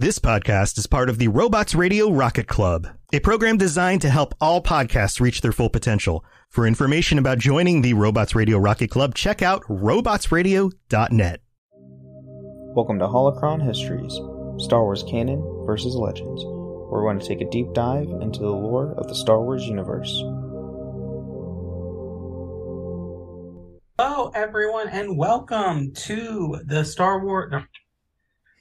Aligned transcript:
This 0.00 0.18
podcast 0.18 0.78
is 0.78 0.86
part 0.86 1.10
of 1.10 1.18
the 1.18 1.28
Robots 1.28 1.74
Radio 1.74 2.10
Rocket 2.10 2.46
Club, 2.48 2.88
a 3.12 3.20
program 3.20 3.58
designed 3.58 4.00
to 4.00 4.08
help 4.08 4.34
all 4.40 4.62
podcasts 4.62 5.20
reach 5.20 5.42
their 5.42 5.52
full 5.52 5.68
potential. 5.68 6.24
For 6.48 6.66
information 6.66 7.18
about 7.18 7.36
joining 7.38 7.82
the 7.82 7.92
Robots 7.92 8.34
Radio 8.34 8.56
Rocket 8.56 8.88
Club, 8.88 9.14
check 9.14 9.42
out 9.42 9.62
robotsradio.net. 9.64 11.42
Welcome 11.74 12.98
to 12.98 13.08
Holocron 13.08 13.62
Histories 13.62 14.18
Star 14.64 14.84
Wars 14.84 15.02
Canon 15.02 15.42
versus 15.66 15.94
Legends, 15.94 16.44
where 16.44 17.02
we're 17.02 17.02
going 17.02 17.18
to 17.18 17.28
take 17.28 17.42
a 17.42 17.50
deep 17.50 17.70
dive 17.74 18.08
into 18.22 18.40
the 18.40 18.48
lore 18.48 18.94
of 18.96 19.06
the 19.06 19.14
Star 19.14 19.42
Wars 19.42 19.66
universe. 19.66 20.18
Hello, 23.98 24.30
everyone, 24.34 24.88
and 24.88 25.18
welcome 25.18 25.92
to 25.92 26.58
the 26.64 26.86
Star 26.86 27.22
Wars. 27.22 27.52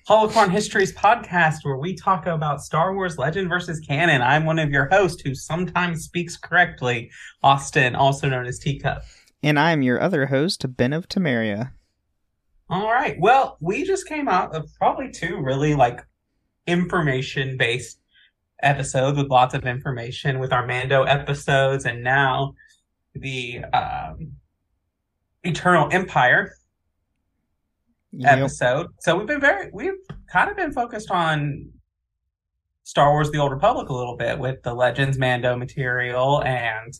Holocron 0.09 0.49
Histories 0.49 0.91
podcast, 0.91 1.57
where 1.61 1.77
we 1.77 1.93
talk 1.93 2.25
about 2.25 2.63
Star 2.63 2.95
Wars 2.95 3.19
Legend 3.19 3.47
versus 3.47 3.79
Canon. 3.79 4.23
I'm 4.23 4.43
one 4.43 4.57
of 4.57 4.71
your 4.71 4.87
hosts 4.87 5.21
who 5.21 5.35
sometimes 5.35 6.05
speaks 6.05 6.35
correctly, 6.35 7.11
Austin, 7.43 7.93
also 7.93 8.27
known 8.27 8.47
as 8.47 8.57
Teacup. 8.57 9.03
And 9.43 9.59
I'm 9.59 9.83
your 9.83 10.01
other 10.01 10.25
host, 10.25 10.65
Ben 10.75 10.93
of 10.93 11.07
Temeria. 11.07 11.73
All 12.71 12.87
right. 12.87 13.19
Well, 13.19 13.57
we 13.59 13.83
just 13.83 14.07
came 14.07 14.27
out 14.27 14.55
of 14.55 14.67
probably 14.79 15.11
two 15.11 15.41
really 15.43 15.75
like 15.75 16.03
information 16.65 17.55
based 17.55 17.99
episodes 18.63 19.15
with 19.15 19.29
lots 19.29 19.53
of 19.53 19.67
information 19.67 20.39
with 20.39 20.51
our 20.51 20.65
Mando 20.65 21.03
episodes, 21.03 21.85
and 21.85 22.03
now 22.03 22.55
the 23.13 23.59
um, 23.65 24.31
Eternal 25.43 25.87
Empire 25.91 26.55
Yep. 28.11 28.37
episode. 28.37 28.87
So 28.99 29.17
we've 29.17 29.27
been 29.27 29.41
very 29.41 29.69
we've 29.71 29.93
kind 30.31 30.49
of 30.49 30.57
been 30.57 30.71
focused 30.71 31.11
on 31.11 31.69
Star 32.83 33.11
Wars: 33.11 33.29
The 33.31 33.37
Old 33.37 33.51
Republic 33.51 33.89
a 33.89 33.93
little 33.93 34.17
bit 34.17 34.39
with 34.39 34.63
the 34.63 34.73
Legends 34.73 35.17
Mando 35.17 35.55
material 35.55 36.41
and 36.43 36.93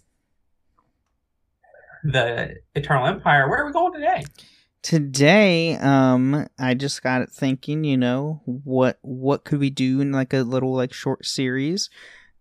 the 2.04 2.56
Eternal 2.76 3.08
Empire. 3.08 3.50
Where 3.50 3.64
are 3.64 3.66
we 3.66 3.72
going 3.72 3.94
today? 3.94 4.23
Today, 4.82 5.76
um, 5.78 6.48
I 6.58 6.73
just 6.73 7.02
got 7.02 7.22
it 7.22 7.32
thinking, 7.32 7.83
you 7.83 7.98
know, 7.98 8.42
what 8.45 9.00
what 9.02 9.44
could 9.44 9.60
we 9.60 9.72
do 9.72 10.02
in 10.02 10.12
like 10.12 10.33
a 10.33 10.44
little 10.44 10.76
like 10.76 10.94
short 10.94 11.26
series? 11.26 11.89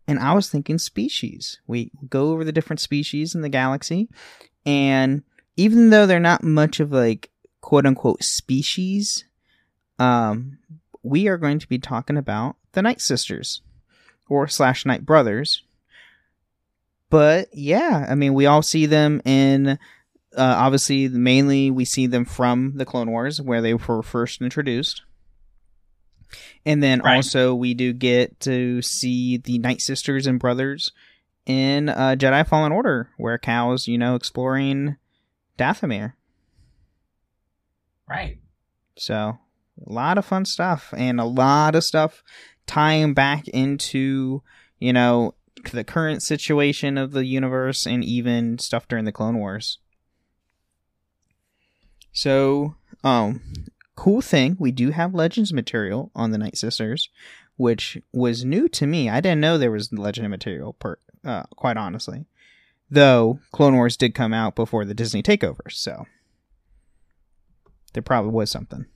And 0.06 0.18
I 0.18 0.34
was 0.34 0.48
thinking 0.48 0.78
species. 0.78 1.60
We 1.66 1.90
go 2.08 2.32
over 2.32 2.44
the 2.44 2.52
different 2.52 2.80
species 2.80 3.34
in 3.34 3.40
the 3.40 3.48
galaxy, 3.48 4.08
and 4.66 5.22
even 5.56 5.90
though 5.90 6.06
they're 6.06 6.20
not 6.20 6.44
much 6.44 6.80
of 6.80 6.92
like 6.92 7.30
quote 7.60 7.86
unquote 7.86 8.22
species, 8.22 9.24
um, 9.98 10.58
we 11.02 11.28
are 11.28 11.38
going 11.38 11.58
to 11.58 11.68
be 11.68 11.78
talking 11.78 12.16
about 12.16 12.56
the 12.72 12.82
Night 12.82 13.00
Sisters 13.00 13.62
or 14.28 14.48
slash 14.48 14.84
Night 14.86 15.04
Brothers. 15.06 15.62
But 17.10 17.48
yeah, 17.54 18.06
I 18.08 18.14
mean, 18.14 18.34
we 18.34 18.46
all 18.46 18.62
see 18.62 18.86
them 18.86 19.22
in 19.24 19.78
uh, 20.36 20.54
obviously 20.58 21.08
mainly 21.08 21.70
we 21.70 21.84
see 21.84 22.06
them 22.06 22.24
from 22.24 22.74
the 22.76 22.84
Clone 22.84 23.10
Wars 23.10 23.40
where 23.40 23.62
they 23.62 23.74
were 23.74 24.02
first 24.02 24.42
introduced. 24.42 25.02
And 26.66 26.82
then 26.82 27.00
Right. 27.00 27.16
also 27.16 27.54
we 27.54 27.72
do 27.72 27.94
get 27.94 28.38
to 28.40 28.82
see 28.82 29.38
the 29.38 29.58
Night 29.58 29.80
Sisters 29.80 30.26
and 30.26 30.38
Brothers 30.38 30.92
in 31.46 31.88
uh, 31.88 32.14
Jedi 32.18 32.46
Fallen 32.46 32.72
Order, 32.72 33.08
where 33.16 33.38
Cal's, 33.38 33.88
you 33.88 33.96
know, 33.96 34.14
exploring 34.14 34.96
Dathomir. 35.58 36.12
Right. 38.08 38.38
So 38.96 39.38
a 39.86 39.92
lot 39.92 40.18
of 40.18 40.24
fun 40.24 40.44
stuff 40.44 40.92
and 40.96 41.20
a 41.20 41.24
lot 41.24 41.74
of 41.74 41.84
stuff 41.84 42.22
tying 42.66 43.14
back 43.14 43.46
into, 43.48 44.42
you 44.78 44.92
know, 44.92 45.34
the 45.72 45.84
current 45.84 46.22
situation 46.22 46.96
of 46.96 47.12
the 47.12 47.24
universe 47.24 47.86
and 47.86 48.04
even 48.04 48.58
stuff 48.58 48.88
during 48.88 49.04
the 49.04 49.12
Clone 49.12 49.38
Wars. 49.38 49.78
So, 52.12 52.76
um, 53.04 53.40
cool 53.96 54.20
thing, 54.20 54.56
we 54.58 54.72
do 54.72 54.90
have 54.90 55.14
Legends 55.14 55.52
material 55.52 56.10
on 56.14 56.30
the 56.30 56.38
Night 56.38 56.56
Sisters, 56.56 57.08
which 57.56 57.98
was 58.12 58.44
new 58.44 58.68
to 58.70 58.86
me. 58.86 59.08
I 59.08 59.20
didn't 59.20 59.40
know 59.40 59.58
there 59.58 59.70
was 59.70 59.92
Legend 59.92 60.28
material, 60.30 60.74
per, 60.74 60.98
uh, 61.24 61.44
quite 61.56 61.76
honestly. 61.76 62.26
Though 62.90 63.40
Clone 63.52 63.74
Wars 63.74 63.96
did 63.96 64.14
come 64.14 64.32
out 64.32 64.54
before 64.54 64.84
the 64.84 64.94
Disney 64.94 65.22
takeover, 65.22 65.70
so 65.70 66.06
there 67.92 68.02
probably 68.02 68.32
was 68.32 68.50
something. 68.50 68.86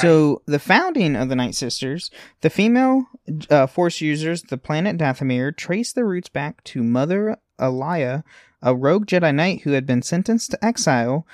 So 0.00 0.42
the 0.46 0.58
founding 0.58 1.14
of 1.14 1.28
the 1.28 1.36
Night 1.36 1.54
Sisters, 1.54 2.10
the 2.40 2.50
female 2.50 3.04
uh, 3.50 3.66
Force 3.66 4.00
users, 4.00 4.42
the 4.42 4.58
planet 4.58 4.96
Dathomir, 4.96 5.56
trace 5.56 5.92
their 5.92 6.06
roots 6.06 6.28
back 6.28 6.64
to 6.64 6.82
Mother 6.82 7.36
Alaya, 7.60 8.24
a 8.60 8.74
rogue 8.74 9.06
Jedi 9.06 9.34
Knight 9.34 9.62
who 9.62 9.72
had 9.72 9.86
been 9.86 10.02
sentenced 10.02 10.50
to 10.50 10.64
exile 10.64 11.26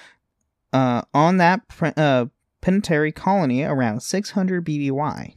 uh, 0.73 1.03
on 1.15 1.39
that 1.39 1.69
pre- 1.69 1.93
uh, 1.97 2.27
planetary 2.61 3.13
colony 3.13 3.63
around 3.63 4.01
600 4.01 4.65
BBY. 4.65 5.35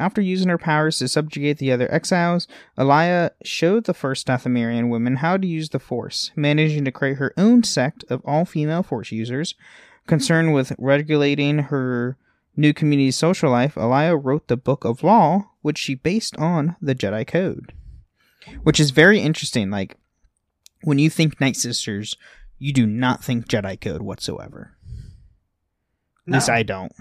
After 0.00 0.22
using 0.22 0.48
her 0.48 0.56
powers 0.56 0.98
to 0.98 1.08
subjugate 1.08 1.58
the 1.58 1.70
other 1.70 1.92
exiles, 1.92 2.48
Alaya 2.78 3.32
showed 3.44 3.84
the 3.84 3.92
first 3.92 4.26
Dathomirian 4.26 4.88
women 4.88 5.16
how 5.16 5.36
to 5.36 5.46
use 5.46 5.68
the 5.68 5.78
Force, 5.78 6.30
managing 6.34 6.86
to 6.86 6.90
create 6.90 7.18
her 7.18 7.34
own 7.36 7.64
sect 7.64 8.02
of 8.08 8.22
all 8.24 8.46
female 8.46 8.82
Force 8.82 9.12
users. 9.12 9.54
Concerned 10.06 10.54
with 10.54 10.72
regulating 10.78 11.58
her 11.64 12.16
new 12.56 12.72
community's 12.72 13.16
social 13.16 13.50
life, 13.50 13.74
Alaya 13.74 14.18
wrote 14.18 14.48
the 14.48 14.56
Book 14.56 14.86
of 14.86 15.04
Law, 15.04 15.50
which 15.60 15.76
she 15.76 15.94
based 15.94 16.34
on 16.38 16.76
the 16.80 16.94
Jedi 16.94 17.26
Code. 17.26 17.74
Which 18.62 18.80
is 18.80 18.92
very 18.92 19.20
interesting. 19.20 19.68
Like, 19.68 19.98
when 20.82 20.98
you 20.98 21.10
think 21.10 21.42
Night 21.42 21.56
Sisters, 21.56 22.16
you 22.58 22.72
do 22.72 22.86
not 22.86 23.22
think 23.22 23.48
Jedi 23.48 23.78
Code 23.78 24.00
whatsoever. 24.00 24.78
At 26.26 26.32
least 26.32 26.48
I 26.48 26.62
don't. 26.62 26.92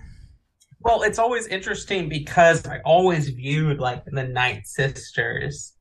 Well, 0.81 1.03
it's 1.03 1.19
always 1.19 1.47
interesting 1.47 2.07
because 2.07 2.65
I 2.65 2.79
always 2.85 3.29
viewed 3.29 3.79
like 3.79 4.05
the 4.05 4.23
Night 4.23 4.65
Sisters 4.65 5.73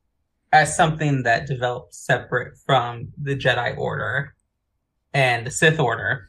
as 0.51 0.75
something 0.75 1.23
that 1.23 1.47
developed 1.47 1.93
separate 1.93 2.57
from 2.65 3.09
the 3.21 3.35
Jedi 3.35 3.77
Order 3.77 4.35
and 5.13 5.47
the 5.47 5.51
Sith 5.51 5.79
Order. 5.79 6.27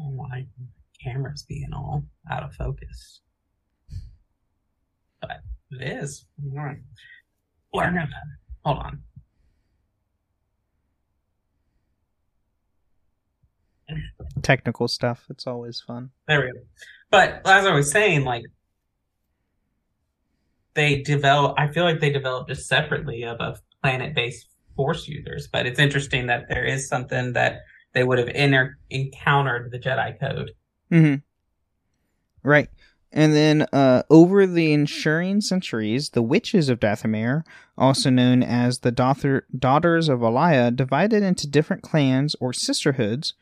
Oh 0.00 0.10
my 0.10 0.46
camera's 1.02 1.44
being 1.46 1.72
all 1.74 2.04
out 2.30 2.42
of 2.42 2.54
focus. 2.54 3.20
But 5.20 5.42
it 5.70 5.82
is. 5.82 6.24
All 6.42 6.56
right. 6.56 6.78
Hold 8.64 8.78
on. 8.78 9.02
Technical 14.42 14.88
stuff. 14.88 15.26
It's 15.30 15.46
always 15.46 15.80
fun. 15.80 16.10
There 16.26 16.40
we 16.40 16.52
go. 16.52 16.60
But 17.10 17.42
as 17.46 17.66
I 17.66 17.74
was 17.74 17.90
saying, 17.90 18.24
like 18.24 18.44
they 20.74 21.02
develop. 21.02 21.54
I 21.58 21.68
feel 21.68 21.84
like 21.84 22.00
they 22.00 22.10
developed 22.10 22.48
just 22.50 22.66
separately 22.66 23.24
of 23.24 23.40
a 23.40 23.56
planet-based 23.82 24.48
force 24.76 25.06
users. 25.08 25.48
But 25.48 25.66
it's 25.66 25.78
interesting 25.78 26.26
that 26.26 26.48
there 26.48 26.64
is 26.64 26.88
something 26.88 27.32
that 27.34 27.60
they 27.92 28.02
would 28.02 28.18
have 28.18 28.28
inter- 28.28 28.76
encountered 28.90 29.70
the 29.70 29.78
Jedi 29.78 30.18
Code. 30.18 30.50
hmm 30.90 31.14
Right. 32.42 32.68
And 33.12 33.32
then, 33.32 33.62
uh, 33.72 34.02
over 34.10 34.44
the 34.44 34.72
ensuing 34.72 35.40
centuries, 35.40 36.10
the 36.10 36.22
witches 36.22 36.68
of 36.68 36.80
Dathomir, 36.80 37.44
also 37.78 38.10
known 38.10 38.42
as 38.42 38.80
the 38.80 38.90
daughter- 38.90 39.46
Daughters 39.56 40.08
of 40.08 40.22
Alia, 40.22 40.72
divided 40.72 41.22
into 41.22 41.46
different 41.46 41.82
clans 41.82 42.34
or 42.40 42.52
sisterhoods. 42.52 43.34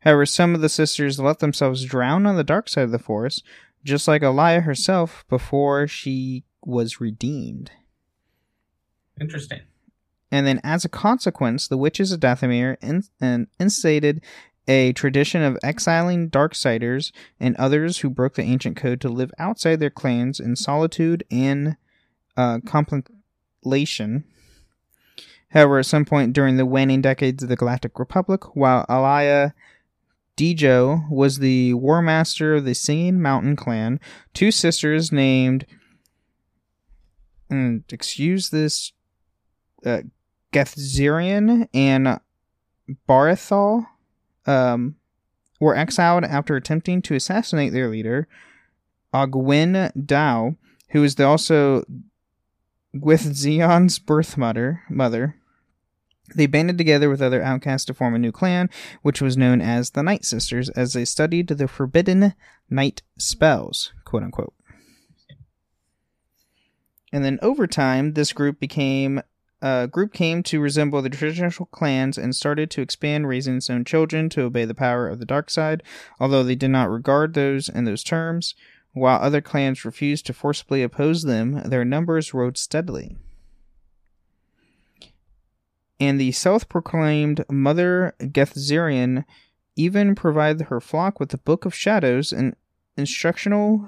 However, 0.00 0.26
some 0.26 0.54
of 0.54 0.60
the 0.60 0.68
sisters 0.68 1.20
let 1.20 1.40
themselves 1.40 1.84
drown 1.84 2.26
on 2.26 2.36
the 2.36 2.44
dark 2.44 2.68
side 2.68 2.84
of 2.84 2.90
the 2.90 2.98
forest, 2.98 3.42
just 3.84 4.08
like 4.08 4.22
Alia 4.22 4.60
herself 4.60 5.24
before 5.28 5.86
she 5.86 6.44
was 6.64 7.00
redeemed. 7.00 7.70
Interesting. 9.20 9.60
And 10.30 10.46
then, 10.46 10.60
as 10.62 10.84
a 10.84 10.88
consequence, 10.88 11.66
the 11.66 11.76
witches 11.76 12.12
of 12.12 12.20
Dathomir 12.20 12.76
in- 12.80 13.04
and 13.20 13.48
instated 13.58 14.22
a 14.68 14.92
tradition 14.92 15.42
of 15.42 15.58
exiling 15.62 16.30
Darksiders 16.30 17.12
and 17.40 17.56
others 17.56 17.98
who 17.98 18.10
broke 18.10 18.34
the 18.34 18.42
ancient 18.42 18.76
code 18.76 19.00
to 19.00 19.08
live 19.08 19.32
outside 19.38 19.80
their 19.80 19.90
clans 19.90 20.38
in 20.38 20.54
solitude 20.54 21.24
and 21.30 21.76
uh, 22.36 22.60
contemplation. 22.64 24.24
However, 25.48 25.80
at 25.80 25.86
some 25.86 26.04
point 26.04 26.32
during 26.32 26.56
the 26.56 26.66
waning 26.66 27.02
decades 27.02 27.42
of 27.42 27.48
the 27.48 27.56
Galactic 27.56 27.98
Republic, 27.98 28.54
while 28.54 28.86
Alia 28.88 29.54
Dijo 30.40 31.06
was 31.10 31.38
the 31.38 31.74
war 31.74 32.00
master 32.00 32.54
of 32.54 32.64
the 32.64 32.74
Singing 32.74 33.20
Mountain 33.20 33.56
clan, 33.56 34.00
two 34.32 34.50
sisters 34.50 35.12
named, 35.12 35.66
and 37.50 37.84
excuse 37.92 38.48
this, 38.48 38.92
uh, 39.84 40.00
Gethzerion 40.50 41.68
and 41.74 42.20
Barithal 43.06 43.86
um, 44.46 44.96
were 45.60 45.76
exiled 45.76 46.24
after 46.24 46.56
attempting 46.56 47.02
to 47.02 47.14
assassinate 47.14 47.74
their 47.74 47.88
leader, 47.88 48.26
Ogwyn 49.12 49.92
Dao, 49.94 50.56
who 50.88 51.02
the 51.16 51.26
also 51.26 51.84
Gwythzion's 52.96 53.98
birth 53.98 54.38
mother. 54.38 54.80
mother. 54.88 55.36
They 56.34 56.46
banded 56.46 56.78
together 56.78 57.08
with 57.08 57.22
other 57.22 57.42
outcasts 57.42 57.86
to 57.86 57.94
form 57.94 58.14
a 58.14 58.18
new 58.18 58.32
clan, 58.32 58.70
which 59.02 59.20
was 59.20 59.36
known 59.36 59.60
as 59.60 59.90
the 59.90 60.02
Night 60.02 60.24
Sisters, 60.24 60.68
as 60.70 60.92
they 60.92 61.04
studied 61.04 61.48
the 61.48 61.68
forbidden 61.68 62.34
night 62.68 63.02
spells, 63.18 63.92
quote 64.04 64.22
unquote. 64.22 64.54
And 67.12 67.24
then 67.24 67.38
over 67.42 67.66
time, 67.66 68.14
this 68.14 68.32
group 68.32 68.60
became 68.60 69.22
uh, 69.62 69.84
group 69.86 70.14
came 70.14 70.42
to 70.42 70.60
resemble 70.60 71.02
the 71.02 71.10
traditional 71.10 71.66
clans 71.66 72.16
and 72.16 72.34
started 72.34 72.70
to 72.70 72.80
expand, 72.80 73.28
raising 73.28 73.56
its 73.56 73.68
own 73.68 73.84
children 73.84 74.30
to 74.30 74.42
obey 74.42 74.64
the 74.64 74.74
power 74.74 75.06
of 75.06 75.18
the 75.18 75.26
dark 75.26 75.50
side, 75.50 75.82
although 76.18 76.42
they 76.42 76.54
did 76.54 76.70
not 76.70 76.88
regard 76.88 77.34
those 77.34 77.68
in 77.68 77.84
those 77.84 78.02
terms. 78.02 78.54
While 78.92 79.20
other 79.20 79.42
clans 79.42 79.84
refused 79.84 80.24
to 80.26 80.32
forcibly 80.32 80.82
oppose 80.82 81.24
them, 81.24 81.62
their 81.64 81.84
numbers 81.84 82.32
rose 82.32 82.58
steadily. 82.58 83.18
And 86.00 86.18
the 86.18 86.32
self 86.32 86.68
proclaimed 86.68 87.44
Mother 87.50 88.14
Gethzerion 88.18 89.24
even 89.76 90.14
provided 90.14 90.62
her 90.62 90.80
flock 90.80 91.20
with 91.20 91.28
the 91.28 91.38
Book 91.38 91.64
of 91.64 91.74
Shadows, 91.74 92.32
an 92.32 92.56
instructional 92.96 93.86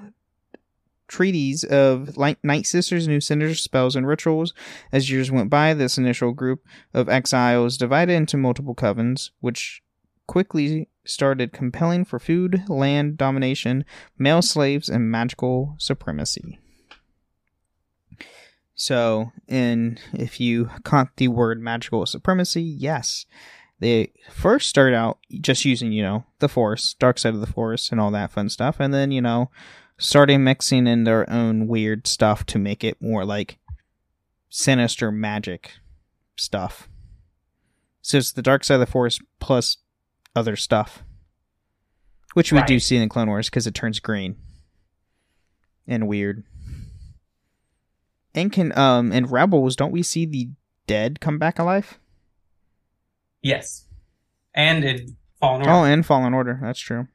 treaties 1.07 1.63
of 1.63 2.17
Night 2.17 2.65
Sisters, 2.65 3.07
New 3.07 3.19
Sinister 3.19 3.55
spells, 3.55 3.95
and 3.95 4.07
rituals. 4.07 4.53
As 4.91 5.09
years 5.09 5.31
went 5.31 5.49
by, 5.49 5.73
this 5.73 5.97
initial 5.97 6.31
group 6.31 6.65
of 6.93 7.09
exiles 7.09 7.77
divided 7.77 8.13
into 8.13 8.37
multiple 8.37 8.75
covens, 8.75 9.31
which 9.39 9.81
quickly 10.27 10.87
started 11.05 11.51
compelling 11.51 12.05
for 12.05 12.19
food, 12.19 12.63
land 12.69 13.17
domination, 13.17 13.85
male 14.17 14.41
slaves, 14.41 14.87
and 14.87 15.11
magical 15.11 15.75
supremacy. 15.77 16.59
So, 18.75 19.31
in 19.47 19.99
if 20.13 20.39
you 20.39 20.69
caught 20.83 21.15
the 21.17 21.27
word 21.27 21.61
magical 21.61 22.05
supremacy, 22.05 22.63
yes, 22.63 23.25
they 23.79 24.11
first 24.31 24.69
start 24.69 24.93
out 24.93 25.19
just 25.41 25.65
using 25.65 25.91
you 25.91 26.01
know 26.01 26.25
the 26.39 26.49
force, 26.49 26.95
dark 26.95 27.19
side 27.19 27.33
of 27.33 27.41
the 27.41 27.47
force, 27.47 27.91
and 27.91 28.01
all 28.01 28.11
that 28.11 28.31
fun 28.31 28.49
stuff, 28.49 28.79
and 28.79 28.93
then 28.93 29.11
you 29.11 29.21
know 29.21 29.51
started 29.97 30.39
mixing 30.39 30.87
in 30.87 31.03
their 31.03 31.29
own 31.29 31.67
weird 31.67 32.07
stuff 32.07 32.45
to 32.47 32.59
make 32.59 32.83
it 32.83 33.01
more 33.01 33.25
like 33.25 33.59
sinister 34.49 35.11
magic 35.11 35.73
stuff. 36.35 36.87
So 38.01 38.17
it's 38.17 38.31
the 38.31 38.41
dark 38.41 38.63
side 38.63 38.75
of 38.75 38.79
the 38.81 38.85
force 38.85 39.19
plus 39.39 39.77
other 40.35 40.55
stuff, 40.55 41.03
which 42.33 42.51
we 42.51 42.57
right. 42.57 42.67
do 42.67 42.79
see 42.79 42.95
in 42.95 43.03
the 43.03 43.09
Clone 43.09 43.27
Wars 43.27 43.49
because 43.49 43.67
it 43.67 43.73
turns 43.73 43.99
green 43.99 44.35
and 45.87 46.07
weird. 46.07 46.43
And 48.35 48.51
can 48.51 48.77
um 48.77 49.11
in 49.11 49.25
Rebels, 49.25 49.75
don't 49.75 49.91
we 49.91 50.03
see 50.03 50.25
the 50.25 50.49
dead 50.87 51.19
come 51.19 51.37
back 51.37 51.59
alive? 51.59 51.99
Yes, 53.41 53.85
and 54.53 54.83
in 54.83 55.17
Fallen 55.39 55.61
Order. 55.61 55.71
Oh, 55.71 55.83
and 55.83 56.05
Fallen 56.05 56.33
Order. 56.33 56.59
That's 56.61 56.79
true. 56.79 57.07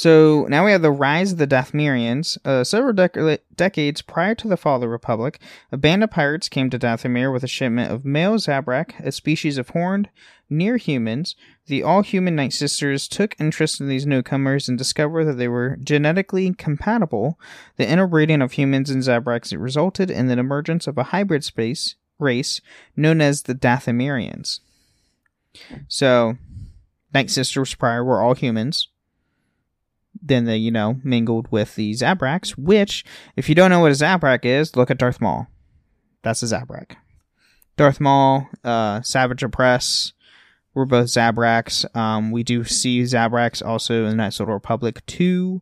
So 0.00 0.46
now 0.48 0.64
we 0.64 0.72
have 0.72 0.80
the 0.80 0.90
rise 0.90 1.32
of 1.32 1.36
the 1.36 1.46
Dathomirians. 1.46 2.38
Uh, 2.42 2.64
several 2.64 2.94
dec- 2.94 3.40
decades 3.54 4.00
prior 4.00 4.34
to 4.36 4.48
the 4.48 4.56
fall 4.56 4.76
of 4.76 4.80
the 4.80 4.88
Republic, 4.88 5.38
a 5.70 5.76
band 5.76 6.02
of 6.02 6.10
pirates 6.10 6.48
came 6.48 6.70
to 6.70 6.78
Dathomir 6.78 7.30
with 7.30 7.44
a 7.44 7.46
shipment 7.46 7.92
of 7.92 8.02
male 8.02 8.36
Zabrak, 8.36 8.98
a 9.00 9.12
species 9.12 9.58
of 9.58 9.68
horned, 9.68 10.08
near 10.48 10.78
humans. 10.78 11.36
The 11.66 11.82
all 11.82 12.00
human 12.00 12.34
Night 12.34 12.54
Sisters 12.54 13.08
took 13.08 13.38
interest 13.38 13.78
in 13.78 13.88
these 13.88 14.06
newcomers 14.06 14.70
and 14.70 14.78
discovered 14.78 15.26
that 15.26 15.34
they 15.34 15.48
were 15.48 15.76
genetically 15.84 16.50
compatible. 16.54 17.38
The 17.76 17.86
interbreeding 17.86 18.40
of 18.40 18.52
humans 18.52 18.88
and 18.88 19.02
Zabraks 19.02 19.54
resulted 19.54 20.10
in 20.10 20.28
the 20.28 20.38
emergence 20.38 20.86
of 20.86 20.96
a 20.96 21.12
hybrid 21.12 21.44
space 21.44 21.96
race 22.18 22.62
known 22.96 23.20
as 23.20 23.42
the 23.42 23.54
Dathomirians. 23.54 24.60
So, 25.88 26.38
Night 27.12 27.28
Sisters 27.28 27.74
prior 27.74 28.02
were 28.02 28.22
all 28.22 28.34
humans 28.34 28.88
then 30.22 30.44
they, 30.44 30.56
you 30.56 30.70
know, 30.70 31.00
mingled 31.02 31.50
with 31.50 31.74
the 31.74 31.92
Zabraks, 31.92 32.50
which, 32.50 33.04
if 33.36 33.48
you 33.48 33.54
don't 33.54 33.70
know 33.70 33.80
what 33.80 33.92
a 33.92 33.94
Zabrak 33.94 34.44
is, 34.44 34.76
look 34.76 34.90
at 34.90 34.98
Darth 34.98 35.20
Maul. 35.20 35.46
That's 36.22 36.42
a 36.42 36.46
Zabrak. 36.46 36.96
Darth 37.76 38.00
Maul, 38.00 38.48
uh, 38.62 39.00
Savage 39.02 39.40
Opress, 39.40 40.12
we're 40.74 40.84
both 40.84 41.06
Zabraks. 41.06 41.84
Um, 41.96 42.30
we 42.30 42.42
do 42.42 42.64
see 42.64 43.02
Zabraks 43.02 43.64
also 43.64 44.04
in 44.04 44.18
sort 44.30 44.48
of 44.48 44.54
Republic 44.54 45.04
2. 45.06 45.60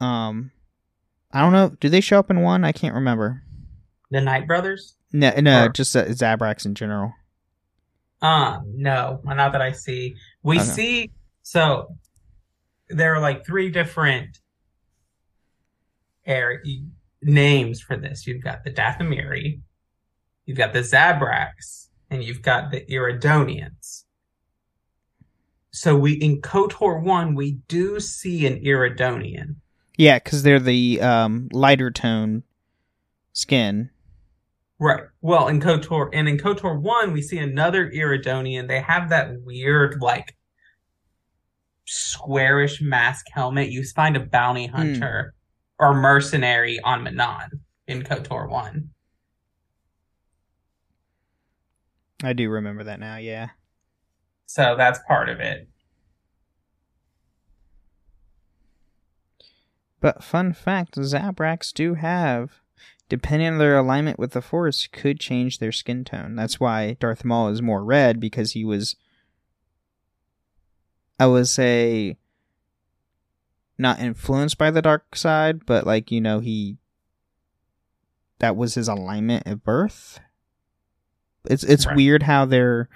Um, 0.00 0.50
I 1.32 1.40
don't 1.40 1.52
know. 1.52 1.76
Do 1.80 1.88
they 1.88 2.00
show 2.00 2.18
up 2.18 2.30
in 2.30 2.40
one? 2.40 2.64
I 2.64 2.72
can't 2.72 2.94
remember. 2.94 3.42
The 4.10 4.20
Night 4.20 4.46
Brothers? 4.46 4.94
No, 5.12 5.32
no, 5.40 5.66
or... 5.66 5.68
just 5.68 5.94
uh, 5.94 6.06
Zabraks 6.06 6.66
in 6.66 6.74
general. 6.74 7.12
Um, 8.22 8.64
no, 8.74 9.20
not 9.24 9.52
that 9.52 9.62
I 9.62 9.72
see. 9.72 10.16
We 10.42 10.58
okay. 10.58 10.64
see, 10.66 11.10
so 11.42 11.94
there 12.88 13.14
are 13.14 13.20
like 13.20 13.44
three 13.44 13.70
different 13.70 14.40
air 16.24 16.62
names 17.22 17.80
for 17.80 17.96
this. 17.96 18.26
You've 18.26 18.42
got 18.42 18.64
the 18.64 18.70
Dathomiri, 18.70 19.60
you've 20.44 20.58
got 20.58 20.72
the 20.72 20.80
Zabraks, 20.80 21.88
and 22.10 22.22
you've 22.22 22.42
got 22.42 22.70
the 22.70 22.82
Iridonians. 22.86 24.04
So 25.70 25.96
we 25.96 26.12
in 26.14 26.40
KOTOR 26.40 27.02
one 27.02 27.34
we 27.34 27.58
do 27.68 28.00
see 28.00 28.46
an 28.46 28.62
Iridonian. 28.64 29.56
Yeah, 29.98 30.18
because 30.18 30.42
they're 30.42 30.60
the 30.60 31.00
um, 31.00 31.48
lighter 31.52 31.90
tone 31.90 32.44
skin. 33.32 33.90
Right. 34.78 35.04
Well, 35.22 35.48
in 35.48 35.60
KOTOR 35.60 36.10
and 36.12 36.28
in 36.28 36.38
KOTOR 36.38 36.80
one 36.80 37.12
we 37.12 37.22
see 37.22 37.38
another 37.38 37.90
Iridonian. 37.90 38.68
They 38.68 38.80
have 38.80 39.10
that 39.10 39.42
weird 39.42 40.00
like 40.00 40.35
squarish 41.86 42.80
mask 42.82 43.26
helmet, 43.32 43.70
you 43.70 43.82
find 43.84 44.16
a 44.16 44.20
bounty 44.20 44.66
hmm. 44.66 44.76
hunter 44.76 45.34
mm. 45.34 45.86
or 45.86 45.94
mercenary 45.94 46.78
on 46.80 47.04
Manaan 47.04 47.48
in 47.86 48.02
KOTOR 48.02 48.48
1. 48.50 48.90
I 52.24 52.32
do 52.32 52.48
remember 52.48 52.84
that 52.84 53.00
now, 53.00 53.16
yeah. 53.16 53.50
So 54.46 54.74
that's 54.76 54.98
part 55.06 55.28
of 55.28 55.40
it. 55.40 55.68
But 60.00 60.22
fun 60.22 60.52
fact, 60.52 60.96
Zabraks 60.96 61.72
do 61.72 61.94
have, 61.94 62.60
depending 63.08 63.48
on 63.48 63.58
their 63.58 63.76
alignment 63.76 64.18
with 64.18 64.32
the 64.32 64.42
Force, 64.42 64.86
could 64.86 65.18
change 65.18 65.58
their 65.58 65.72
skin 65.72 66.04
tone. 66.04 66.36
That's 66.36 66.60
why 66.60 66.96
Darth 67.00 67.24
Maul 67.24 67.48
is 67.48 67.62
more 67.62 67.84
red 67.84 68.20
because 68.20 68.52
he 68.52 68.64
was 68.64 68.96
I 71.18 71.26
would 71.26 71.48
say 71.48 72.18
not 73.78 74.00
influenced 74.00 74.58
by 74.58 74.70
the 74.70 74.82
dark 74.82 75.16
side, 75.16 75.66
but 75.66 75.86
like, 75.86 76.10
you 76.10 76.20
know, 76.20 76.40
he 76.40 76.76
that 78.38 78.56
was 78.56 78.74
his 78.74 78.88
alignment 78.88 79.46
at 79.46 79.64
birth. 79.64 80.20
It's 81.48 81.62
it's 81.64 81.86
Right. 81.86 81.96
weird 81.96 82.22
how 82.24 82.44
they're 82.44 82.88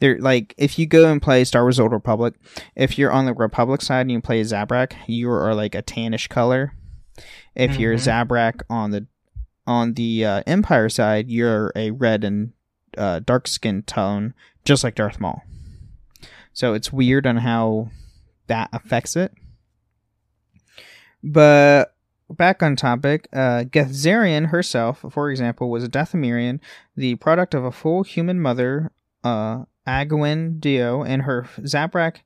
they're 0.00 0.18
like 0.18 0.54
if 0.58 0.78
you 0.78 0.86
go 0.86 1.10
and 1.10 1.20
play 1.22 1.44
Star 1.44 1.62
Wars 1.62 1.78
Old 1.80 1.92
Republic, 1.92 2.34
if 2.74 2.98
you're 2.98 3.12
on 3.12 3.26
the 3.26 3.34
Republic 3.34 3.82
side 3.82 4.02
and 4.02 4.12
you 4.12 4.20
play 4.20 4.40
Zabrak, 4.42 4.92
you 5.06 5.30
are 5.30 5.54
like 5.54 5.74
a 5.74 5.82
tannish 5.82 6.28
color. 6.28 6.74
If 7.54 7.78
you're 7.78 7.94
Mhm. 7.96 8.26
Zabrak 8.28 8.62
on 8.70 8.90
the 8.92 9.06
on 9.66 9.94
the 9.94 10.24
uh, 10.24 10.42
Empire 10.46 10.88
side, 10.88 11.28
you're 11.30 11.72
a 11.76 11.90
red 11.90 12.24
and 12.24 12.52
uh, 12.96 13.20
dark 13.20 13.46
skin 13.46 13.82
tone, 13.82 14.32
just 14.64 14.82
like 14.82 14.94
Darth 14.94 15.20
Maul. 15.20 15.42
So 16.58 16.74
it's 16.74 16.92
weird 16.92 17.24
on 17.24 17.36
how 17.36 17.90
that 18.48 18.68
affects 18.72 19.14
it. 19.14 19.32
But 21.22 21.94
back 22.28 22.64
on 22.64 22.74
topic, 22.74 23.28
uh, 23.32 23.62
Gethzerion 23.62 24.48
herself, 24.48 25.04
for 25.08 25.30
example, 25.30 25.70
was 25.70 25.84
a 25.84 25.88
Dathomirian, 25.88 26.58
the 26.96 27.14
product 27.14 27.54
of 27.54 27.64
a 27.64 27.70
full 27.70 28.02
human 28.02 28.40
mother, 28.40 28.90
uh, 29.22 29.66
Agwin 29.86 30.58
Dio, 30.58 31.04
and 31.04 31.22
her 31.22 31.48
Zabrak 31.60 32.22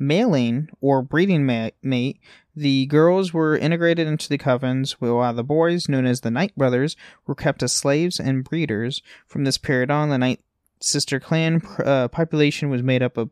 mailing 0.00 0.68
or 0.80 1.00
breeding 1.00 1.46
ma- 1.46 1.70
mate. 1.80 2.18
The 2.56 2.86
girls 2.86 3.32
were 3.32 3.56
integrated 3.56 4.08
into 4.08 4.28
the 4.28 4.36
covens, 4.36 4.96
while 4.98 5.32
the 5.32 5.44
boys, 5.44 5.88
known 5.88 6.06
as 6.06 6.22
the 6.22 6.30
Night 6.32 6.56
Brothers, 6.56 6.96
were 7.24 7.36
kept 7.36 7.62
as 7.62 7.72
slaves 7.72 8.18
and 8.18 8.42
breeders. 8.42 9.00
From 9.28 9.44
this 9.44 9.58
period 9.58 9.92
on, 9.92 10.08
the 10.08 10.18
Night 10.18 10.40
Sister 10.80 11.18
clan 11.20 11.62
uh, 11.84 12.08
population 12.08 12.68
was 12.70 12.82
made 12.82 13.02
up 13.02 13.16
of 13.16 13.30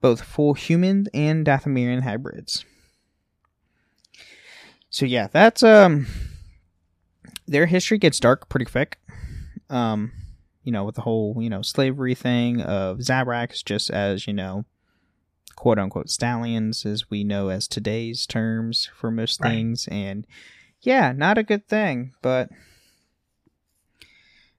both 0.00 0.22
full 0.22 0.54
human 0.54 1.06
and 1.14 1.46
Dathomirian 1.46 2.02
hybrids. 2.02 2.64
So 4.90 5.06
yeah, 5.06 5.26
that's 5.26 5.62
um 5.62 6.06
their 7.46 7.66
history 7.66 7.98
gets 7.98 8.20
dark 8.20 8.48
pretty 8.48 8.66
quick. 8.66 8.98
Um, 9.70 10.12
you 10.62 10.72
know, 10.72 10.84
with 10.84 10.94
the 10.94 11.02
whole, 11.02 11.36
you 11.40 11.50
know, 11.50 11.62
slavery 11.62 12.14
thing 12.14 12.60
of 12.60 12.98
Zabraks 12.98 13.64
just 13.64 13.90
as, 13.90 14.26
you 14.26 14.32
know, 14.32 14.64
quote 15.56 15.78
unquote 15.78 16.08
stallions 16.10 16.86
as 16.86 17.10
we 17.10 17.24
know 17.24 17.48
as 17.48 17.66
today's 17.68 18.26
terms 18.26 18.88
for 18.94 19.10
most 19.10 19.40
Right. 19.42 19.50
things 19.52 19.88
and 19.90 20.26
yeah, 20.80 21.12
not 21.12 21.38
a 21.38 21.42
good 21.42 21.66
thing, 21.66 22.12
but 22.22 22.50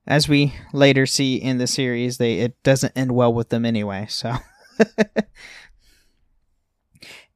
as 0.07 0.29
we 0.29 0.53
later 0.73 1.05
see 1.05 1.35
in 1.35 1.57
the 1.57 1.67
series, 1.67 2.17
they 2.17 2.39
it 2.39 2.61
doesn't 2.63 2.93
end 2.95 3.11
well 3.13 3.33
with 3.33 3.49
them 3.49 3.65
anyway, 3.65 4.05
so 4.09 4.35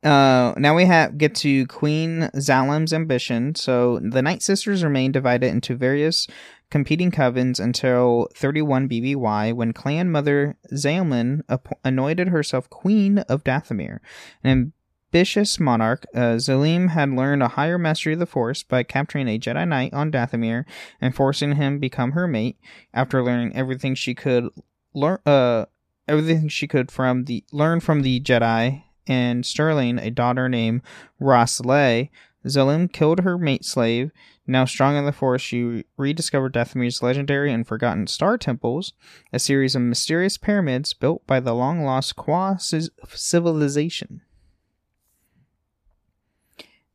Uh, 0.01 0.53
now 0.55 0.73
we 0.73 0.85
have 0.85 1.17
get 1.17 1.35
to 1.35 1.67
Queen 1.67 2.29
Zalim's 2.39 2.93
ambition. 2.93 3.53
So 3.55 3.99
the 3.99 4.21
Night 4.21 4.41
Sisters 4.41 4.83
remain 4.83 5.11
divided 5.11 5.47
into 5.47 5.75
various 5.75 6.25
competing 6.71 7.11
covens 7.11 7.59
until 7.59 8.29
31 8.33 8.87
BBY, 8.87 9.53
when 9.53 9.73
Clan 9.73 10.09
Mother 10.09 10.55
Zalman 10.71 11.41
anointed 11.83 12.29
herself 12.29 12.69
Queen 12.69 13.19
of 13.19 13.43
Dathomir. 13.43 13.99
An 14.43 14.71
ambitious 15.11 15.59
monarch, 15.59 16.05
uh, 16.13 16.37
Zalim 16.37 16.89
had 16.89 17.09
learned 17.09 17.41
a 17.41 17.49
higher 17.49 17.77
mastery 17.77 18.13
of 18.13 18.19
the 18.19 18.25
Force 18.25 18.63
by 18.63 18.83
capturing 18.83 19.27
a 19.27 19.39
Jedi 19.39 19.67
Knight 19.67 19.93
on 19.93 20.11
Dathomir 20.11 20.65
and 21.01 21.15
forcing 21.15 21.55
him 21.55 21.79
become 21.79 22.11
her 22.11 22.27
mate. 22.27 22.57
After 22.93 23.23
learning 23.23 23.55
everything 23.55 23.95
she 23.95 24.13
could 24.13 24.49
learn, 24.93 25.19
uh, 25.25 25.65
everything 26.07 26.47
she 26.47 26.67
could 26.67 26.91
from 26.91 27.25
the 27.25 27.43
learn 27.51 27.79
from 27.79 28.03
the 28.03 28.19
Jedi 28.19 28.83
and 29.07 29.45
Sterling, 29.45 29.97
a 29.97 30.11
daughter 30.11 30.47
named 30.47 30.81
Rosley, 31.19 32.11
Zalim 32.45 32.91
killed 32.91 33.21
her 33.21 33.37
mate 33.37 33.65
slave. 33.65 34.11
Now 34.45 34.65
strong 34.65 34.95
in 34.95 35.05
the 35.05 35.11
Force, 35.11 35.41
she 35.41 35.85
rediscovered 35.97 36.53
Dathomir's 36.53 37.03
legendary 37.03 37.51
and 37.51 37.67
forgotten 37.67 38.07
star 38.07 38.37
temples, 38.37 38.93
a 39.33 39.39
series 39.39 39.75
of 39.75 39.81
mysterious 39.81 40.37
pyramids 40.37 40.93
built 40.93 41.25
by 41.27 41.39
the 41.39 41.53
long 41.53 41.83
lost 41.83 42.15
Kwa 42.15 42.57
ci- 42.59 42.89
civilization. 43.07 44.21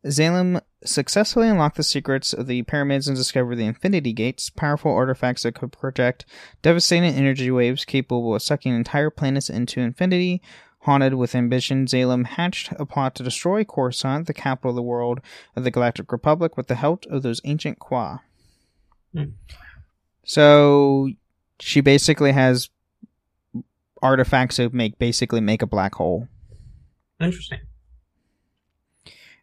Zalim 0.07 0.61
successfully 0.85 1.49
unlocked 1.49 1.77
the 1.77 1.83
secrets 1.83 2.33
of 2.33 2.47
the 2.47 2.63
pyramids 2.63 3.09
and 3.09 3.17
discovered 3.17 3.57
the 3.57 3.65
Infinity 3.65 4.13
Gates, 4.13 4.51
powerful 4.51 4.93
artifacts 4.93 5.43
that 5.43 5.55
could 5.55 5.73
project 5.73 6.27
devastating 6.61 7.15
energy 7.15 7.51
waves 7.51 7.85
capable 7.85 8.35
of 8.35 8.43
sucking 8.43 8.75
entire 8.75 9.11
planets 9.11 9.49
into 9.49 9.81
infinity. 9.81 10.43
Haunted 10.81 11.15
with 11.15 11.35
ambition, 11.35 11.87
Zalim 11.87 12.27
hatched 12.27 12.73
a 12.73 12.85
plot 12.85 13.15
to 13.15 13.23
destroy 13.23 13.65
Coruscant, 13.65 14.27
the 14.27 14.35
capital 14.35 14.71
of 14.71 14.77
the 14.77 14.83
world 14.83 15.21
of 15.57 15.65
the 15.65 15.71
Galactic 15.71 16.13
Republic, 16.13 16.59
with 16.59 16.67
the 16.67 16.75
help 16.75 17.07
of 17.07 17.23
those 17.23 17.41
ancient 17.45 17.79
Kwa. 17.79 18.21
Hmm. 19.15 19.31
So 20.27 21.09
she 21.59 21.81
basically 21.81 22.33
has 22.33 22.69
artifacts 24.03 24.59
that 24.59 24.75
make 24.75 24.99
basically 24.99 25.41
make 25.41 25.63
a 25.63 25.67
black 25.67 25.95
hole. 25.95 26.29
Interesting. 27.19 27.61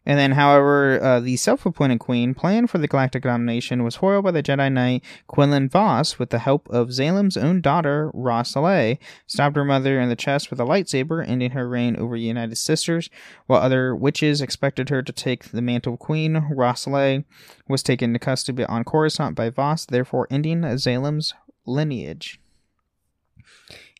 And 0.04 0.18
then, 0.18 0.32
however, 0.32 1.00
uh, 1.00 1.20
the 1.20 1.36
self-appointed 1.36 2.00
queen 2.00 2.34
plan 2.34 2.66
for 2.66 2.78
the 2.78 2.88
galactic 2.88 3.22
domination 3.22 3.84
was 3.84 3.96
foiled 3.96 4.24
by 4.24 4.32
the 4.32 4.42
Jedi 4.42 4.72
Knight 4.72 5.04
Quinlan 5.28 5.68
Vos 5.68 6.18
with 6.18 6.30
the 6.30 6.40
help 6.40 6.68
of 6.70 6.88
Zalem's 6.88 7.36
own 7.36 7.60
daughter, 7.60 8.10
Rosalea, 8.12 8.98
stabbed 9.26 9.56
her 9.56 9.64
mother 9.64 10.00
in 10.00 10.08
the 10.08 10.16
chest 10.16 10.50
with 10.50 10.60
a 10.60 10.64
lightsaber, 10.64 11.26
ending 11.26 11.52
her 11.52 11.68
reign 11.68 11.96
over 11.96 12.16
United 12.16 12.56
Sisters. 12.56 13.10
While 13.46 13.62
other 13.62 13.94
witches 13.94 14.40
expected 14.40 14.88
her 14.88 15.02
to 15.02 15.12
take 15.12 15.44
the 15.44 15.62
mantle 15.62 15.94
of 15.94 16.00
queen, 16.00 16.48
Rosalea 16.52 17.24
was 17.68 17.84
taken 17.84 18.10
into 18.10 18.18
custody 18.18 18.64
on 18.64 18.82
Coruscant 18.84 19.36
by 19.36 19.50
Vos, 19.50 19.86
therefore 19.86 20.26
ending 20.30 20.62
Zalem's 20.62 21.32
lineage. 21.64 22.40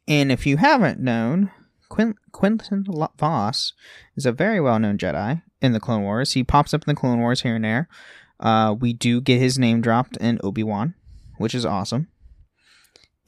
And 0.08 0.32
if 0.32 0.46
you 0.46 0.56
haven't 0.56 0.98
known, 0.98 1.52
Quin- 1.92 2.14
Quentin 2.32 2.86
Vos 3.18 3.74
is 4.16 4.24
a 4.24 4.32
very 4.32 4.58
well-known 4.58 4.96
Jedi 4.96 5.42
in 5.60 5.72
the 5.72 5.78
Clone 5.78 6.02
Wars. 6.02 6.32
He 6.32 6.42
pops 6.42 6.72
up 6.72 6.84
in 6.86 6.94
the 6.94 6.98
Clone 6.98 7.20
Wars 7.20 7.42
here 7.42 7.56
and 7.56 7.64
there. 7.66 7.86
Uh, 8.40 8.74
we 8.80 8.94
do 8.94 9.20
get 9.20 9.38
his 9.38 9.58
name 9.58 9.82
dropped 9.82 10.16
in 10.16 10.40
Obi 10.42 10.62
Wan, 10.62 10.94
which 11.36 11.54
is 11.54 11.66
awesome. 11.66 12.08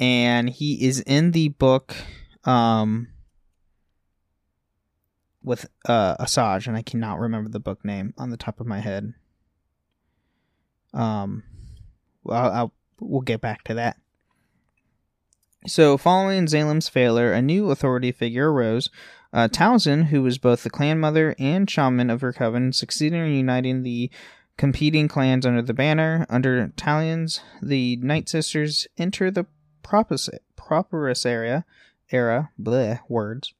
And 0.00 0.48
he 0.48 0.82
is 0.82 1.00
in 1.00 1.32
the 1.32 1.48
book 1.48 1.94
um, 2.44 3.08
with 5.42 5.66
uh, 5.86 6.16
Asajj, 6.16 6.66
and 6.66 6.74
I 6.74 6.80
cannot 6.80 7.20
remember 7.20 7.50
the 7.50 7.60
book 7.60 7.84
name 7.84 8.14
on 8.16 8.30
the 8.30 8.38
top 8.38 8.60
of 8.60 8.66
my 8.66 8.80
head. 8.80 9.12
Um, 10.94 11.42
well, 12.22 12.42
I'll, 12.42 12.50
I'll 12.50 12.72
we'll 12.98 13.20
get 13.20 13.42
back 13.42 13.62
to 13.64 13.74
that. 13.74 13.98
So, 15.66 15.96
following 15.96 16.44
Zalem's 16.44 16.90
failure, 16.90 17.32
a 17.32 17.40
new 17.40 17.70
authority 17.70 18.12
figure 18.12 18.52
arose. 18.52 18.90
Uh, 19.32 19.48
Townsend, 19.48 20.08
who 20.08 20.22
was 20.22 20.36
both 20.36 20.62
the 20.62 20.68
clan 20.68 21.00
mother 21.00 21.34
and 21.38 21.68
shaman 21.68 22.10
of 22.10 22.20
her 22.20 22.34
coven, 22.34 22.74
succeeded 22.74 23.16
in 23.20 23.32
uniting 23.32 23.82
the 23.82 24.10
competing 24.58 25.08
clans 25.08 25.46
under 25.46 25.62
the 25.62 25.72
banner. 25.72 26.26
Under 26.28 26.68
Talions, 26.76 27.40
the 27.62 27.96
Night 27.96 28.28
Sisters 28.28 28.86
enter 28.98 29.30
the 29.30 29.46
Propus, 29.82 30.28
Properus 30.54 31.24
area, 31.24 31.64
era, 32.10 32.50
bleh, 32.60 33.00
words. 33.08 33.54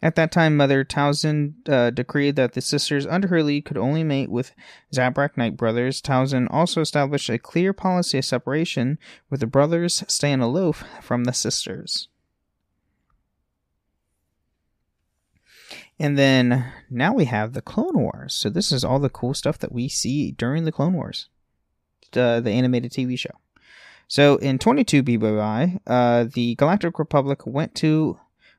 At 0.00 0.14
that 0.14 0.30
time, 0.30 0.56
Mother 0.56 0.84
Townsend 0.84 1.68
uh, 1.68 1.90
decreed 1.90 2.36
that 2.36 2.52
the 2.52 2.60
sisters 2.60 3.04
under 3.04 3.26
her 3.28 3.42
lead 3.42 3.64
could 3.64 3.76
only 3.76 4.04
mate 4.04 4.30
with 4.30 4.54
Zabrak 4.94 5.36
Night 5.36 5.56
brothers. 5.56 6.00
Townsend 6.00 6.48
also 6.50 6.80
established 6.80 7.28
a 7.28 7.38
clear 7.38 7.72
policy 7.72 8.18
of 8.18 8.24
separation, 8.24 8.98
with 9.28 9.40
the 9.40 9.46
brothers 9.46 10.04
staying 10.06 10.40
aloof 10.40 10.84
from 11.02 11.24
the 11.24 11.32
sisters. 11.32 12.08
And 15.98 16.16
then 16.16 16.72
now 16.88 17.12
we 17.12 17.24
have 17.24 17.52
the 17.52 17.62
Clone 17.62 17.98
Wars. 17.98 18.34
So 18.34 18.48
this 18.48 18.70
is 18.70 18.84
all 18.84 19.00
the 19.00 19.10
cool 19.10 19.34
stuff 19.34 19.58
that 19.58 19.72
we 19.72 19.88
see 19.88 20.30
during 20.30 20.64
the 20.64 20.70
Clone 20.70 20.92
Wars, 20.92 21.28
the, 22.12 22.40
the 22.42 22.52
animated 22.52 22.92
TV 22.92 23.18
show. 23.18 23.34
So 24.06 24.36
in 24.36 24.58
22 24.58 25.02
BBY, 25.02 25.80
uh, 25.86 26.26
the 26.32 26.54
Galactic 26.54 27.00
Republic 27.00 27.44
went 27.44 27.74
to 27.76 28.18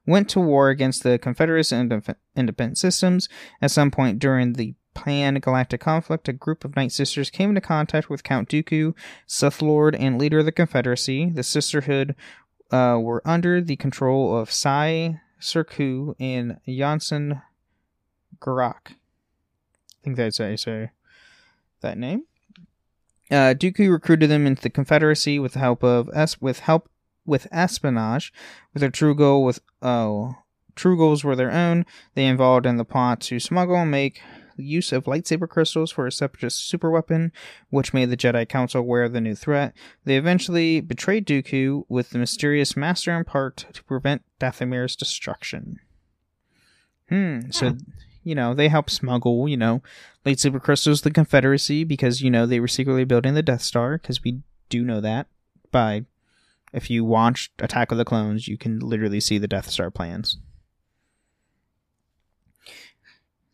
went 0.10 0.28
to 0.30 0.40
war 0.40 0.70
against 0.70 1.04
the 1.04 1.20
Confederates 1.20 1.72
and 1.72 1.92
Indep- 1.92 2.16
independent 2.36 2.78
systems. 2.78 3.30
At 3.62 3.72
some 3.72 3.92
point 3.92 4.20
during 4.20 4.54
the 4.54 4.74
Pan 4.96 5.36
Galactic 5.36 5.80
conflict, 5.80 6.28
a 6.28 6.34
group 6.34 6.66
of 6.66 6.76
Night 6.76 6.92
Sisters 6.92 7.30
came 7.30 7.50
into 7.50 7.62
contact 7.62 8.10
with 8.10 8.24
Count 8.24 8.50
Dooku, 8.50 8.94
Sith 9.28 9.62
Lord 9.62 9.96
and 9.96 10.18
leader 10.18 10.40
of 10.40 10.46
the 10.46 10.52
Confederacy. 10.52 11.30
The 11.30 11.44
Sisterhood 11.44 12.16
uh, 12.72 12.98
were 13.00 13.22
under 13.24 13.62
the 13.62 13.76
control 13.76 14.36
of 14.36 14.52
Sai 14.52 15.22
Sircu 15.40 16.16
and 16.20 16.58
Janssen 16.68 17.42
Garak. 18.40 18.92
I 18.92 20.04
think 20.04 20.18
that's 20.18 20.40
how 20.40 20.48
you 20.48 20.58
say 20.58 20.90
that 21.82 21.98
name. 21.98 22.24
Uh, 23.32 23.54
Dooku 23.54 23.92
recruited 23.92 24.30
them 24.30 24.48
into 24.48 24.64
the 24.64 24.70
Confederacy 24.70 25.38
with 25.40 25.54
the 25.54 25.60
help 25.60 25.84
of 25.84 26.10
es- 26.14 26.42
with 26.42 26.60
help 26.60 26.90
with 27.30 27.48
espionage, 27.52 28.34
with 28.74 28.82
their 28.82 28.90
true 28.90 29.16
goal 29.16 29.44
with 29.46 29.62
oh 29.82 30.36
true 30.76 30.98
goals 30.98 31.24
were 31.24 31.36
their 31.36 31.52
own. 31.52 31.86
They 32.16 32.26
involved 32.26 32.66
in 32.66 32.78
the 32.78 32.86
plot 32.86 33.22
to 33.22 33.40
smuggle 33.40 33.76
and 33.76 33.92
make 33.92 34.22
use 34.56 34.92
of 34.92 35.06
lightsaber 35.06 35.48
crystals 35.48 35.92
for 35.92 36.08
a 36.08 36.12
separatist 36.12 36.72
superweapon, 36.72 37.32
which 37.70 37.94
made 37.94 38.10
the 38.10 38.18
Jedi 38.18 38.48
Council 38.48 38.82
aware 38.82 39.04
of 39.04 39.14
the 39.14 39.22
new 39.22 39.36
threat. 39.36 39.74
They 40.06 40.18
eventually 40.18 40.82
betrayed 40.82 41.26
Dooku 41.26 41.84
with 41.88 42.10
the 42.10 42.18
mysterious 42.18 42.76
Master 42.76 43.18
in 43.18 43.24
part 43.24 43.66
to 43.74 43.84
prevent 43.84 44.24
Dathomir's 44.40 44.96
destruction. 44.96 45.80
Hmm, 47.10 47.52
so, 47.52 47.76
you 48.24 48.36
know, 48.36 48.54
they 48.54 48.68
helped 48.68 48.92
smuggle, 48.92 49.48
you 49.48 49.58
know, 49.58 49.82
lightsaber 50.26 50.62
crystals 50.62 51.02
to 51.02 51.10
the 51.10 51.14
Confederacy 51.14 51.84
because, 51.84 52.22
you 52.22 52.30
know, 52.30 52.46
they 52.46 52.60
were 52.60 52.68
secretly 52.68 53.04
building 53.04 53.34
the 53.34 53.42
Death 53.42 53.62
Star, 53.62 53.98
because 53.98 54.24
we 54.24 54.42
do 54.70 54.84
know 54.84 55.02
that 55.02 55.28
by 55.72 56.06
if 56.74 56.90
you 56.90 57.04
watch 57.04 57.52
Attack 57.60 57.92
of 57.92 57.98
the 57.98 58.06
Clones, 58.06 58.48
you 58.48 58.58
can 58.58 58.80
literally 58.80 59.20
see 59.20 59.38
the 59.38 59.48
Death 59.48 59.70
Star 59.70 59.90
plans. 59.90 60.38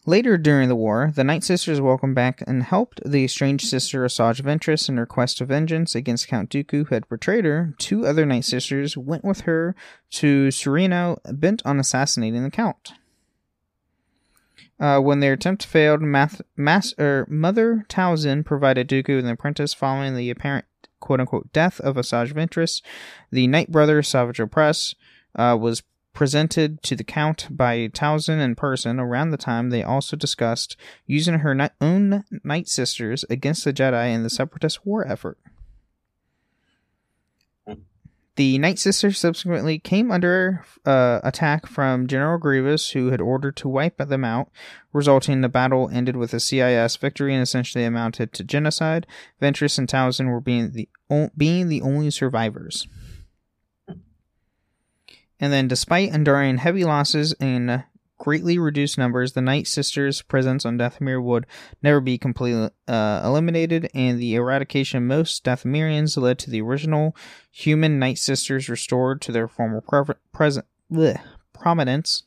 Later 0.08 0.38
during 0.38 0.70
the 0.70 0.76
war, 0.76 1.12
the 1.16 1.24
Night 1.24 1.44
Sisters 1.44 1.82
welcomed 1.82 2.14
back 2.14 2.44
and 2.46 2.62
helped 2.62 3.02
the 3.04 3.24
estranged 3.24 3.68
sister 3.68 4.06
Asajj 4.06 4.42
Ventress 4.42 4.88
in 4.88 4.98
her 4.98 5.06
quest 5.08 5.42
of 5.42 5.48
vengeance 5.48 5.96
against 5.96 6.28
Count 6.28 6.52
Dooku, 6.52 6.88
who 6.88 6.94
had 6.94 7.10
betrayed 7.10 7.44
her. 7.44 7.74
Two 7.80 8.06
other 8.06 8.24
Night 8.24 8.46
Sisters 8.46 8.96
went 8.96 9.26
with 9.26 9.42
her 9.42 9.76
to 10.12 10.50
Serenno, 10.50 11.18
bent 11.34 11.64
on 11.66 11.80
assassinating 11.80 12.44
the 12.44 12.52
Count. 12.52 12.94
Uh, 14.80 15.00
when 15.00 15.22
their 15.22 15.34
attempt 15.34 15.66
failed, 15.66 16.02
Math- 16.02 16.42
Mas- 16.56 16.94
er, 17.00 17.26
Mother 17.28 17.86
Talzin 17.90 18.46
provided 18.46 18.88
Dooku 18.88 19.18
an 19.18 19.28
apprentice 19.28 19.74
following 19.74 20.16
the 20.16 20.30
apparent 20.30 20.66
quote 21.06 21.22
unquote 21.22 21.54
death 21.54 21.80
of 21.82 21.96
a 21.96 22.02
Asajj 22.02 22.34
Ventress. 22.34 22.82
The 23.32 23.48
Night 23.48 23.72
Brother, 23.72 24.02
Savage 24.02 24.40
Opress, 24.40 24.96
uh, 25.36 25.56
was 25.58 25.84
presented 26.14 26.82
to 26.82 26.96
the 26.96 27.04
Count 27.04 27.48
by 27.52 27.88
Talzin 27.90 28.42
in 28.42 28.56
person. 28.56 29.00
Around 29.00 29.30
the 29.30 29.38
time, 29.38 29.70
they 29.70 29.84
also 29.84 30.18
discussed 30.18 30.76
using 31.06 31.36
her 31.40 31.70
own 31.80 32.24
Night 32.44 32.68
Sisters 32.68 33.24
against 33.30 33.64
the 33.64 33.74
Jedi 33.74 34.14
in 34.14 34.24
the 34.24 34.30
Separatist 34.30 34.86
war 34.86 35.08
effort. 35.08 35.38
The 38.36 38.58
Night 38.58 38.80
Sisters 38.80 39.18
subsequently 39.18 39.80
came 39.80 40.12
under 40.12 40.66
uh, 40.86 41.22
attack 41.24 41.68
from 41.68 42.06
General 42.06 42.38
Grievous, 42.38 42.90
who 42.90 43.08
had 43.08 43.22
ordered 43.22 43.56
to 43.58 43.70
wipe 43.70 43.98
them 43.98 44.26
out, 44.26 44.50
resulting 44.92 45.34
in 45.34 45.42
the 45.42 45.48
battle 45.48 45.90
ended 45.92 46.18
with 46.18 46.34
a 46.34 46.42
CIS 46.42 46.98
victory 46.98 47.34
and 47.34 47.42
essentially 47.42 47.86
amounted 47.86 48.34
to 48.34 48.44
genocide. 48.44 49.08
Ventress 49.42 49.78
and 49.78 49.88
Talzin 49.88 50.30
were 50.30 50.42
being 50.42 50.72
the 50.72 50.90
o- 51.10 51.32
being 51.38 51.70
the 51.70 51.82
only 51.82 52.12
survivors. 52.12 52.88
And 55.40 55.54
then, 55.54 55.70
despite 55.70 56.14
enduring 56.14 56.58
heavy 56.58 56.84
losses 56.84 57.34
in 57.40 57.84
greatly 58.18 58.58
reduced 58.58 58.98
numbers, 58.98 59.34
the 59.34 59.42
Night 59.42 59.68
Sisters' 59.68 60.22
presence 60.22 60.66
on 60.66 60.78
Dathomir 60.78 61.22
would 61.22 61.46
never 61.82 62.00
be 62.00 62.18
completely 62.18 62.70
uh, 62.88 63.22
eliminated, 63.24 63.90
and 63.94 64.20
the 64.20 64.36
eradication 64.36 64.98
of 64.98 65.04
most 65.04 65.44
Dathomirians 65.44 66.18
led 66.18 66.40
to 66.40 66.50
the 66.50 66.62
original 66.62 67.16
human 67.52 68.00
Night 68.00 68.18
Sisters 68.18 68.70
restored 68.70 69.22
to 69.22 69.32
their 69.32 69.48
former 69.48 69.82
pre- 69.82 70.16
present 70.32 70.66
bleh, 70.92 71.22
prominence. 71.54 72.24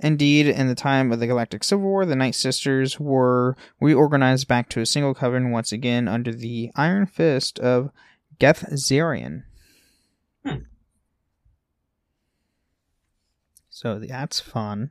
Indeed, 0.00 0.46
in 0.46 0.68
the 0.68 0.76
time 0.76 1.10
of 1.10 1.18
the 1.18 1.26
Galactic 1.26 1.64
Civil 1.64 1.84
War, 1.84 2.06
the 2.06 2.14
Night 2.14 2.36
Sisters 2.36 3.00
were 3.00 3.56
reorganized 3.80 4.46
back 4.46 4.68
to 4.70 4.80
a 4.80 4.86
single 4.86 5.14
coven 5.14 5.50
once 5.50 5.72
again 5.72 6.06
under 6.06 6.32
the 6.32 6.70
iron 6.76 7.06
fist 7.06 7.58
of 7.58 7.90
Gethzerion. 8.38 9.42
Hmm. 10.44 10.58
So 13.78 14.00
that's 14.00 14.40
fun. 14.40 14.90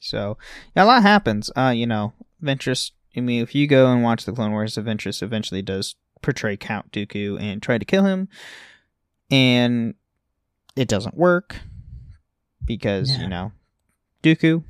So 0.00 0.36
yeah, 0.74 0.82
a 0.82 0.86
lot 0.86 1.02
happens. 1.02 1.48
Uh, 1.56 1.72
you 1.72 1.86
know, 1.86 2.12
Ventress. 2.42 2.90
I 3.16 3.20
mean, 3.20 3.40
if 3.40 3.54
you 3.54 3.68
go 3.68 3.86
and 3.92 4.02
watch 4.02 4.24
the 4.24 4.32
Clone 4.32 4.50
Wars, 4.50 4.74
Ventress 4.74 5.22
eventually 5.22 5.62
does 5.62 5.94
portray 6.22 6.56
Count 6.56 6.90
Dooku 6.90 7.40
and 7.40 7.62
try 7.62 7.78
to 7.78 7.84
kill 7.84 8.04
him, 8.04 8.28
and 9.30 9.94
it 10.74 10.88
doesn't 10.88 11.16
work 11.16 11.60
because 12.64 13.10
Yeah. 13.12 13.20
you 13.22 13.28
know 13.28 13.52
Dooku. 14.24 14.64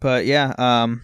But 0.00 0.24
yeah, 0.24 0.54
um, 0.56 1.02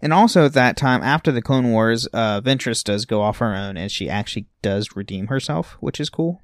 and 0.00 0.12
also 0.12 0.46
at 0.46 0.54
that 0.54 0.76
time 0.76 1.02
after 1.02 1.30
the 1.32 1.42
Clone 1.42 1.70
Wars, 1.70 2.06
uh, 2.12 2.40
Ventress 2.40 2.82
does 2.82 3.04
go 3.04 3.22
off 3.22 3.38
her 3.38 3.54
own, 3.54 3.76
and 3.76 3.90
she 3.90 4.08
actually 4.08 4.46
does 4.62 4.96
redeem 4.96 5.26
herself, 5.26 5.76
which 5.80 6.00
is 6.00 6.10
cool. 6.10 6.42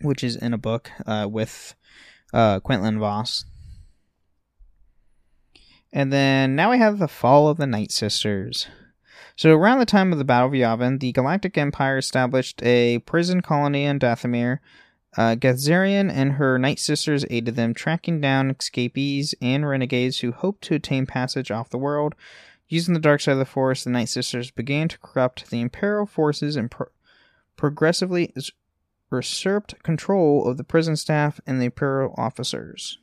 Which 0.00 0.22
is 0.22 0.36
in 0.36 0.52
a 0.52 0.58
book 0.58 0.90
uh, 1.06 1.26
with 1.30 1.74
uh, 2.32 2.60
Quinlan 2.60 2.98
Vos. 2.98 3.44
And 5.92 6.12
then 6.12 6.54
now 6.54 6.70
we 6.70 6.78
have 6.78 6.98
the 6.98 7.08
fall 7.08 7.48
of 7.48 7.56
the 7.56 7.66
Night 7.66 7.90
Sisters. 7.90 8.66
So 9.36 9.50
around 9.54 9.78
the 9.78 9.86
time 9.86 10.12
of 10.12 10.18
the 10.18 10.24
Battle 10.24 10.48
of 10.48 10.54
Yavin, 10.54 11.00
the 11.00 11.12
Galactic 11.12 11.56
Empire 11.58 11.98
established 11.98 12.62
a 12.62 12.98
prison 13.00 13.42
colony 13.42 13.86
on 13.86 13.98
Dathomir. 13.98 14.58
Uh, 15.16 15.34
Gethzerion 15.34 16.10
and 16.10 16.32
her 16.32 16.58
Night 16.58 16.78
Sisters 16.78 17.24
aided 17.30 17.56
them, 17.56 17.72
tracking 17.72 18.20
down 18.20 18.50
escapees 18.50 19.34
and 19.40 19.66
renegades 19.66 20.20
who 20.20 20.32
hoped 20.32 20.62
to 20.64 20.74
attain 20.74 21.06
passage 21.06 21.50
off 21.50 21.70
the 21.70 21.78
world. 21.78 22.14
Using 22.68 22.94
the 22.94 23.00
dark 23.00 23.20
side 23.20 23.32
of 23.32 23.38
the 23.38 23.44
Force, 23.44 23.84
the 23.84 23.90
Night 23.90 24.08
Sisters 24.08 24.50
began 24.50 24.88
to 24.88 24.98
corrupt 24.98 25.50
the 25.50 25.60
Imperial 25.60 26.04
forces 26.04 26.56
and 26.56 26.70
pro- 26.70 26.88
progressively 27.56 28.34
usurped 29.10 29.82
control 29.82 30.46
of 30.46 30.56
the 30.58 30.64
prison 30.64 30.96
staff 30.96 31.40
and 31.46 31.60
the 31.60 31.66
Imperial 31.66 32.14
officers. 32.18 32.98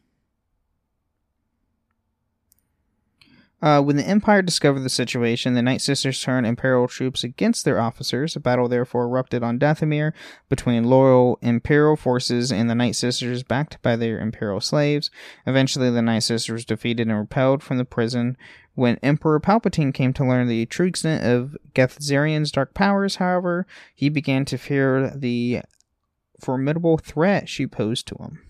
Uh, 3.64 3.82
when 3.82 3.96
the 3.96 4.06
Empire 4.06 4.42
discovered 4.42 4.82
the 4.82 4.90
situation, 4.90 5.54
the 5.54 5.62
Night 5.62 5.80
Sisters 5.80 6.22
turned 6.22 6.46
Imperial 6.46 6.86
troops 6.86 7.24
against 7.24 7.64
their 7.64 7.80
officers. 7.80 8.36
A 8.36 8.42
battle 8.42 8.68
therefore 8.68 9.06
erupted 9.06 9.42
on 9.42 9.58
Dathomir 9.58 10.12
between 10.50 10.84
loyal 10.84 11.40
Imperial 11.42 11.96
forces 11.96 12.52
and 12.52 12.70
the 12.70 12.76
Night 12.76 12.98
Sisters, 12.98 13.42
backed 13.42 13.82
by 13.82 13.96
their 13.96 14.20
Imperial 14.20 14.60
slaves. 14.60 15.10
Eventually, 15.48 15.90
the 15.90 16.02
Night 16.02 16.24
Sisters 16.24 16.66
defeated 16.66 17.08
and 17.08 17.18
repelled 17.18 17.64
from 17.64 17.78
the 17.78 17.86
prison. 17.86 18.36
When 18.76 18.98
Emperor 18.98 19.40
Palpatine 19.40 19.94
came 19.94 20.12
to 20.14 20.26
learn 20.26 20.50
the 20.50 20.66
true 20.66 20.88
extent 20.88 21.24
of 21.24 21.56
Gethzerion's 21.74 22.52
dark 22.52 22.74
powers, 22.74 23.16
however, 23.16 23.66
he 23.96 24.10
began 24.10 24.44
to 24.44 24.58
fear 24.58 25.10
the 25.16 25.62
formidable 26.38 26.98
threat 26.98 27.48
she 27.48 27.66
posed 27.66 28.08
to 28.08 28.16
him. 28.16 28.42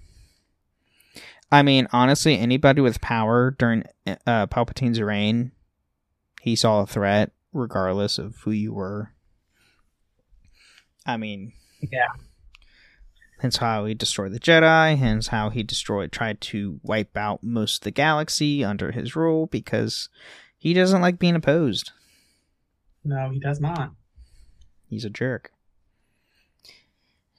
I 1.54 1.62
mean, 1.62 1.88
honestly, 1.94 2.38
anybody 2.40 2.82
with 2.82 3.00
power 3.00 3.52
during 3.52 3.84
uh, 4.26 4.48
Palpatine's 4.48 5.00
reign, 5.00 5.52
he 6.42 6.56
saw 6.56 6.82
a 6.82 6.88
threat 6.88 7.32
regardless 7.54 8.18
of 8.18 8.38
who 8.38 8.52
you 8.52 8.74
were. 8.74 9.12
I 11.06 11.18
mean, 11.18 11.54
Yeah. 11.80 12.08
hence 13.40 13.58
how 13.58 13.86
he 13.86 13.94
destroyed 13.94 14.32
the 14.32 14.40
Jedi, 14.40 14.98
hence 14.98 15.28
how 15.28 15.50
he 15.52 15.62
destroyed, 15.64 16.12
tried 16.12 16.42
to 16.42 16.80
wipe 16.82 17.16
out 17.16 17.44
most 17.44 17.78
of 17.78 17.84
the 17.84 17.92
galaxy 17.92 18.64
under 18.64 18.92
his 18.92 19.16
rule 19.16 19.46
because 19.48 20.10
he 20.58 20.74
doesn't 20.74 21.02
like 21.02 21.20
being 21.20 21.36
opposed. 21.36 21.92
No, 23.04 23.30
he 23.30 23.40
does 23.40 23.60
not. 23.60 23.92
He's 24.90 25.06
a 25.06 25.10
jerk. 25.10 25.52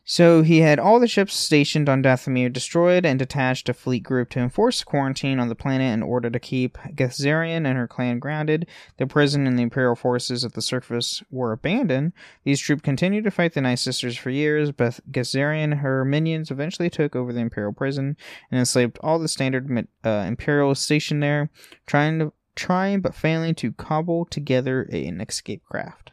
So 0.06 0.42
he 0.42 0.58
had 0.58 0.78
all 0.78 1.00
the 1.00 1.08
ships 1.08 1.34
stationed 1.34 1.88
on 1.88 2.02
Dathomir 2.02 2.52
destroyed 2.52 3.06
and 3.06 3.18
detached 3.18 3.70
a 3.70 3.74
fleet 3.74 4.02
group 4.02 4.28
to 4.30 4.38
enforce 4.38 4.84
quarantine 4.84 5.38
on 5.40 5.48
the 5.48 5.54
planet 5.54 5.94
in 5.94 6.02
order 6.02 6.28
to 6.28 6.38
keep 6.38 6.76
Gethzerion 6.94 7.66
and 7.66 7.78
her 7.78 7.88
clan 7.88 8.18
grounded. 8.18 8.68
The 8.98 9.06
prison 9.06 9.46
and 9.46 9.58
the 9.58 9.62
Imperial 9.62 9.96
forces 9.96 10.44
at 10.44 10.52
the 10.52 10.60
surface 10.60 11.22
were 11.30 11.52
abandoned. 11.52 12.12
These 12.44 12.60
troops 12.60 12.82
continued 12.82 13.24
to 13.24 13.30
fight 13.30 13.54
the 13.54 13.62
Night 13.62 13.78
Sisters 13.78 14.16
for 14.16 14.28
years, 14.28 14.72
but 14.72 15.00
Gethzerion 15.10 15.64
and 15.64 15.74
her 15.74 16.04
minions 16.04 16.50
eventually 16.50 16.90
took 16.90 17.16
over 17.16 17.32
the 17.32 17.40
Imperial 17.40 17.72
prison 17.72 18.18
and 18.50 18.58
enslaved 18.58 18.98
all 19.02 19.18
the 19.18 19.28
standard 19.28 19.88
uh, 20.04 20.24
Imperials 20.28 20.80
stationed 20.80 21.22
there, 21.22 21.48
trying 21.86 22.18
to 22.18 22.32
trying 22.54 23.00
but 23.00 23.14
failing 23.14 23.54
to 23.54 23.72
cobble 23.72 24.24
together 24.26 24.82
an 24.82 25.20
escape 25.20 25.64
craft. 25.64 26.12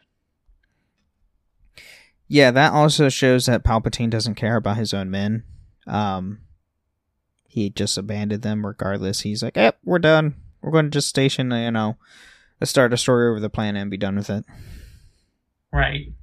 Yeah, 2.31 2.51
that 2.51 2.71
also 2.71 3.09
shows 3.09 3.47
that 3.47 3.65
Palpatine 3.65 4.09
doesn't 4.09 4.35
care 4.35 4.55
about 4.55 4.77
his 4.77 4.93
own 4.93 5.11
men. 5.11 5.43
Um, 5.85 6.39
he 7.45 7.69
just 7.69 7.97
abandoned 7.97 8.41
them 8.41 8.65
regardless. 8.65 9.19
He's 9.19 9.43
like, 9.43 9.57
"Yep, 9.57 9.79
we're 9.83 9.99
done. 9.99 10.35
We're 10.61 10.71
going 10.71 10.85
to 10.85 10.91
just 10.91 11.09
station, 11.09 11.51
you 11.51 11.71
know, 11.71 11.97
a 12.61 12.65
star 12.65 12.87
destroyer 12.87 13.31
over 13.31 13.41
the 13.41 13.49
planet 13.49 13.81
and 13.81 13.91
be 13.91 13.97
done 13.97 14.15
with 14.15 14.29
it." 14.29 14.45
Right. 15.73 16.13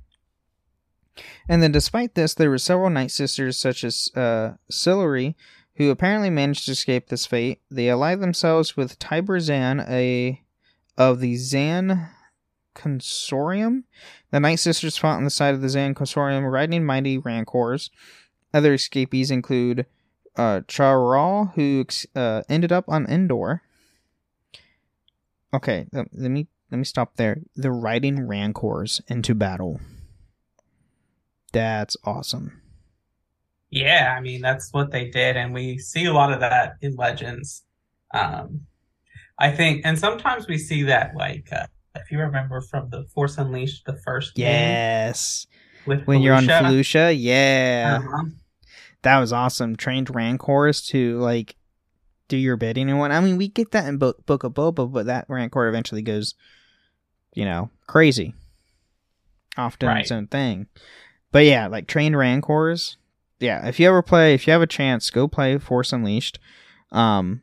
And 1.47 1.63
then, 1.63 1.73
despite 1.73 2.15
this, 2.15 2.33
there 2.33 2.49
were 2.49 2.57
several 2.57 2.89
Night 2.89 3.11
Sisters, 3.11 3.59
such 3.59 3.85
as 3.85 4.11
uh, 4.17 4.53
Sillery, 4.71 5.37
who 5.75 5.91
apparently 5.91 6.31
managed 6.31 6.65
to 6.65 6.73
escape 6.73 7.09
this 7.09 7.27
fate. 7.27 7.61
They 7.71 7.91
allied 7.91 8.21
themselves 8.21 8.79
with 8.79 8.99
Tiber 8.99 9.41
Zan, 9.41 9.81
a 9.81 10.43
of 10.97 11.21
the 11.21 11.37
Zan 11.37 12.09
Consortium. 12.79 13.85
The 14.31 14.41
Night 14.41 14.61
Sisters 14.61 14.97
fought 14.97 15.17
on 15.17 15.25
the 15.25 15.31
side 15.31 15.55
of 15.55 15.61
the 15.61 15.69
Zan 15.69 15.95
Consortium, 15.95 16.51
riding 16.51 16.85
mighty 16.85 17.19
Rancors. 17.19 17.91
Other 18.55 18.75
escapees 18.75 19.31
include 19.31 19.87
uh, 20.37 20.61
Charal, 20.69 21.53
who 21.55 21.85
uh, 22.15 22.43
ended 22.49 22.73
up 22.73 22.85
on 22.89 23.07
Endor. 23.07 23.63
Okay, 25.53 25.87
let 25.93 26.13
me 26.13 26.47
let 26.71 26.79
me 26.79 26.85
stop 26.85 27.17
there. 27.17 27.41
They're 27.57 27.73
riding 27.73 28.27
rancors 28.27 29.01
into 29.09 29.35
battle. 29.35 29.81
That's 31.53 31.97
awesome. 32.05 32.61
Yeah, 33.71 34.15
I 34.17 34.21
mean 34.21 34.41
that's 34.41 34.71
what 34.73 34.91
they 34.93 35.11
did, 35.11 35.37
and 35.37 35.53
we 35.53 35.79
see 35.79 36.05
a 36.05 36.13
lot 36.13 36.33
of 36.33 36.41
that 36.41 36.75
in 36.81 36.97
Legends. 36.97 37.65
Um, 38.15 38.67
I 39.39 39.51
think, 39.51 39.83
and 39.85 39.99
sometimes 39.99 40.47
we 40.49 40.59
see 40.59 40.83
that, 40.85 41.15
like 41.15 41.49
uh, 41.53 41.67
if 42.03 42.11
you 42.11 42.19
remember 42.19 42.61
from 42.61 42.91
the 42.91 43.05
Force 43.15 43.39
Unleashed, 43.39 43.85
the 43.85 43.97
first 43.97 44.33
yes, 44.37 45.47
with 45.87 46.05
when 46.07 46.21
Felucia. 46.21 46.25
you're 46.25 46.35
on 46.35 46.45
Felucia, 46.45 47.17
yeah, 47.19 48.01
uh-huh. 48.03 48.25
that 49.03 49.19
was 49.19 49.33
awesome. 49.33 49.77
Trained 49.77 50.15
Rancors 50.15 50.83
to 50.89 51.19
like 51.19 51.57
do 52.29 52.37
your 52.37 52.57
bidding 52.57 52.89
and 52.89 52.99
what. 52.99 53.11
I 53.11 53.21
mean, 53.21 53.37
we 53.37 53.49
get 53.49 53.73
that 53.73 53.87
in 53.87 53.99
Book 53.99 54.25
Book 54.27 54.45
of 54.45 54.53
Boba, 54.53 54.91
but 54.91 55.07
that 55.07 55.27
Rancor 55.29 55.69
eventually 55.69 56.03
goes, 56.03 56.35
you 57.35 57.45
know, 57.45 57.71
crazy, 57.87 58.35
off 59.57 59.79
doing 59.79 59.95
right. 59.95 60.03
its 60.03 60.13
own 60.13 60.27
thing. 60.27 60.67
But 61.33 61.45
yeah, 61.45 61.67
like 61.67 61.87
trained 61.87 62.17
Rancors. 62.17 62.97
Yeah, 63.41 63.67
if 63.67 63.79
you 63.79 63.89
ever 63.89 64.03
play, 64.03 64.35
if 64.35 64.47
you 64.47 64.53
have 64.53 64.63
a 64.63 64.67
chance, 64.67 65.11
go 65.11 65.29
play 65.29 65.59
Force 65.59 65.93
Unleashed. 65.93 66.39
Um, 66.91 67.43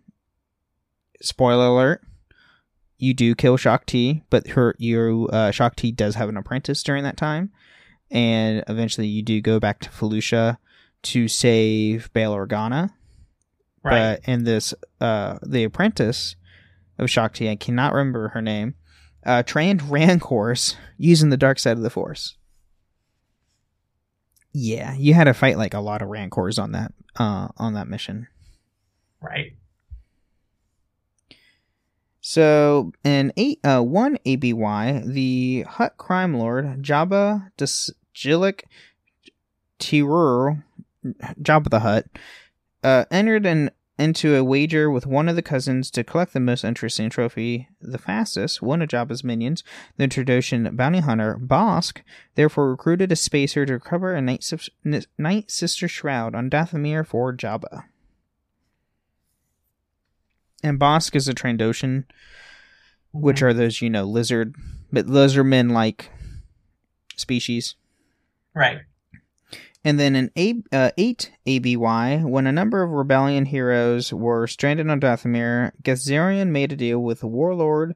spoiler 1.21 1.67
alert: 1.67 2.01
you 2.97 3.13
do 3.13 3.35
kill 3.35 3.57
Shaak 3.57 3.85
Ti, 3.85 4.23
but 4.29 4.47
her 4.49 4.75
you 4.77 5.27
uh, 5.31 5.51
Ti 5.51 5.91
does 5.91 6.15
have 6.15 6.29
an 6.29 6.37
apprentice 6.37 6.83
during 6.83 7.03
that 7.03 7.17
time, 7.17 7.51
and 8.09 8.63
eventually 8.67 9.07
you 9.07 9.21
do 9.21 9.41
go 9.41 9.59
back 9.59 9.79
to 9.81 9.89
Felucia 9.89 10.57
to 11.03 11.27
save 11.27 12.11
Bail 12.13 12.33
Organa. 12.33 12.91
Right. 13.83 14.19
But 14.23 14.29
in 14.29 14.43
this, 14.45 14.73
uh, 14.99 15.37
the 15.43 15.63
apprentice 15.63 16.35
of 16.97 17.09
Ti, 17.09 17.49
I 17.49 17.55
cannot 17.55 17.93
remember 17.93 18.29
her 18.29 18.41
name, 18.41 18.75
uh, 19.25 19.43
trained 19.43 19.81
Rancors 19.91 20.75
using 20.97 21.29
the 21.29 21.37
dark 21.37 21.59
side 21.59 21.77
of 21.77 21.83
the 21.83 21.89
Force. 21.89 22.37
Yeah, 24.53 24.95
you 24.95 25.13
had 25.13 25.25
to 25.25 25.33
fight 25.33 25.57
like 25.57 25.73
a 25.73 25.81
lot 25.81 26.01
of 26.01 26.07
Rancors 26.07 26.57
on 26.57 26.71
that 26.71 26.93
uh, 27.17 27.49
on 27.57 27.73
that 27.73 27.89
mission. 27.89 28.27
Right. 29.21 29.57
So 32.27 32.91
in 33.03 33.31
eight 33.37 33.59
uh 33.63 33.83
one 33.83 34.17
ABY, 34.25 35.03
the 35.05 35.61
Hutt 35.69 35.95
crime 35.97 36.33
lord 36.33 36.81
Jabba 36.81 37.51
Djilik 37.55 38.61
Tirur 39.77 40.63
Jabba 41.05 41.69
the 41.69 41.81
Hutt, 41.81 42.05
uh, 42.83 43.05
entered 43.11 43.45
an 43.45 43.69
into 43.99 44.35
a 44.35 44.43
wager 44.43 44.89
with 44.89 45.05
one 45.05 45.29
of 45.29 45.35
the 45.35 45.43
cousins 45.43 45.91
to 45.91 46.03
collect 46.03 46.33
the 46.33 46.39
most 46.39 46.63
interesting 46.63 47.11
trophy 47.11 47.69
the 47.79 47.99
fastest, 47.99 48.59
one 48.59 48.81
of 48.81 48.89
Jabba's 48.89 49.23
minions, 49.23 49.63
the 49.97 50.07
Trandoshan 50.07 50.75
bounty 50.75 51.01
hunter, 51.01 51.37
Bossk, 51.39 52.01
therefore 52.33 52.71
recruited 52.71 53.11
a 53.11 53.15
spacer 53.15 53.67
to 53.67 53.73
recover 53.73 54.15
a 54.15 54.21
Night, 54.21 54.51
Night 55.19 55.51
Sister 55.51 55.87
shroud 55.87 56.33
on 56.33 56.49
Dathomir 56.49 57.05
for 57.05 57.31
Jabba. 57.37 57.83
And 60.63 60.79
Bossk 60.79 61.15
is 61.15 61.27
a 61.27 61.33
Trandoshan, 61.33 62.05
which 63.11 63.41
are 63.41 63.53
those, 63.53 63.81
you 63.81 63.89
know, 63.89 64.05
lizard, 64.05 64.55
but 64.91 65.05
lizardmen 65.05 65.71
like 65.71 66.11
species. 67.15 67.75
Right. 68.53 68.79
And 69.83 69.99
then 69.99 70.15
in 70.15 70.31
a- 70.35 70.63
uh, 70.75 70.91
8 70.97 71.31
ABY, 71.45 72.23
when 72.23 72.47
a 72.47 72.51
number 72.51 72.81
of 72.81 72.89
rebellion 72.89 73.45
heroes 73.45 74.11
were 74.11 74.47
stranded 74.47 74.89
on 74.89 74.99
Dathomir, 74.99 75.71
Gethzerion 75.83 76.49
made 76.49 76.71
a 76.71 76.75
deal 76.75 76.99
with 76.99 77.23
warlord 77.23 77.95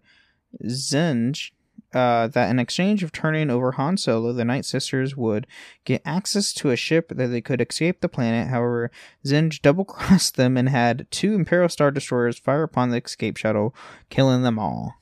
Zsinj 0.63 1.51
uh, 1.93 2.27
that 2.27 2.49
in 2.49 2.59
exchange 2.59 3.03
of 3.03 3.11
turning 3.11 3.49
over 3.49 3.71
Han 3.73 3.97
Solo, 3.97 4.31
the 4.31 4.45
Night 4.45 4.65
Sisters 4.65 5.17
would 5.17 5.47
get 5.85 6.01
access 6.05 6.53
to 6.53 6.69
a 6.69 6.75
ship 6.75 7.09
that 7.09 7.27
they 7.27 7.41
could 7.41 7.61
escape 7.61 8.01
the 8.01 8.09
planet. 8.09 8.47
However, 8.47 8.91
Zsinj 9.25 9.61
double 9.61 9.85
crossed 9.85 10.35
them 10.35 10.57
and 10.57 10.69
had 10.69 11.07
two 11.09 11.33
Imperial 11.33 11.69
Star 11.69 11.91
Destroyers 11.91 12.37
fire 12.37 12.63
upon 12.63 12.89
the 12.89 13.01
escape 13.03 13.37
shuttle, 13.37 13.75
killing 14.09 14.43
them 14.43 14.59
all. 14.59 14.95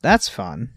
That's 0.00 0.28
fun. 0.28 0.72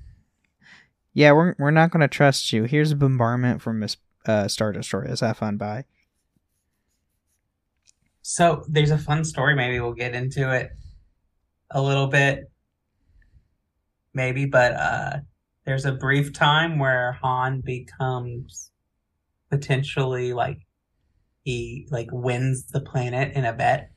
Yeah, 1.13 1.33
we're 1.33 1.55
we're 1.59 1.71
not 1.71 1.91
going 1.91 2.01
to 2.01 2.07
trust 2.07 2.51
you. 2.53 2.63
Here's 2.63 2.91
a 2.91 2.95
bombardment 2.95 3.61
from 3.61 3.79
Miss 3.79 3.97
uh, 4.25 4.47
Star 4.47 4.71
Destroyers. 4.71 5.19
Have 5.19 5.37
fun. 5.37 5.57
Bye. 5.57 5.85
So 8.21 8.63
there's 8.67 8.91
a 8.91 8.97
fun 8.97 9.23
story. 9.25 9.55
Maybe 9.55 9.79
we'll 9.79 9.93
get 9.93 10.15
into 10.15 10.53
it 10.53 10.71
a 11.71 11.81
little 11.81 12.07
bit. 12.07 12.51
Maybe, 14.13 14.45
but 14.45 14.73
uh, 14.73 15.17
there's 15.65 15.85
a 15.85 15.91
brief 15.91 16.33
time 16.33 16.79
where 16.79 17.13
Han 17.21 17.61
becomes 17.61 18.71
potentially 19.49 20.33
like 20.33 20.59
he 21.43 21.87
like 21.91 22.09
wins 22.11 22.65
the 22.65 22.81
planet 22.81 23.35
in 23.35 23.45
a 23.45 23.53
bet. 23.53 23.91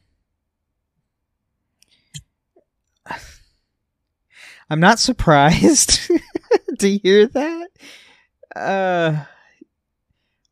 I'm 4.71 4.81
not 4.81 4.99
surprised. 4.99 6.11
to 6.79 6.99
hear 6.99 7.27
that. 7.27 7.69
Uh, 8.55 9.25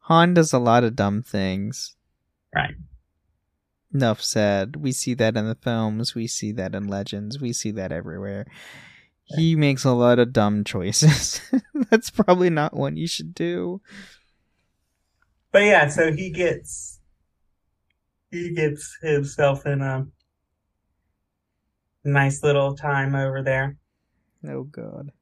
Han 0.01 0.35
does 0.35 0.53
a 0.53 0.59
lot 0.59 0.85
of 0.85 0.97
dumb 0.97 1.23
things. 1.23 1.95
Right. 2.55 2.75
Enough 3.95 4.23
said. 4.23 4.77
We 4.77 4.93
see 4.93 5.15
that 5.15 5.37
in 5.37 5.47
the 5.47 5.55
films. 5.55 6.15
We 6.15 6.27
see 6.27 6.53
that 6.53 6.75
in 6.75 6.89
Legends. 6.89 7.41
We 7.41 7.53
see 7.53 7.71
that 7.73 7.93
everywhere. 7.93 8.47
He 9.37 9.57
makes 9.57 9.85
a 9.85 9.93
lot 9.93 10.19
of 10.19 10.33
dumb 10.33 10.65
choices. 10.65 11.41
That's 11.91 12.11
probably 12.11 12.51
not 12.51 12.77
one 12.77 12.97
you 12.97 13.07
should 13.07 13.35
do. 13.35 13.81
But 15.51 15.65
yeah, 15.65 15.89
so 15.89 16.13
he 16.13 16.31
gets 16.31 17.01
he 18.31 18.55
gets 18.55 18.99
himself 19.03 19.67
in 19.67 19.83
a 19.83 20.07
nice 22.05 22.43
little 22.43 22.75
time 22.75 23.15
over 23.15 23.43
there. 23.43 23.77
Oh 24.49 24.65
god. 24.65 25.13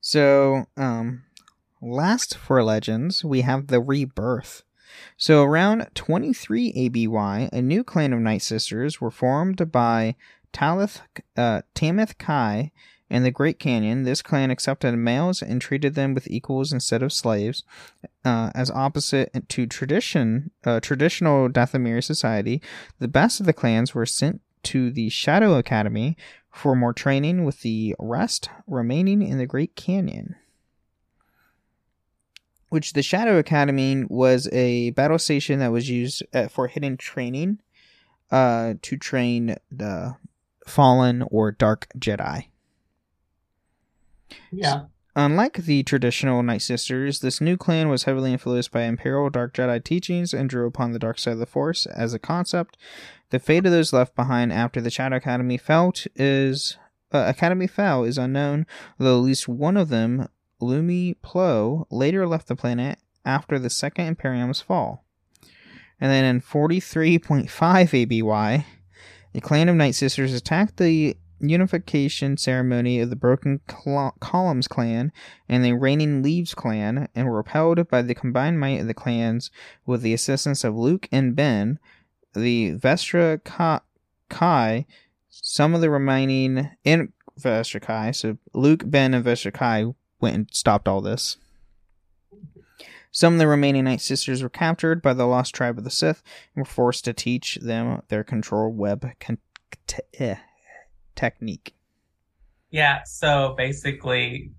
So, 0.00 0.66
um, 0.76 1.22
last 1.80 2.36
for 2.36 2.62
Legends, 2.62 3.24
we 3.24 3.40
have 3.40 3.68
the 3.68 3.80
Rebirth. 3.80 4.62
So, 5.16 5.42
around 5.42 5.88
23 5.94 6.72
ABY, 6.76 7.48
a 7.50 7.62
new 7.62 7.82
clan 7.82 8.12
of 8.12 8.20
Night 8.20 8.42
Sisters 8.42 9.00
were 9.00 9.10
formed 9.10 9.72
by 9.72 10.14
Talith, 10.54 11.00
uh, 11.36 11.62
Tamith 11.74 12.16
Kai 12.16 12.70
and 13.10 13.24
the 13.24 13.30
Great 13.30 13.58
Canyon. 13.58 14.04
This 14.04 14.22
clan 14.22 14.50
accepted 14.50 14.96
males 14.96 15.42
and 15.42 15.60
treated 15.60 15.94
them 15.94 16.14
with 16.14 16.30
equals 16.30 16.72
instead 16.72 17.02
of 17.02 17.12
slaves. 17.12 17.64
Uh, 18.24 18.50
as 18.54 18.70
opposite 18.70 19.48
to 19.50 19.66
tradition, 19.66 20.50
uh, 20.64 20.80
traditional 20.80 21.48
Dathomir 21.48 22.02
society, 22.02 22.62
the 22.98 23.08
best 23.08 23.40
of 23.40 23.46
the 23.46 23.52
clans 23.52 23.94
were 23.94 24.06
sent 24.06 24.40
to 24.64 24.90
the 24.90 25.10
Shadow 25.10 25.56
Academy, 25.58 26.16
for 26.50 26.74
more 26.74 26.92
training, 26.94 27.44
with 27.44 27.60
the 27.60 27.94
rest 27.98 28.48
remaining 28.66 29.20
in 29.22 29.38
the 29.38 29.46
Great 29.46 29.76
Canyon. 29.76 30.36
Which 32.70 32.94
the 32.94 33.02
Shadow 33.02 33.38
Academy 33.38 34.04
was 34.08 34.48
a 34.52 34.90
battle 34.90 35.18
station 35.18 35.58
that 35.58 35.72
was 35.72 35.90
used 35.90 36.22
uh, 36.32 36.48
for 36.48 36.68
hidden 36.68 36.96
training 36.96 37.60
uh, 38.30 38.74
to 38.82 38.96
train 38.96 39.56
the 39.70 40.16
fallen 40.66 41.22
or 41.30 41.52
dark 41.52 41.88
Jedi. 41.98 42.48
Yeah. 44.50 44.84
Unlike 45.16 45.58
the 45.58 45.84
traditional 45.84 46.42
Night 46.42 46.62
Sisters, 46.62 47.20
this 47.20 47.40
new 47.40 47.56
clan 47.56 47.88
was 47.88 48.02
heavily 48.02 48.32
influenced 48.32 48.72
by 48.72 48.82
Imperial 48.82 49.30
Dark 49.30 49.54
Jedi 49.54 49.82
teachings 49.82 50.34
and 50.34 50.50
drew 50.50 50.66
upon 50.66 50.90
the 50.90 50.98
dark 50.98 51.20
side 51.20 51.34
of 51.34 51.38
the 51.38 51.46
Force 51.46 51.86
as 51.86 52.14
a 52.14 52.18
concept. 52.18 52.76
The 53.30 53.38
fate 53.38 53.64
of 53.64 53.70
those 53.70 53.92
left 53.92 54.16
behind 54.16 54.52
after 54.52 54.80
the 54.80 54.90
Shadow 54.90 55.16
Academy 55.16 55.56
fell 55.56 55.92
is 56.16 56.78
uh, 57.12 57.24
Academy 57.28 57.68
fell 57.68 58.02
is 58.02 58.18
unknown, 58.18 58.66
though 58.98 59.18
at 59.18 59.24
least 59.24 59.46
one 59.46 59.76
of 59.76 59.88
them, 59.88 60.28
Lumi 60.60 61.14
Plo, 61.22 61.86
later 61.90 62.26
left 62.26 62.48
the 62.48 62.56
planet 62.56 62.98
after 63.24 63.56
the 63.58 63.70
Second 63.70 64.06
Imperium's 64.08 64.60
fall. 64.60 65.04
And 66.00 66.10
then 66.10 66.24
in 66.24 66.40
43.5 66.40 67.94
ABY, 67.94 68.66
a 69.34 69.40
clan 69.40 69.68
of 69.68 69.76
Night 69.76 69.94
Sisters 69.94 70.32
attacked 70.32 70.76
the 70.76 71.16
unification 71.40 72.36
ceremony 72.36 73.00
of 73.00 73.10
the 73.10 73.16
Broken 73.16 73.60
Col- 73.66 74.14
Columns 74.20 74.68
clan 74.68 75.12
and 75.48 75.64
the 75.64 75.72
Reigning 75.72 76.22
Leaves 76.22 76.54
clan 76.54 77.08
and 77.14 77.26
were 77.26 77.36
repelled 77.36 77.88
by 77.88 78.02
the 78.02 78.14
combined 78.14 78.60
might 78.60 78.80
of 78.80 78.86
the 78.86 78.94
clans 78.94 79.50
with 79.84 80.02
the 80.02 80.14
assistance 80.14 80.64
of 80.64 80.76
Luke 80.76 81.08
and 81.10 81.34
Ben, 81.34 81.78
the 82.34 82.74
Vestra 82.76 83.42
Kai, 84.28 84.86
some 85.28 85.74
of 85.74 85.80
the 85.80 85.90
remaining 85.90 86.70
in 86.84 87.12
Vestra 87.38 87.82
Kai. 87.82 88.12
So 88.12 88.38
Luke, 88.52 88.82
Ben, 88.86 89.14
and 89.14 89.24
Vestra 89.24 89.52
Kai 89.52 89.86
went 90.20 90.36
and 90.36 90.48
stopped 90.52 90.88
all 90.88 91.00
this. 91.00 91.36
Some 93.14 93.34
of 93.34 93.38
the 93.38 93.46
remaining 93.46 93.84
Night 93.84 94.00
Sisters 94.00 94.42
were 94.42 94.48
captured 94.48 95.00
by 95.00 95.14
the 95.14 95.24
lost 95.24 95.54
tribe 95.54 95.78
of 95.78 95.84
the 95.84 95.90
Sith 95.90 96.20
and 96.56 96.62
were 96.62 96.68
forced 96.68 97.04
to 97.04 97.12
teach 97.12 97.54
them 97.62 98.02
their 98.08 98.24
control 98.24 98.72
web 98.72 99.08
con- 99.20 99.38
te- 99.86 100.02
eh, 100.18 100.34
technique. 101.14 101.76
Yeah, 102.72 103.04
so 103.04 103.54
basically, 103.56 104.50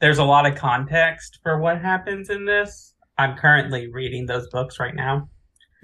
there's 0.00 0.16
a 0.16 0.24
lot 0.24 0.46
of 0.46 0.54
context 0.54 1.38
for 1.42 1.60
what 1.60 1.82
happens 1.82 2.30
in 2.30 2.46
this. 2.46 2.94
I'm 3.18 3.36
currently 3.36 3.92
reading 3.92 4.24
those 4.24 4.48
books 4.48 4.80
right 4.80 4.94
now. 4.94 5.28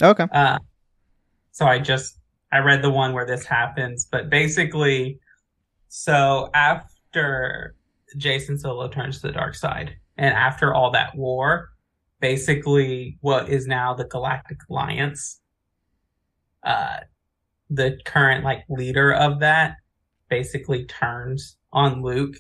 Okay. 0.03 0.25
Uh, 0.33 0.61
so 1.51 1.67
I 1.67 1.79
just 1.79 2.21
I 2.53 2.61
read 2.61 2.81
the 2.81 2.91
one 2.91 3.13
where 3.13 3.27
this 3.27 3.45
happens, 3.45 4.09
but 4.11 4.31
basically, 4.31 5.21
so 5.89 6.49
after 6.55 7.75
Jacen 8.17 8.59
Solo 8.59 8.89
turns 8.89 9.21
to 9.21 9.27
the 9.27 9.35
dark 9.35 9.55
side, 9.55 9.97
and 10.23 10.37
after 10.37 10.73
all 10.73 10.93
that 10.93 11.17
war, 11.17 11.71
basically 12.21 13.19
what 13.23 13.49
is 13.49 13.67
now 13.67 13.93
the 13.93 14.05
Galactic 14.05 14.59
Alliance, 14.71 15.41
uh, 16.63 17.01
the 17.69 17.99
current 18.05 18.45
like 18.45 18.65
leader 18.69 19.13
of 19.13 19.41
that, 19.41 19.75
basically 20.29 20.85
turns 20.85 21.57
on 21.73 22.03
Luke, 22.03 22.37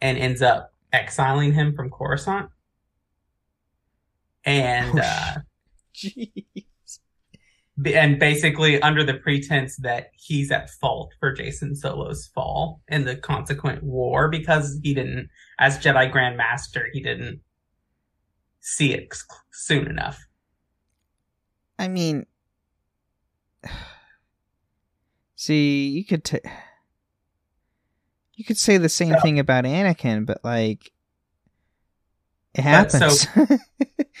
and 0.00 0.18
ends 0.18 0.42
up 0.42 0.74
exiling 0.92 1.52
him 1.52 1.72
from 1.74 1.88
Coruscant, 1.88 2.50
and. 4.44 4.98
uh 4.98 5.34
Jeez. 5.94 6.32
B- 6.52 6.66
and 7.86 8.18
basically 8.18 8.80
under 8.82 9.04
the 9.04 9.14
pretense 9.14 9.76
that 9.76 10.10
he's 10.14 10.50
at 10.50 10.70
fault 10.70 11.12
for 11.20 11.34
Jacen 11.34 11.76
Solo's 11.76 12.28
fall 12.34 12.80
and 12.88 13.06
the 13.06 13.16
consequent 13.16 13.82
war 13.82 14.28
because 14.28 14.80
he 14.82 14.94
didn't, 14.94 15.28
as 15.58 15.78
Jedi 15.78 16.10
Grand 16.10 16.36
Master, 16.36 16.88
he 16.92 17.00
didn't 17.00 17.40
see 18.60 18.92
it 18.92 19.08
soon 19.52 19.86
enough. 19.86 20.26
I 21.78 21.88
mean, 21.88 22.26
see, 25.36 25.88
you 25.88 26.04
could 26.04 26.24
t- 26.24 26.40
you 28.34 28.44
could 28.44 28.58
say 28.58 28.76
the 28.78 28.88
same 28.88 29.14
thing 29.16 29.38
about 29.38 29.64
Anakin, 29.64 30.24
but 30.24 30.38
like, 30.44 30.92
it 32.66 32.92
But 32.92 33.12
so- 33.12 33.56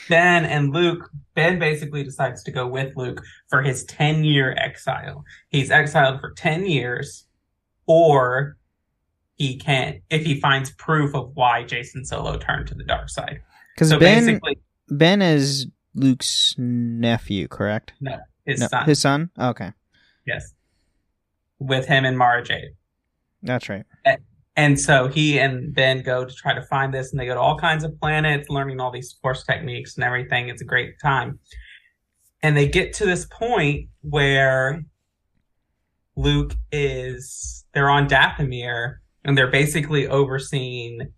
Ben 0.08 0.44
and 0.46 0.72
Luke, 0.72 1.10
Ben 1.34 1.58
basically 1.58 2.02
decides 2.04 2.42
to 2.44 2.50
go 2.50 2.66
with 2.66 2.96
Luke 2.96 3.22
for 3.48 3.62
his 3.62 3.84
10 3.84 4.24
year 4.24 4.54
exile. 4.58 5.24
He's 5.48 5.70
exiled 5.70 6.20
for 6.20 6.32
10 6.32 6.66
years, 6.66 7.26
or 7.86 8.56
he 9.36 9.56
can't, 9.56 9.98
if 10.10 10.24
he 10.24 10.40
finds 10.40 10.70
proof 10.72 11.14
of 11.14 11.30
why 11.34 11.64
Jacen 11.64 12.04
Solo 12.04 12.36
turned 12.38 12.66
to 12.68 12.74
the 12.74 12.84
dark 12.84 13.08
side. 13.08 13.40
Because 13.74 13.90
So 13.90 13.98
Ben 13.98 14.26
basically, 14.26 14.58
Ben 14.88 15.22
is 15.22 15.66
Luke's 15.94 16.54
nephew, 16.58 17.46
correct? 17.48 17.92
No, 18.00 18.18
his 18.44 18.60
no, 18.60 18.66
son. 18.68 18.84
his 18.86 19.00
son. 19.00 19.30
Okay, 19.38 19.72
Yes. 20.26 20.52
With 21.60 21.86
him 21.86 22.04
and 22.04 22.16
Mara 22.18 22.42
Jade. 22.44 22.70
that's 23.42 23.68
right. 23.68 23.84
Eh, 24.04 24.16
And 24.58 24.78
so 24.78 25.06
he 25.06 25.38
and 25.38 25.72
Ben 25.72 26.02
go 26.02 26.24
to 26.24 26.34
try 26.34 26.52
to 26.52 26.62
find 26.62 26.92
this, 26.92 27.12
and 27.12 27.20
they 27.20 27.26
go 27.26 27.34
to 27.34 27.40
all 27.40 27.56
kinds 27.56 27.84
of 27.84 27.96
planets, 28.00 28.48
learning 28.50 28.80
all 28.80 28.90
these 28.90 29.16
force 29.22 29.44
techniques 29.44 29.94
and 29.94 30.02
everything. 30.02 30.48
It's 30.48 30.60
a 30.60 30.64
great 30.64 30.98
time. 31.00 31.38
And 32.42 32.56
they 32.56 32.66
get 32.66 32.92
to 32.94 33.06
this 33.06 33.24
point 33.26 33.88
where 34.00 34.82
Luke 36.16 36.56
is, 36.72 37.64
they're 37.72 37.88
on 37.88 38.08
Dathomir, 38.08 38.96
and 39.24 39.38
they're 39.38 39.46
basically 39.46 40.08
overseeing 40.08 41.12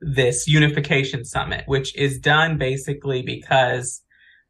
this 0.00 0.48
unification 0.48 1.26
summit, 1.26 1.64
which 1.66 1.94
is 1.94 2.18
done 2.18 2.56
basically 2.56 3.20
because 3.20 4.00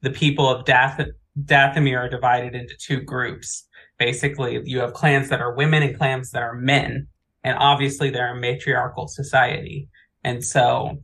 the 0.02 0.10
people 0.10 0.48
of 0.48 0.64
Dath- 0.64 1.10
Dathomir 1.36 1.98
are 1.98 2.08
divided 2.08 2.54
into 2.54 2.76
two 2.78 3.00
groups. 3.00 3.66
Basically, 3.98 4.62
you 4.64 4.78
have 4.78 4.92
clans 4.92 5.28
that 5.30 5.40
are 5.40 5.56
women 5.56 5.82
and 5.82 5.98
clans 5.98 6.30
that 6.30 6.42
are 6.44 6.54
men 6.54 7.08
and 7.48 7.56
obviously 7.58 8.10
they're 8.10 8.36
a 8.36 8.38
matriarchal 8.38 9.08
society. 9.08 9.88
And 10.22 10.44
so 10.44 10.98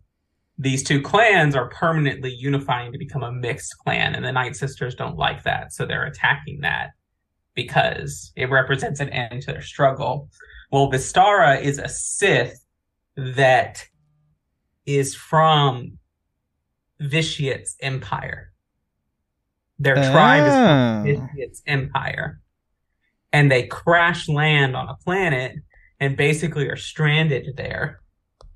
these 0.59 0.83
two 0.83 1.01
clans 1.01 1.57
are 1.57 1.71
permanently 1.71 2.31
unifying 2.31 2.93
to 2.93 2.99
become 2.99 3.23
a 3.23 3.33
mixed 3.33 3.75
clan, 3.79 4.15
and 4.15 4.25
the 4.25 4.31
Night 4.31 4.57
Sisters 4.57 4.95
don't 4.95 5.17
like 5.17 5.43
that, 5.45 5.73
so 5.73 5.87
they're 5.87 6.05
attacking 6.05 6.61
that 6.61 6.91
because 7.55 8.31
it 8.37 8.51
represents 8.51 9.01
an 9.01 9.09
end 9.09 9.41
to 9.43 9.53
their 9.53 9.63
struggle. 9.63 10.29
Well, 10.71 10.91
Vestara 10.91 11.63
is 11.63 11.79
a 11.79 11.89
Sith 11.89 12.61
that 13.17 13.87
is 14.85 15.15
from 15.15 15.99
Vitiate's 17.01 17.75
empire. 17.81 18.53
Their 19.79 19.95
tribe 19.95 20.47
is 20.47 20.53
Oh. 20.53 20.57
Ah. 20.57 21.03
Vitiate's 21.05 21.63
empire. 21.67 22.41
And 23.33 23.51
they 23.51 23.67
crash 23.67 24.29
land 24.29 24.77
on 24.77 24.89
a 24.89 24.97
planet 24.97 25.57
and 26.01 26.17
basically 26.17 26.69
are 26.69 26.77
stranded 26.77 27.57
there. 27.57 28.01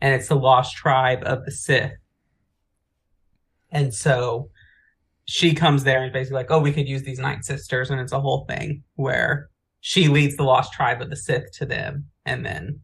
And 0.01 0.14
it's 0.14 0.29
the 0.29 0.37
lost 0.37 0.77
tribe 0.77 1.22
of 1.24 1.44
the 1.44 1.51
Sith. 1.51 1.92
And 3.70 3.92
so 3.92 4.51
she 5.24 5.55
comes 5.55 5.85
there 5.85 6.03
and 6.03 6.12
basically 6.12 6.37
like, 6.37 6.51
oh, 6.51 6.61
we 6.61 6.72
could 6.72 6.88
use 6.88 7.03
these 7.03 7.18
Night 7.18 7.44
Sisters, 7.44 7.90
and 7.90 8.01
it's 8.01 8.12
a 8.12 8.20
whole 8.20 8.46
thing 8.46 8.83
where 8.94 9.51
she 9.81 10.09
leads 10.09 10.37
the 10.37 10.42
lost 10.44 10.72
tribe 10.72 11.03
of 11.03 11.11
the 11.11 11.16
Sith 11.16 11.53
to 11.59 11.66
them, 11.66 12.07
and 12.24 12.46
then 12.46 12.81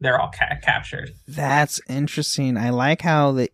they're 0.00 0.20
all 0.20 0.30
ca- 0.30 0.58
captured. 0.62 1.14
That's 1.26 1.80
interesting. 1.88 2.56
I 2.56 2.70
like 2.70 3.02
how 3.02 3.32
they 3.32 3.48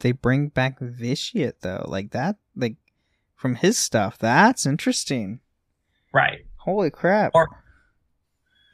they 0.00 0.12
bring 0.12 0.48
back 0.48 0.78
Vitiate 0.78 1.60
though. 1.62 1.84
Like 1.88 2.12
that 2.12 2.36
like 2.54 2.76
from 3.34 3.56
his 3.56 3.76
stuff. 3.78 4.18
That's 4.18 4.66
interesting. 4.66 5.40
Right. 6.12 6.46
Holy 6.56 6.90
crap. 6.90 7.32
Or- 7.34 7.48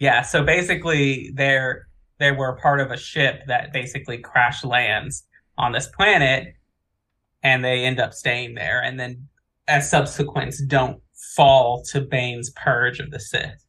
Yeah, 0.01 0.23
so 0.23 0.43
basically 0.45 1.31
they're 1.35 1.87
they 2.19 2.33
were 2.33 2.57
part 2.57 2.81
of 2.81 2.91
a 2.91 2.97
ship 2.97 3.43
that 3.47 3.73
basically 3.73 4.19
crash 4.19 4.65
lands 4.65 5.25
on 5.59 5.73
this 5.73 5.89
planet 5.89 6.55
and 7.43 7.65
they 7.65 7.85
end 7.85 8.01
up 8.01 8.15
staying 8.15 8.55
there 8.55 8.83
and 8.83 8.99
then 8.99 9.29
as 9.69 9.91
subsequence 9.91 10.63
don't 10.63 11.01
fall 11.37 11.83
to 11.91 12.01
Bane's 12.01 12.51
purge 12.51 13.01
of 13.01 13.11
the 13.11 13.19
Sith. 13.21 13.65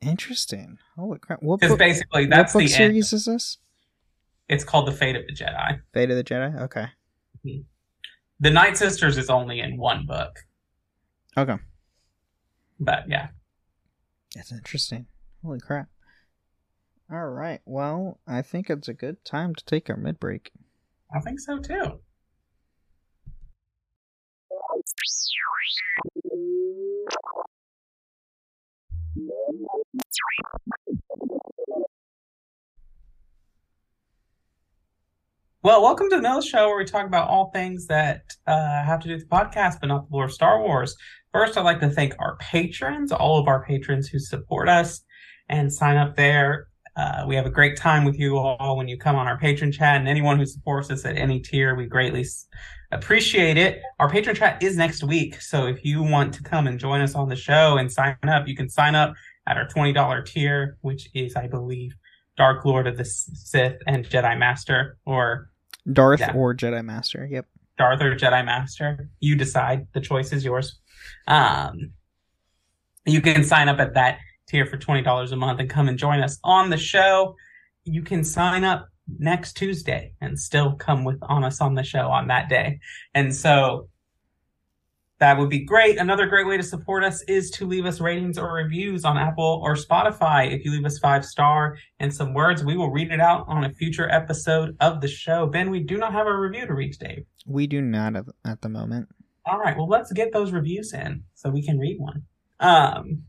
interesting. 0.00 0.78
Holy 0.96 1.18
crap. 1.18 1.42
What 1.42 1.60
Because 1.60 1.72
book, 1.72 1.78
basically 1.78 2.22
what 2.22 2.30
that's 2.30 2.52
book 2.52 2.60
the 2.60 2.64
end. 2.66 2.72
series 2.72 3.12
is 3.12 3.24
this? 3.24 3.58
It's 4.48 4.64
called 4.64 4.86
The 4.86 4.92
Fate 4.92 5.16
of 5.16 5.22
the 5.26 5.34
Jedi. 5.34 5.80
Fate 5.92 6.10
of 6.10 6.16
the 6.16 6.24
Jedi? 6.24 6.60
Okay. 6.62 6.86
Mm-hmm. 7.44 7.60
The 8.40 8.50
Night 8.50 8.76
Sisters 8.76 9.18
is 9.18 9.28
only 9.28 9.60
in 9.60 9.76
one 9.76 10.06
book. 10.06 10.38
Okay. 11.36 11.56
But 12.80 13.08
yeah. 13.08 13.28
That's 14.34 14.52
interesting. 14.52 15.06
Holy 15.42 15.60
crap. 15.60 15.88
All 17.10 17.28
right. 17.28 17.60
Well, 17.64 18.20
I 18.26 18.42
think 18.42 18.68
it's 18.68 18.88
a 18.88 18.94
good 18.94 19.24
time 19.24 19.54
to 19.54 19.64
take 19.64 19.88
our 19.88 19.96
mid 19.96 20.20
break. 20.20 20.50
I 21.14 21.20
think 21.20 21.40
so 21.40 21.58
too. 21.58 22.00
Well, 35.60 35.82
welcome 35.82 36.08
to 36.10 36.16
the 36.16 36.22
Mill 36.22 36.40
Show, 36.40 36.68
where 36.68 36.78
we 36.78 36.84
talk 36.84 37.04
about 37.06 37.28
all 37.28 37.50
things 37.50 37.88
that 37.88 38.22
uh, 38.46 38.84
have 38.84 39.00
to 39.00 39.08
do 39.08 39.14
with 39.14 39.28
the 39.28 39.34
podcast, 39.34 39.80
but 39.80 39.88
not 39.88 40.08
the 40.08 40.14
lore 40.14 40.26
of 40.26 40.32
Star 40.32 40.62
Wars. 40.62 40.96
First, 41.38 41.56
I'd 41.56 41.62
like 41.62 41.78
to 41.78 41.88
thank 41.88 42.16
our 42.18 42.34
patrons, 42.38 43.12
all 43.12 43.38
of 43.38 43.46
our 43.46 43.64
patrons 43.64 44.08
who 44.08 44.18
support 44.18 44.68
us 44.68 45.02
and 45.48 45.72
sign 45.72 45.96
up 45.96 46.16
there. 46.16 46.66
Uh, 46.96 47.26
we 47.28 47.36
have 47.36 47.46
a 47.46 47.50
great 47.50 47.76
time 47.76 48.04
with 48.04 48.18
you 48.18 48.36
all 48.36 48.76
when 48.76 48.88
you 48.88 48.98
come 48.98 49.14
on 49.14 49.28
our 49.28 49.38
patron 49.38 49.70
chat, 49.70 49.98
and 49.98 50.08
anyone 50.08 50.36
who 50.36 50.44
supports 50.44 50.90
us 50.90 51.04
at 51.04 51.16
any 51.16 51.38
tier, 51.38 51.76
we 51.76 51.86
greatly 51.86 52.26
appreciate 52.90 53.56
it. 53.56 53.80
Our 54.00 54.10
patron 54.10 54.34
chat 54.34 54.60
is 54.64 54.76
next 54.76 55.04
week, 55.04 55.40
so 55.40 55.68
if 55.68 55.84
you 55.84 56.02
want 56.02 56.34
to 56.34 56.42
come 56.42 56.66
and 56.66 56.76
join 56.76 57.02
us 57.02 57.14
on 57.14 57.28
the 57.28 57.36
show 57.36 57.76
and 57.76 57.92
sign 57.92 58.16
up, 58.24 58.48
you 58.48 58.56
can 58.56 58.68
sign 58.68 58.96
up 58.96 59.14
at 59.46 59.56
our 59.56 59.68
twenty 59.68 59.92
dollar 59.92 60.22
tier, 60.22 60.76
which 60.80 61.08
is, 61.14 61.36
I 61.36 61.46
believe, 61.46 61.92
Dark 62.36 62.64
Lord 62.64 62.88
of 62.88 62.96
the 62.96 63.04
Sith 63.04 63.76
and 63.86 64.04
Jedi 64.04 64.36
Master, 64.36 64.98
or 65.04 65.50
Darth 65.92 66.18
Yeah. 66.18 66.32
or 66.34 66.52
Jedi 66.52 66.84
Master. 66.84 67.28
Yep. 67.30 67.46
Darth 67.78 68.02
or 68.02 68.16
Jedi 68.16 68.44
Master. 68.44 69.08
You 69.20 69.36
decide. 69.36 69.86
The 69.92 70.00
choice 70.00 70.32
is 70.32 70.44
yours. 70.44 70.80
Um, 71.26 71.92
you 73.06 73.20
can 73.20 73.44
sign 73.44 73.68
up 73.68 73.78
at 73.78 73.94
that 73.94 74.18
tier 74.48 74.66
for 74.66 74.76
twenty 74.76 75.02
dollars 75.02 75.32
a 75.32 75.36
month 75.36 75.60
and 75.60 75.68
come 75.68 75.88
and 75.88 75.98
join 75.98 76.20
us 76.20 76.38
on 76.44 76.70
the 76.70 76.76
show. 76.76 77.36
You 77.84 78.02
can 78.02 78.24
sign 78.24 78.64
up 78.64 78.88
next 79.18 79.54
Tuesday 79.54 80.12
and 80.20 80.38
still 80.38 80.72
come 80.74 81.04
with 81.04 81.18
on 81.22 81.44
us 81.44 81.60
on 81.60 81.74
the 81.74 81.82
show 81.82 82.08
on 82.08 82.28
that 82.28 82.48
day. 82.48 82.78
And 83.14 83.34
so 83.34 83.88
that 85.18 85.36
would 85.36 85.50
be 85.50 85.64
great. 85.64 85.98
Another 85.98 86.26
great 86.26 86.46
way 86.46 86.56
to 86.56 86.62
support 86.62 87.02
us 87.02 87.22
is 87.22 87.50
to 87.52 87.66
leave 87.66 87.86
us 87.86 88.00
ratings 88.00 88.38
or 88.38 88.52
reviews 88.52 89.04
on 89.04 89.16
Apple 89.16 89.60
or 89.64 89.74
Spotify. 89.74 90.52
If 90.52 90.64
you 90.64 90.70
leave 90.70 90.84
us 90.84 90.98
five 90.98 91.24
star 91.24 91.76
and 91.98 92.14
some 92.14 92.34
words, 92.34 92.64
we 92.64 92.76
will 92.76 92.90
read 92.90 93.10
it 93.10 93.20
out 93.20 93.44
on 93.48 93.64
a 93.64 93.72
future 93.72 94.08
episode 94.10 94.76
of 94.80 95.00
the 95.00 95.08
show. 95.08 95.46
Ben, 95.46 95.70
we 95.70 95.80
do 95.80 95.96
not 95.96 96.12
have 96.12 96.26
a 96.26 96.36
review 96.36 96.66
to 96.66 96.74
read 96.74 96.92
today. 96.92 97.24
We 97.46 97.66
do 97.66 97.80
not 97.80 98.14
at 98.44 98.60
the 98.60 98.68
moment. 98.68 99.08
All 99.48 99.58
right, 99.58 99.76
well, 99.76 99.88
let's 99.88 100.12
get 100.12 100.32
those 100.32 100.52
reviews 100.52 100.92
in 100.92 101.24
so 101.34 101.48
we 101.48 101.62
can 101.62 101.78
read 101.78 101.98
one. 101.98 102.22
Um, 102.60 103.22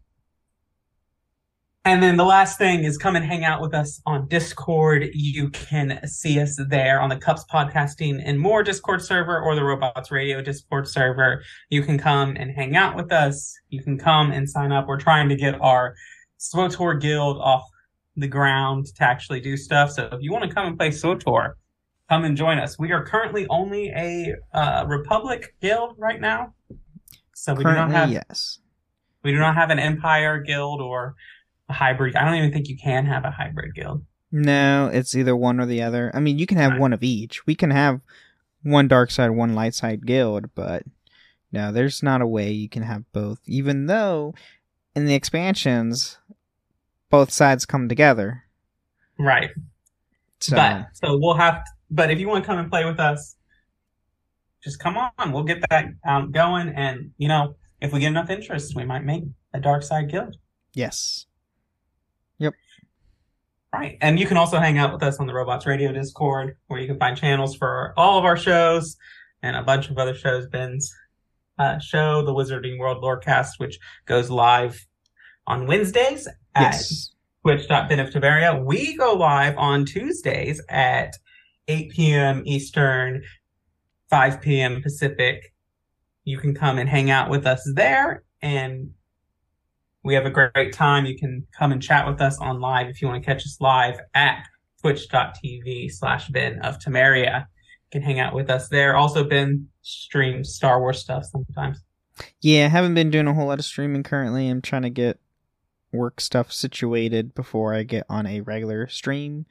and 1.86 2.04
then 2.04 2.18
the 2.18 2.26
last 2.26 2.58
thing 2.58 2.84
is 2.84 2.98
come 2.98 3.16
and 3.16 3.24
hang 3.24 3.46
out 3.46 3.62
with 3.62 3.74
us 3.74 4.02
on 4.06 4.28
Discord. 4.28 5.10
You 5.14 5.50
can 5.50 6.06
see 6.06 6.40
us 6.42 6.60
there 6.68 7.00
on 7.00 7.10
the 7.10 7.16
Cups 7.16 7.46
Podcasting 7.52 8.22
and 8.24 8.38
More 8.38 8.64
Discord 8.64 9.02
server 9.02 9.40
or 9.40 9.56
the 9.56 9.64
Robots 9.64 10.12
Radio 10.12 10.42
Discord 10.42 10.90
server. 10.90 11.42
You 11.70 11.82
can 11.82 11.98
come 11.98 12.36
and 12.38 12.52
hang 12.52 12.76
out 12.76 12.98
with 12.98 13.14
us. 13.14 13.56
You 13.70 13.82
can 13.82 13.98
come 13.98 14.32
and 14.32 14.50
sign 14.50 14.74
up. 14.74 14.88
We're 14.88 15.00
trying 15.00 15.30
to 15.30 15.36
get 15.36 15.60
our 15.62 15.96
SWTOR 16.40 17.00
guild 17.00 17.38
off 17.38 17.64
the 18.18 18.28
ground 18.28 18.88
to 18.98 19.04
actually 19.04 19.40
do 19.40 19.56
stuff. 19.56 19.92
So 19.92 20.10
if 20.12 20.22
you 20.22 20.34
want 20.34 20.44
to 20.44 20.54
come 20.54 20.68
and 20.68 20.78
play 20.78 20.90
SWTOR, 20.90 21.54
come 22.10 22.26
and 22.26 22.36
join 22.36 22.58
us. 22.58 22.78
We 22.80 22.92
are 22.92 23.06
currently 23.06 23.46
only 23.50 23.90
a 23.90 24.36
uh, 24.54 24.86
Republic 24.88 25.56
guild 25.62 25.96
right 25.98 26.20
now. 26.20 26.54
So 27.34 27.54
we 27.54 27.64
do 27.64 27.72
not 27.72 27.92
have 27.92 28.12
yes. 28.12 28.60
we 29.24 29.32
do 29.32 29.40
not 29.40 29.56
have 29.56 29.70
an 29.70 29.80
Empire 29.80 30.40
guild 30.40 30.82
or 30.82 31.16
a 31.70 31.74
hybrid. 31.74 32.16
I 32.16 32.26
don't 32.26 32.36
even 32.36 32.52
think 32.52 32.68
you 32.68 32.78
can 32.78 33.06
have 33.06 33.24
a 33.24 33.32
hybrid 33.32 33.76
guild. 33.76 34.04
No, 34.32 34.90
it's 34.92 35.16
either 35.16 35.36
one 35.36 35.60
or 35.60 35.66
the 35.66 35.82
other. 35.82 36.12
I 36.14 36.20
mean, 36.20 36.38
you 36.38 36.46
can 36.46 36.58
have 36.58 36.72
Right. 36.72 36.80
one 36.80 36.94
of 36.94 37.02
each. 37.04 37.46
We 37.48 37.56
can 37.56 37.72
have 37.72 38.02
one 38.62 38.88
dark 38.88 39.10
side, 39.10 39.32
one 39.32 39.56
light 39.56 39.74
side 39.74 40.06
guild, 40.06 40.54
but 40.54 40.84
no, 41.52 41.72
there's 41.72 42.04
not 42.04 42.22
a 42.22 42.28
way 42.28 42.52
you 42.52 42.70
can 42.70 42.84
have 42.84 43.12
both. 43.14 43.40
Even 43.46 43.86
though 43.88 44.36
in 44.96 45.06
the 45.06 45.16
expansions, 45.16 46.18
both 47.10 47.32
sides 47.32 47.66
come 47.66 47.88
together. 47.90 48.44
Right. 49.18 49.52
So 50.40 50.56
But 50.56 50.88
so 50.94 51.18
we'll 51.18 51.36
have. 51.36 51.64
But 51.92 52.12
if 52.12 52.20
you 52.20 52.28
want 52.28 52.44
to 52.44 52.48
come 52.48 52.60
and 52.60 52.70
play 52.70 52.86
with 52.86 53.00
us, 53.00 53.36
just 54.64 54.80
come 54.80 54.98
on. 54.98 55.32
We'll 55.32 55.44
get 55.44 55.64
that 55.70 55.86
um, 56.06 56.32
going, 56.32 56.70
and 56.70 57.12
you 57.18 57.28
know, 57.28 57.56
if 57.82 57.94
we 57.94 58.00
get 58.00 58.08
enough 58.08 58.30
interest, 58.30 58.76
we 58.76 58.86
might 58.86 59.04
make 59.04 59.24
a 59.54 59.60
dark 59.60 59.84
side 59.84 60.10
guild. 60.10 60.36
yes, 60.74 61.26
Yep. 62.40 62.54
Right. 63.74 63.98
And 64.02 64.20
you 64.20 64.26
can 64.26 64.38
also 64.38 64.58
hang 64.58 64.78
out 64.78 64.92
with 64.92 65.04
us 65.04 65.20
on 65.20 65.28
the 65.28 65.34
Robots 65.34 65.68
Radio 65.68 65.92
Discord, 65.92 66.58
where 66.68 66.80
you 66.80 66.88
can 66.88 66.98
find 66.98 67.16
channels 67.16 67.56
for 67.56 67.94
all 67.98 68.18
of 68.18 68.26
our 68.26 68.38
shows 68.38 68.98
and 69.44 69.56
a 69.56 69.62
bunch 69.62 69.90
of 69.90 69.98
other 69.98 70.16
shows. 70.16 70.48
Ben's 70.48 70.92
uh, 71.60 71.78
show, 71.80 72.24
the 72.24 72.34
Wizarding 72.34 72.80
World 72.80 73.04
Lorecast, 73.04 73.52
which 73.58 73.78
goes 74.06 74.30
live 74.30 74.88
on 75.46 75.68
Wednesdays 75.68 76.28
at 76.56 76.74
yes, 76.74 77.12
twitch.ben 77.44 78.00
of 78.00 78.10
Temeria. 78.10 78.64
We 78.64 78.96
go 78.96 79.14
live 79.14 79.58
on 79.58 79.86
Tuesdays 79.86 80.62
at 80.70 81.16
8 81.70 81.92
p.m. 81.92 82.42
Eastern, 82.46 83.24
5 84.10 84.42
p.m. 84.42 84.82
Pacific. 84.82 85.54
You 86.26 86.38
can 86.38 86.54
come 86.54 86.78
and 86.78 86.90
hang 86.90 87.10
out 87.10 87.30
with 87.30 87.48
us 87.48 87.62
there 87.76 88.24
and 88.42 88.90
we 90.04 90.14
have 90.14 90.26
a 90.26 90.30
great 90.30 90.74
time. 90.74 91.06
You 91.06 91.18
can 91.18 91.46
come 91.58 91.72
and 91.72 91.82
chat 91.82 92.08
with 92.08 92.22
us 92.22 92.38
on 92.40 92.60
live 92.60 92.88
if 92.88 93.02
you 93.02 93.08
want 93.08 93.22
to 93.22 93.26
catch 93.26 93.44
us 93.46 93.58
live 93.60 94.00
at 94.14 94.44
twitch.tv 94.82 95.92
slash 95.92 96.30
Ben 96.30 96.60
of 96.60 96.80
Temeria. 96.80 97.42
You 97.42 97.92
can 97.92 98.02
hang 98.02 98.20
out 98.20 98.34
with 98.34 98.50
us 98.50 98.70
there. 98.70 98.96
Also, 98.96 99.24
Ben 99.24 99.68
streams 99.82 100.56
Star 100.56 100.80
Wars 100.80 101.00
stuff 101.00 101.26
sometimes. 101.26 101.84
yeah. 102.42 102.66
I 102.66 102.70
haven't 102.70 102.94
been 102.94 103.12
doing 103.12 103.28
a 103.28 103.34
whole 103.34 103.48
lot 103.48 103.60
of 103.60 103.66
streaming 103.66 104.04
currently. 104.04 104.48
I'm 104.48 104.62
trying 104.62 104.84
to 104.84 104.90
get 104.90 105.20
work 105.92 106.22
stuff 106.22 106.52
situated 106.52 107.34
before 107.34 107.74
I 107.74 107.84
get 107.84 108.06
on 108.10 108.26
a 108.26 108.42
regular 108.42 108.88
stream 108.88 109.46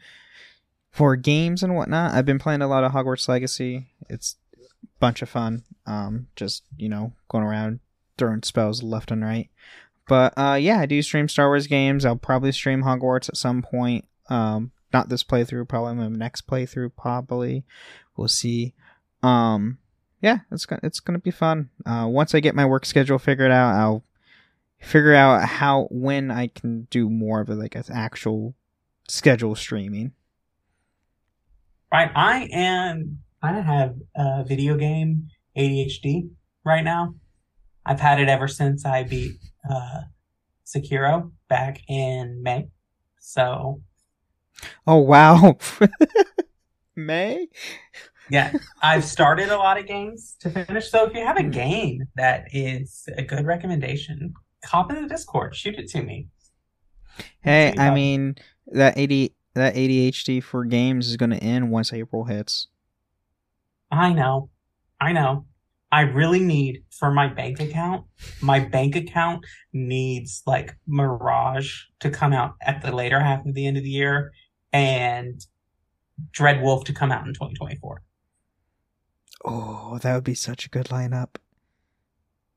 for 0.90 1.16
games 1.16 1.62
and 1.62 1.74
whatnot. 1.74 2.14
I've 2.14 2.26
been 2.26 2.38
playing 2.38 2.62
a 2.62 2.68
lot 2.68 2.84
of 2.84 2.92
Hogwarts 2.92 3.28
Legacy. 3.28 3.88
It's 4.08 4.36
a 4.58 4.86
bunch 5.00 5.22
of 5.22 5.28
fun. 5.28 5.64
Um, 5.86 6.28
just 6.36 6.64
you 6.76 6.88
know, 6.88 7.12
going 7.28 7.44
around 7.44 7.80
throwing 8.16 8.42
spells 8.42 8.82
left 8.82 9.10
and 9.10 9.24
right. 9.24 9.48
But 10.08 10.32
uh, 10.36 10.58
yeah, 10.60 10.80
I 10.80 10.86
do 10.86 11.02
stream 11.02 11.28
Star 11.28 11.48
Wars 11.48 11.66
games. 11.66 12.04
I'll 12.04 12.16
probably 12.16 12.52
stream 12.52 12.82
Hogwarts 12.82 13.28
at 13.28 13.36
some 13.36 13.62
point. 13.62 14.06
Um, 14.28 14.72
not 14.92 15.08
this 15.08 15.22
playthrough, 15.22 15.68
probably 15.68 15.94
my 15.94 16.08
next 16.08 16.46
playthrough. 16.46 16.92
Probably, 16.96 17.64
we'll 18.16 18.28
see. 18.28 18.74
Um, 19.22 19.78
yeah, 20.22 20.38
it's 20.50 20.66
gonna 20.66 20.80
it's 20.82 21.00
gonna 21.00 21.18
be 21.18 21.30
fun. 21.30 21.68
Uh, 21.86 22.06
once 22.08 22.34
I 22.34 22.40
get 22.40 22.54
my 22.54 22.64
work 22.64 22.84
schedule 22.86 23.18
figured 23.18 23.50
out, 23.50 23.74
I'll 23.74 24.02
figure 24.78 25.14
out 25.14 25.44
how 25.44 25.88
when 25.90 26.30
I 26.30 26.48
can 26.48 26.86
do 26.90 27.10
more 27.10 27.40
of 27.40 27.50
it, 27.50 27.56
like 27.56 27.74
an 27.74 27.84
actual 27.92 28.54
schedule 29.08 29.54
streaming. 29.54 30.12
Right. 31.92 32.10
I 32.14 32.48
am, 32.52 33.18
I 33.42 33.52
have 33.60 33.94
uh, 34.14 34.42
video 34.44 34.76
game 34.76 35.28
ADHD 35.56 36.28
right 36.64 36.84
now. 36.84 37.14
I've 37.86 38.00
had 38.00 38.20
it 38.20 38.28
ever 38.28 38.46
since 38.48 38.84
I 38.84 39.04
beat 39.04 39.36
uh, 39.68 40.02
Sekiro 40.66 41.32
back 41.48 41.80
in 41.88 42.42
May. 42.42 42.68
So, 43.20 43.80
Oh 44.86 44.96
wow, 44.96 45.56
May. 46.96 47.48
yeah, 48.30 48.52
I've 48.82 49.04
started 49.04 49.50
a 49.50 49.56
lot 49.56 49.78
of 49.78 49.86
games 49.86 50.36
to 50.40 50.50
finish. 50.50 50.90
So, 50.90 51.04
if 51.06 51.14
you 51.14 51.24
have 51.24 51.36
a 51.36 51.42
game 51.44 52.02
that 52.16 52.48
is 52.52 53.08
a 53.16 53.22
good 53.22 53.46
recommendation, 53.46 54.34
hop 54.64 54.90
in 54.90 55.02
the 55.02 55.08
Discord, 55.08 55.54
shoot 55.54 55.76
it 55.78 55.88
to 55.90 56.02
me. 56.02 56.26
Hey, 57.40 57.72
I 57.78 57.94
mean 57.94 58.36
that 58.66 58.98
AD 58.98 59.30
that 59.58 59.74
ADHD 59.74 60.42
for 60.42 60.64
games 60.64 61.08
is 61.08 61.16
going 61.16 61.30
to 61.30 61.36
end 61.38 61.70
once 61.70 61.92
April 61.92 62.24
hits. 62.24 62.68
I 63.90 64.12
know. 64.12 64.50
I 65.00 65.12
know. 65.12 65.46
I 65.90 66.02
really 66.02 66.40
need 66.40 66.84
for 66.90 67.10
my 67.10 67.28
bank 67.28 67.60
account. 67.60 68.04
My 68.42 68.60
bank 68.60 68.94
account 68.94 69.44
needs 69.72 70.42
like 70.46 70.76
Mirage 70.86 71.84
to 72.00 72.10
come 72.10 72.32
out 72.32 72.54
at 72.62 72.82
the 72.82 72.94
later 72.94 73.20
half 73.20 73.46
of 73.46 73.54
the 73.54 73.66
end 73.66 73.78
of 73.78 73.84
the 73.84 73.90
year 73.90 74.32
and 74.72 75.40
Dread 76.30 76.62
Wolf 76.62 76.84
to 76.84 76.92
come 76.92 77.10
out 77.10 77.26
in 77.26 77.32
2024. 77.32 78.02
Oh, 79.44 79.98
that 80.02 80.14
would 80.14 80.24
be 80.24 80.34
such 80.34 80.66
a 80.66 80.68
good 80.68 80.86
lineup. 80.86 81.36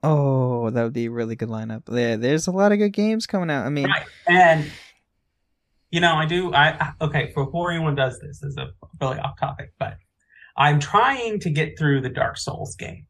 Oh, 0.03 0.69
that 0.71 0.83
would 0.83 0.93
be 0.93 1.05
a 1.05 1.11
really 1.11 1.35
good 1.35 1.49
lineup. 1.49 1.85
There, 1.85 2.17
there's 2.17 2.47
a 2.47 2.51
lot 2.51 2.71
of 2.71 2.79
good 2.79 2.89
games 2.91 3.27
coming 3.27 3.51
out. 3.51 3.65
I 3.65 3.69
mean, 3.69 3.87
Right. 3.87 4.05
And 4.27 4.71
you 5.91 5.99
know, 5.99 6.15
I 6.15 6.25
do 6.25 6.53
I 6.53 6.69
I- 6.79 6.93
okay, 7.01 7.31
before 7.35 7.71
anyone 7.71 7.95
does 7.95 8.19
this, 8.19 8.39
this 8.39 8.51
is 8.51 8.57
a 8.57 8.69
really 8.99 9.19
off 9.19 9.39
topic, 9.39 9.73
but 9.79 9.97
I'm 10.57 10.79
trying 10.79 11.39
to 11.41 11.49
get 11.49 11.77
through 11.77 12.01
the 12.01 12.09
Dark 12.09 12.37
Souls 12.37 12.75
games. 12.75 13.05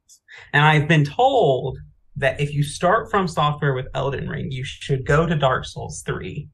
And 0.53 0.63
I've 0.63 0.87
been 0.87 1.03
told 1.05 1.77
that 2.15 2.39
if 2.39 2.53
you 2.53 2.63
start 2.63 3.09
from 3.09 3.27
software 3.27 3.73
with 3.73 3.87
Elden 3.93 4.27
Ring, 4.29 4.51
you 4.51 4.63
should 4.63 5.05
go 5.05 5.25
to 5.25 5.35
Dark 5.35 5.65
Souls 5.65 6.03
3 6.05 6.49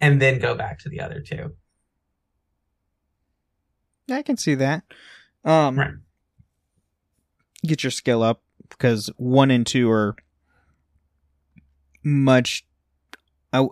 and 0.00 0.20
then 0.20 0.38
go 0.38 0.54
back 0.54 0.78
to 0.80 0.88
the 0.88 1.00
other 1.00 1.20
two. 1.20 1.54
I 4.10 4.22
can 4.22 4.36
see 4.36 4.54
that. 4.56 4.82
Um, 5.44 5.78
Right. 5.78 5.94
get 7.64 7.82
your 7.84 7.90
skill 7.90 8.22
up 8.22 8.42
because 8.68 9.10
one 9.16 9.50
and 9.50 9.66
two 9.66 9.90
are 9.90 10.16
much. 12.02 12.66
I, 13.52 13.66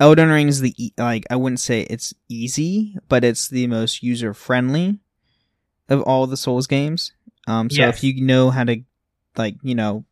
Elden 0.00 0.30
Ring 0.30 0.48
is 0.48 0.60
the 0.60 0.74
e- 0.82 0.94
like 0.96 1.26
I 1.30 1.36
wouldn't 1.36 1.60
say 1.60 1.82
it's 1.82 2.14
easy, 2.28 2.96
but 3.08 3.22
it's 3.22 3.48
the 3.48 3.66
most 3.66 4.02
user 4.02 4.32
friendly 4.34 4.98
of 5.88 6.00
all 6.02 6.26
the 6.26 6.36
Souls 6.38 6.66
games. 6.66 7.12
Um, 7.46 7.68
so 7.70 7.76
Yes. 7.82 7.98
if 7.98 8.04
you 8.04 8.24
know 8.24 8.50
how 8.50 8.64
to, 8.64 8.82
like 9.36 9.56
you 9.62 9.74
know, 9.74 10.04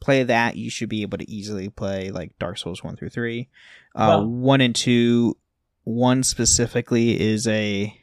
play 0.00 0.22
that, 0.22 0.56
you 0.56 0.70
should 0.70 0.88
be 0.88 1.02
able 1.02 1.18
to 1.18 1.30
easily 1.30 1.68
play 1.68 2.10
like 2.10 2.38
Dark 2.38 2.56
Souls 2.58 2.82
one 2.82 2.96
through 2.96 3.10
three. 3.10 3.48
Uh, 3.94 4.06
Well- 4.22 4.26
one 4.26 4.60
and 4.62 4.74
two, 4.74 5.36
one 5.84 6.22
specifically 6.22 7.20
is 7.20 7.46
a 7.46 7.94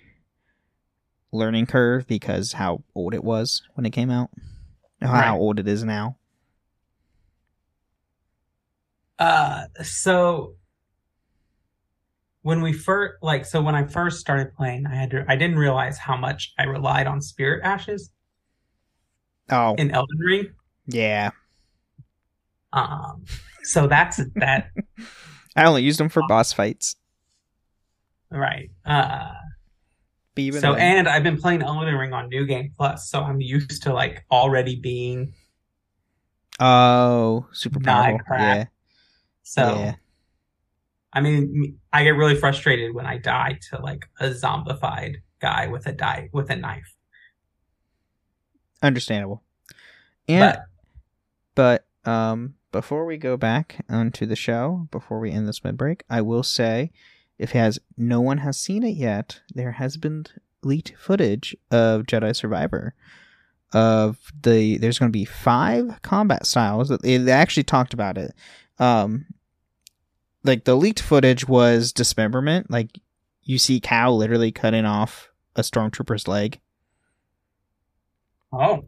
learning 1.32 1.66
curve 1.66 2.06
because 2.08 2.54
how 2.54 2.84
old 2.94 3.14
it 3.16 3.24
was 3.24 3.64
when 3.74 3.86
it 3.86 3.92
came 3.92 4.12
out, 4.12 4.30
how 5.02 5.38
old 5.38 5.60
it 5.60 5.68
is 5.68 5.84
now. 5.84 6.18
Uh, 9.18 9.66
so 9.84 10.56
when 12.44 12.62
we 12.62 12.74
first, 12.74 13.16
like, 13.22 13.46
so 13.46 13.62
when 13.62 13.76
I 13.76 13.86
first 13.86 14.20
started 14.20 14.54
playing, 14.56 14.86
I 14.88 14.96
had 14.96 15.12
to, 15.12 15.26
I 15.28 15.36
didn't 15.36 15.58
realize 15.60 15.98
how 15.98 16.18
much 16.18 16.54
I 16.58 16.64
relied 16.64 17.08
on 17.08 17.22
Spirit 17.22 17.62
Ashes 17.64 18.12
Oh, 19.50 19.76
in 19.76 19.92
Elden 19.92 20.18
Ring. 20.20 20.52
yeah. 20.88 21.32
Um, 22.74 23.26
so 23.64 23.86
that's 23.88 24.22
that, 24.36 24.72
I 25.56 25.66
only 25.66 25.84
used 25.84 26.00
them 26.00 26.08
for 26.10 26.24
boss 26.28 26.54
fights. 26.54 26.96
right? 28.30 28.70
Uh, 28.86 29.34
So 30.54 30.74
and 30.76 31.08
I've 31.10 31.24
been 31.24 31.38
playing 31.38 31.62
Elden 31.64 31.94
Ring 31.94 32.14
on 32.14 32.30
New 32.30 32.46
Game 32.46 32.72
Plus, 32.78 33.10
so 33.10 33.22
I'm 33.22 33.42
used 33.42 33.84
to 33.84 33.94
like 33.94 34.26
already 34.32 34.78
being 34.78 35.34
oh, 36.62 37.46
super 37.52 37.80
powerful. 37.82 38.20
crap. 38.26 38.40
Yeah, 38.58 38.66
so. 39.44 39.76
yeah. 39.76 39.96
I 41.14 41.20
mean, 41.20 41.78
I 41.94 42.04
get 42.04 42.12
really 42.12 42.36
frustrated 42.36 42.94
when 42.94 43.06
I 43.06 43.18
die 43.18 43.60
to 43.70 43.82
like 43.82 44.06
a 44.20 44.30
zombified 44.30 45.18
guy 45.40 45.68
with 45.68 45.86
a 45.88 45.92
die 45.92 46.30
with 46.32 46.50
a 46.50 46.56
knife. 46.56 46.96
Understandable. 48.82 49.44
And 50.28 50.58
but 51.56 51.86
But 52.04 52.12
um, 52.12 52.56
before 52.72 53.06
we 53.06 53.18
go 53.18 53.38
back 53.38 53.84
onto 53.90 54.26
the 54.26 54.36
show, 54.36 54.88
before 54.92 55.20
we 55.20 55.32
end 55.32 55.48
this 55.48 55.64
mid 55.64 55.78
break, 55.78 56.04
I 56.10 56.22
will 56.22 56.44
say, 56.44 56.92
if 57.38 57.52
has 57.52 57.80
no 57.98 58.22
one 58.22 58.40
has 58.40 58.58
seen 58.58 58.84
it 58.84 58.96
yet, 58.96 59.42
there 59.54 59.74
has 59.74 59.98
been 59.98 60.26
leaked 60.64 60.94
footage 60.98 61.56
of 61.70 62.04
Jedi 62.04 62.36
Survivor. 62.36 62.94
Of 63.74 64.34
the 64.42 64.78
there's 64.78 65.00
going 65.00 65.12
to 65.12 65.18
be 65.18 65.24
five 65.24 66.02
combat 66.02 66.46
styles. 66.46 66.90
they 66.90 67.32
actually 67.32 67.64
talked 67.64 67.94
about 67.94 68.18
it. 68.18 68.34
Um, 68.80 69.28
like 70.44 70.66
the 70.66 70.76
leaked 70.76 71.02
footage 71.02 71.48
was 71.48 71.92
dismemberment. 71.94 72.70
Like 72.72 73.00
you 73.44 73.58
see 73.58 73.80
Cal 73.80 74.16
literally 74.18 74.52
cutting 74.52 74.86
off 74.86 75.30
a 75.56 75.62
stormtrooper's 75.62 76.28
leg. 76.28 76.60
oh, 78.54 78.86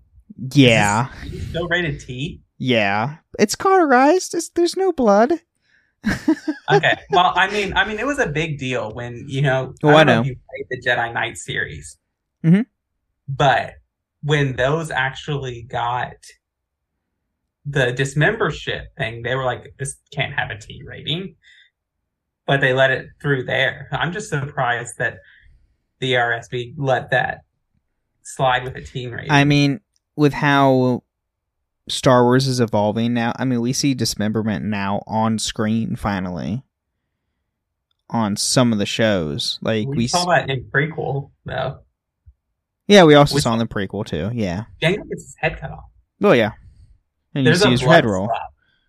Yeah. 0.51 1.09
still 1.49 1.67
rated 1.67 1.99
T. 1.99 2.41
Yeah, 2.57 3.17
it's 3.39 3.55
cauterized. 3.55 4.33
It's, 4.35 4.49
there's 4.49 4.77
no 4.77 4.91
blood. 4.91 5.33
Okay, 6.71 6.93
well, 7.11 7.33
I 7.35 7.51
mean, 7.51 7.73
I 7.75 7.85
mean, 7.85 7.99
it 7.99 8.05
was 8.07 8.19
a 8.19 8.27
big 8.27 8.57
deal 8.57 8.89
when 8.93 9.25
you 9.27 9.41
know. 9.41 9.73
Oh, 9.83 9.89
I 9.89 10.03
know 10.05 10.21
know. 10.21 10.23
you 10.23 10.35
played 10.49 10.65
the 10.69 10.81
Jedi 10.89 11.13
Knight 11.13 11.37
series, 11.37 11.97
Mhm. 12.43 12.65
but 13.27 13.73
when 14.21 14.55
those 14.55 14.89
actually 14.89 15.63
got 15.63 16.13
the 17.65 17.91
dismembership 17.91 18.95
thing, 18.97 19.21
they 19.23 19.35
were 19.35 19.45
like, 19.45 19.73
"This 19.77 19.97
can't 20.11 20.33
have 20.33 20.49
a 20.49 20.57
T 20.57 20.81
rating," 20.85 21.35
but 22.45 22.61
they 22.61 22.73
let 22.73 22.91
it 22.91 23.07
through 23.21 23.45
there. 23.45 23.87
I'm 23.91 24.11
just 24.11 24.29
surprised 24.29 24.97
that 24.97 25.17
the 25.99 26.13
RSB 26.13 26.73
let 26.77 27.11
that 27.11 27.41
slide 28.23 28.63
with 28.63 28.75
a 28.75 28.81
T 28.81 29.07
rating. 29.07 29.31
I 29.31 29.43
mean, 29.45 29.79
with 30.15 30.33
how 30.33 31.03
Star 31.87 32.23
Wars 32.23 32.47
is 32.47 32.59
evolving 32.59 33.13
now, 33.13 33.33
I 33.37 33.45
mean, 33.45 33.61
we 33.61 33.73
see 33.73 33.93
dismemberment 33.93 34.65
now 34.65 35.01
on 35.07 35.39
screen 35.39 35.95
finally 35.95 36.63
on 38.09 38.35
some 38.35 38.71
of 38.71 38.79
the 38.79 38.85
shows. 38.85 39.59
Like 39.61 39.87
we, 39.87 39.97
we, 39.97 40.07
saw 40.07 40.25
that 40.25 40.49
in 40.49 40.65
prequel 40.65 41.31
though. 41.45 41.79
yeah, 42.87 43.03
we 43.03 43.15
also 43.15 43.35
we 43.35 43.41
saw 43.41 43.53
in 43.53 43.59
the 43.59 43.65
prequel 43.65 44.05
too. 44.05 44.29
Yeah. 44.33 44.65
Jango 44.81 45.09
gets 45.09 45.23
his 45.23 45.35
head 45.39 45.59
cut 45.59 45.71
off. 45.71 45.85
Oh 46.21 46.31
yeah. 46.31 46.51
And 47.35 47.43
you 47.45 47.51
There's 47.51 47.61
see 47.61 47.67
a 47.69 47.71
his 47.71 47.81
head 47.81 48.05
roll. 48.05 48.29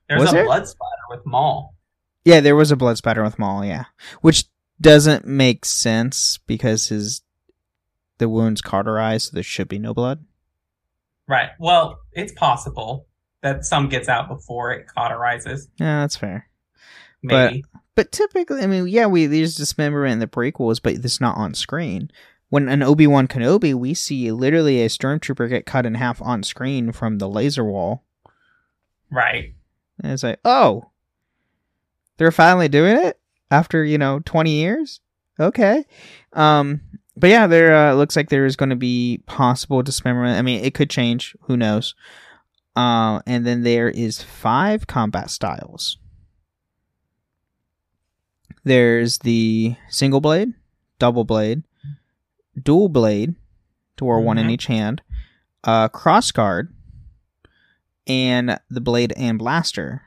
There's 0.09 0.21
Was 0.21 0.31
a 0.31 0.35
there? 0.35 0.45
blood 0.45 0.67
splatter 0.69 1.03
with 1.11 1.25
Maul. 1.27 1.75
Yeah, 2.25 2.41
there 2.41 2.57
was 2.57 2.71
a 2.71 2.77
blood 2.77 2.97
spatter 2.99 3.23
with 3.23 3.39
Maul. 3.39 3.65
Yeah, 3.65 3.85
which 4.21 4.45
doesn't 4.81 5.27
make 5.27 5.65
sense 5.65 6.39
because 6.47 6.89
his 6.89 7.23
the 8.19 8.29
wound's 8.29 8.61
cauterized, 8.63 9.31
so 9.31 9.35
there 9.35 9.43
should 9.43 9.69
be 9.69 9.79
no 9.79 9.93
blood. 9.95 10.25
Right. 11.27 11.51
Well, 11.59 12.01
it's 12.13 12.33
possible 12.33 13.07
that 13.43 13.65
some 13.65 13.89
gets 13.89 14.09
out 14.09 14.29
before 14.29 14.73
it 14.73 14.87
cauterizes. 14.97 15.69
Yeah, 15.79 16.01
that's 16.01 16.17
fair. 16.17 16.49
But- 17.23 17.55
But 17.97 18.11
typically, 18.11 18.61
I 18.63 18.67
mean, 18.67 18.89
yeah, 18.89 19.07
we 19.07 19.27
there's 19.27 19.55
dismemberment 19.55 20.15
in 20.15 20.19
the 20.19 20.27
prequels, 20.27 20.81
but 20.83 20.95
it's 20.95 21.21
not 21.21 21.37
on 21.37 21.55
screen. 21.55 22.11
When 22.49 22.69
an 22.69 22.83
Obi 22.83 23.07
Wan 23.07 23.29
Kenobi, 23.29 23.73
we 23.73 23.95
see 23.95 24.31
literally 24.33 24.83
a 24.83 24.89
stormtrooper 24.89 25.49
get 25.49 25.65
cut 25.65 25.87
in 25.87 25.95
half 25.95 26.21
on 26.21 26.43
screen 26.43 26.91
from 26.93 27.19
the 27.19 27.29
laser 27.29 27.65
wall, 27.65 28.05
right. 29.15 29.55
and 30.03 30.13
it's 30.13 30.23
like, 30.23 30.41
oh, 30.45 30.91
they're 32.17 32.33
finally 32.33 32.69
doing 32.69 32.97
it 32.97 33.19
after 33.51 33.85
you 33.85 33.99
know 33.99 34.21
twenty 34.25 34.53
years. 34.61 35.01
Okay, 35.41 35.85
um, 36.33 36.81
but 37.17 37.31
yeah, 37.31 37.47
there 37.47 37.75
uh, 37.75 37.95
looks 37.95 38.17
like 38.17 38.29
there 38.29 38.47
is 38.47 38.57
going 38.57 38.71
to 38.71 38.77
be 38.77 39.21
possible 39.27 39.83
dismemberment. 39.83 40.39
I 40.39 40.43
mean, 40.43 40.65
it 40.65 40.75
could 40.75 40.91
change. 40.91 41.37
Who 41.43 41.57
knows? 41.57 41.95
Uh, 42.77 43.21
and 43.27 43.47
then 43.47 43.63
there 43.63 43.89
is 43.89 44.21
five 44.23 44.87
combat 44.89 45.31
styles. 45.31 45.97
There's 48.65 49.19
the 49.19 49.77
single 49.89 50.21
blade, 50.21 50.55
double 50.99 51.25
blade, 51.25 51.63
dual 52.61 52.89
blade, 52.89 53.35
to 53.97 54.05
wear 54.05 54.19
one 54.19 54.39
in 54.39 54.47
Mhm. 54.49 54.51
each 54.53 54.67
hand, 54.67 55.03
uh, 55.65 55.89
cross 55.89 56.33
guard, 56.33 56.74
and 58.07 58.59
the 58.71 58.81
blade 58.81 59.13
and 59.17 59.39
blaster. 59.39 60.03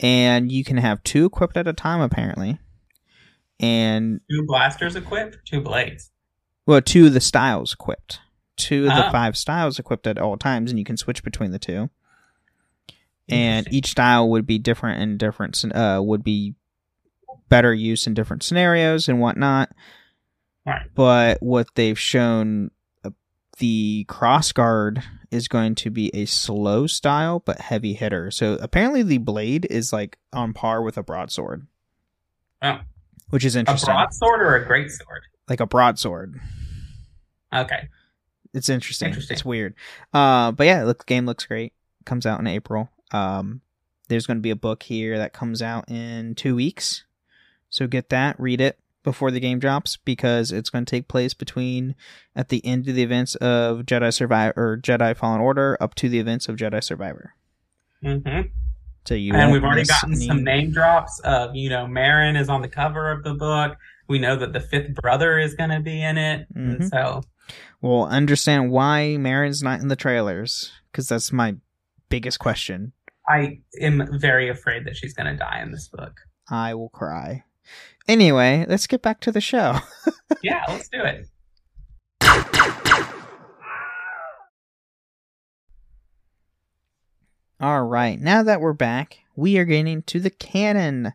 And 0.00 0.50
you 0.52 0.62
can 0.64 0.76
have 0.76 1.02
two 1.02 1.24
equipped 1.26 1.56
at 1.56 1.66
a 1.68 1.72
time, 1.72 2.00
apparently. 2.00 2.58
And 3.58 4.20
Two 4.30 4.44
blasters 4.46 4.96
equipped, 4.96 5.38
two 5.46 5.60
blades. 5.62 6.10
well, 6.66 6.82
two 6.82 7.06
of 7.06 7.14
the 7.14 7.20
styles 7.20 7.72
equipped. 7.72 8.20
Two 8.56 8.82
of 8.86 8.94
the 8.96 9.06
Ah. 9.06 9.10
five 9.12 9.36
styles 9.36 9.78
equipped 9.78 10.06
at 10.06 10.18
all 10.18 10.36
times, 10.36 10.70
and 10.70 10.78
you 10.78 10.84
can 10.84 10.96
switch 10.96 11.22
between 11.22 11.50
the 11.50 11.58
two. 11.58 11.88
And 13.28 13.66
each 13.72 13.88
style 13.90 14.28
would 14.30 14.46
be 14.46 14.58
different 14.58 15.00
and 15.02 15.18
different. 15.18 15.62
Uh, 15.74 16.00
would 16.04 16.22
be 16.22 16.54
better 17.48 17.72
use 17.74 18.06
in 18.06 18.14
different 18.14 18.42
scenarios 18.42 19.08
and 19.08 19.20
whatnot. 19.20 19.70
Right. 20.64 20.86
But 20.94 21.42
what 21.42 21.68
they've 21.74 21.98
shown, 21.98 22.70
uh, 23.04 23.10
the 23.58 24.04
cross 24.08 24.52
guard 24.52 25.02
is 25.30 25.48
going 25.48 25.74
to 25.76 25.90
be 25.90 26.10
a 26.14 26.24
slow 26.26 26.86
style 26.86 27.40
but 27.44 27.60
heavy 27.60 27.94
hitter. 27.94 28.30
So 28.30 28.58
apparently, 28.60 29.02
the 29.02 29.18
blade 29.18 29.66
is 29.70 29.92
like 29.92 30.18
on 30.32 30.52
par 30.52 30.82
with 30.82 30.96
a 30.96 31.02
broadsword, 31.02 31.66
Oh. 32.62 32.78
which 33.30 33.44
is 33.44 33.56
interesting. 33.56 33.90
A 33.90 33.94
broadsword 33.94 34.40
or 34.42 34.54
a 34.56 34.66
great 34.66 34.90
sword? 34.90 35.22
like 35.48 35.60
a 35.60 35.66
broadsword. 35.66 36.40
Okay. 37.54 37.88
It's 38.52 38.68
interesting. 38.68 39.08
Interesting. 39.08 39.34
It's 39.34 39.44
weird. 39.44 39.74
Uh, 40.12 40.50
but 40.52 40.66
yeah, 40.66 40.82
look, 40.84 40.98
the 40.98 41.04
game 41.04 41.26
looks 41.26 41.44
great. 41.46 41.72
Comes 42.04 42.26
out 42.26 42.40
in 42.40 42.46
April. 42.46 42.90
Um, 43.12 43.60
there's 44.08 44.26
going 44.26 44.38
to 44.38 44.42
be 44.42 44.50
a 44.50 44.56
book 44.56 44.82
here 44.82 45.18
that 45.18 45.32
comes 45.32 45.62
out 45.62 45.88
in 45.90 46.34
two 46.34 46.56
weeks. 46.56 47.04
So 47.70 47.86
get 47.86 48.08
that, 48.10 48.38
read 48.40 48.60
it 48.60 48.78
before 49.06 49.30
the 49.30 49.38
game 49.38 49.60
drops 49.60 49.96
because 49.96 50.50
it's 50.50 50.68
going 50.68 50.84
to 50.84 50.90
take 50.90 51.06
place 51.06 51.32
between 51.32 51.94
at 52.34 52.48
the 52.48 52.60
end 52.66 52.88
of 52.88 52.96
the 52.96 53.04
events 53.04 53.36
of 53.36 53.82
Jedi 53.86 54.12
Survivor 54.12 54.52
or 54.56 54.76
Jedi 54.82 55.16
Fallen 55.16 55.40
Order 55.40 55.78
up 55.80 55.94
to 55.94 56.08
the 56.08 56.18
events 56.18 56.48
of 56.48 56.56
Jedi 56.56 56.82
Survivor. 56.82 57.32
hmm 58.02 58.40
So 59.06 59.14
you 59.14 59.32
and 59.34 59.52
we've 59.52 59.62
already 59.62 59.84
gotten 59.84 60.14
any- 60.14 60.26
some 60.26 60.42
name 60.42 60.72
drops 60.72 61.20
of, 61.20 61.54
you 61.54 61.70
know, 61.70 61.86
Marin 61.86 62.34
is 62.34 62.48
on 62.48 62.62
the 62.62 62.68
cover 62.68 63.12
of 63.12 63.22
the 63.22 63.32
book. 63.34 63.76
We 64.08 64.18
know 64.18 64.34
that 64.34 64.52
the 64.52 64.60
fifth 64.60 64.94
brother 64.96 65.38
is 65.38 65.54
going 65.54 65.70
to 65.70 65.78
be 65.80 66.02
in 66.02 66.18
it. 66.18 66.48
And 66.54 66.80
Mhm. 66.80 66.90
so, 66.90 67.22
We'll 67.80 68.06
understand 68.06 68.72
why 68.72 69.16
Marin's 69.18 69.62
not 69.62 69.78
in 69.80 69.86
the 69.86 69.94
trailers 69.94 70.72
because 70.90 71.06
that's 71.08 71.30
my 71.30 71.54
biggest 72.08 72.40
question. 72.40 72.92
I 73.28 73.60
am 73.80 74.18
very 74.18 74.48
afraid 74.48 74.84
that 74.86 74.96
she's 74.96 75.14
going 75.14 75.32
to 75.32 75.36
die 75.38 75.60
in 75.62 75.70
this 75.70 75.86
book. 75.88 76.12
I 76.50 76.74
will 76.74 76.88
cry. 76.88 77.44
Anyway, 78.08 78.64
let's 78.68 78.86
get 78.86 79.02
back 79.02 79.20
to 79.20 79.32
the 79.32 79.40
show. 79.40 79.78
Yeah, 80.42 80.62
let's 80.68 80.88
do 80.88 81.00
it. 81.02 81.26
All 87.60 87.84
right, 87.84 88.20
now 88.20 88.42
that 88.42 88.60
we're 88.60 88.74
back, 88.74 89.20
we 89.34 89.56
are 89.56 89.64
getting 89.64 90.02
to 90.02 90.20
the 90.20 90.30
canon 90.30 91.14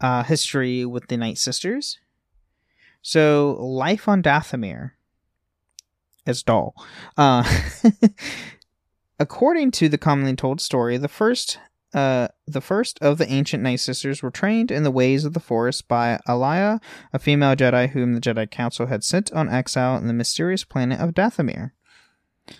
uh, 0.00 0.22
history 0.24 0.84
with 0.84 1.08
the 1.08 1.16
Night 1.16 1.38
Sisters. 1.38 1.98
So, 3.00 3.56
life 3.58 4.06
on 4.06 4.22
Dathomir 4.22 4.92
as 6.26 6.42
doll. 6.42 6.74
Uh, 7.16 7.42
according 9.18 9.70
to 9.72 9.88
the 9.88 9.98
commonly 9.98 10.36
told 10.36 10.60
story, 10.60 10.98
the 10.98 11.08
first, 11.08 11.58
uh, 11.94 12.28
the 12.46 12.60
first 12.60 12.98
of 13.00 13.18
the 13.18 13.30
ancient 13.30 13.62
Night 13.62 13.80
Sisters 13.80 14.22
were 14.22 14.30
trained 14.30 14.70
in 14.70 14.82
the 14.82 14.90
ways 14.90 15.24
of 15.24 15.34
the 15.34 15.40
Force 15.40 15.82
by 15.82 16.18
Allya, 16.26 16.80
a 17.12 17.18
female 17.18 17.54
Jedi 17.54 17.90
whom 17.90 18.14
the 18.14 18.20
Jedi 18.20 18.50
Council 18.50 18.86
had 18.86 19.04
sent 19.04 19.32
on 19.32 19.48
exile 19.48 19.96
in 19.96 20.06
the 20.06 20.14
mysterious 20.14 20.64
planet 20.64 21.00
of 21.00 21.14
Dathomir. 21.14 21.72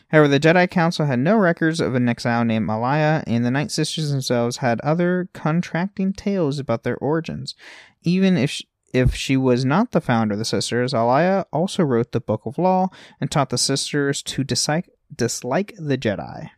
However, 0.09 0.29
the 0.29 0.41
Jedi 0.41 0.71
Council 0.71 1.07
had 1.07 1.19
no 1.19 1.37
records 1.37 1.81
of 1.81 1.95
an 1.95 2.09
exile 2.09 2.45
named 2.45 2.67
Malaya, 2.67 3.25
and 3.27 3.45
the 3.45 3.51
Night 3.51 3.71
Sisters 3.71 4.11
themselves 4.11 4.59
had 4.59 4.81
other 4.81 5.29
contracting 5.33 6.13
tales 6.13 6.59
about 6.59 6.85
their 6.85 6.97
origins. 6.99 7.55
Even 8.03 8.37
if 8.37 8.51
she, 8.51 8.69
if 8.93 9.15
she 9.15 9.37
was 9.37 9.65
not 9.65 9.93
the 9.93 10.01
founder 10.01 10.35
of 10.35 10.39
the 10.39 10.45
Sisters, 10.45 10.93
Allya 10.93 11.47
also 11.53 11.83
wrote 11.83 12.13
the 12.13 12.21
Book 12.21 12.43
of 12.45 12.59
Law 12.59 12.91
and 13.21 13.31
taught 13.31 13.51
the 13.51 13.59
Sisters 13.59 14.23
to 14.25 14.45
dislike, 14.45 14.89
dislike 15.15 15.75
the 15.79 15.97
Jedi. 15.97 16.51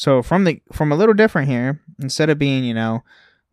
So 0.00 0.22
from 0.22 0.44
the 0.44 0.62
from 0.72 0.92
a 0.92 0.96
little 0.96 1.12
different 1.12 1.50
here, 1.50 1.78
instead 2.00 2.30
of 2.30 2.38
being 2.38 2.64
you 2.64 2.72
know 2.72 3.04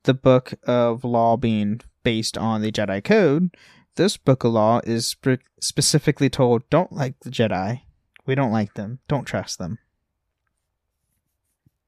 the 0.03 0.13
Book 0.13 0.53
of 0.63 1.03
Law 1.03 1.35
being 1.35 1.81
based 2.03 2.37
on 2.37 2.61
the 2.61 2.71
Jedi 2.71 3.03
Code, 3.03 3.49
this 3.97 4.15
book 4.15 4.45
of 4.45 4.53
law 4.53 4.79
is 4.85 5.07
spe- 5.07 5.43
specifically 5.59 6.29
told 6.29 6.69
don't 6.69 6.93
like 6.93 7.19
the 7.19 7.31
Jedi. 7.31 7.81
We 8.25 8.33
don't 8.33 8.53
like 8.53 8.75
them. 8.75 8.99
Don't 9.09 9.25
trust 9.25 9.57
them. 9.59 9.79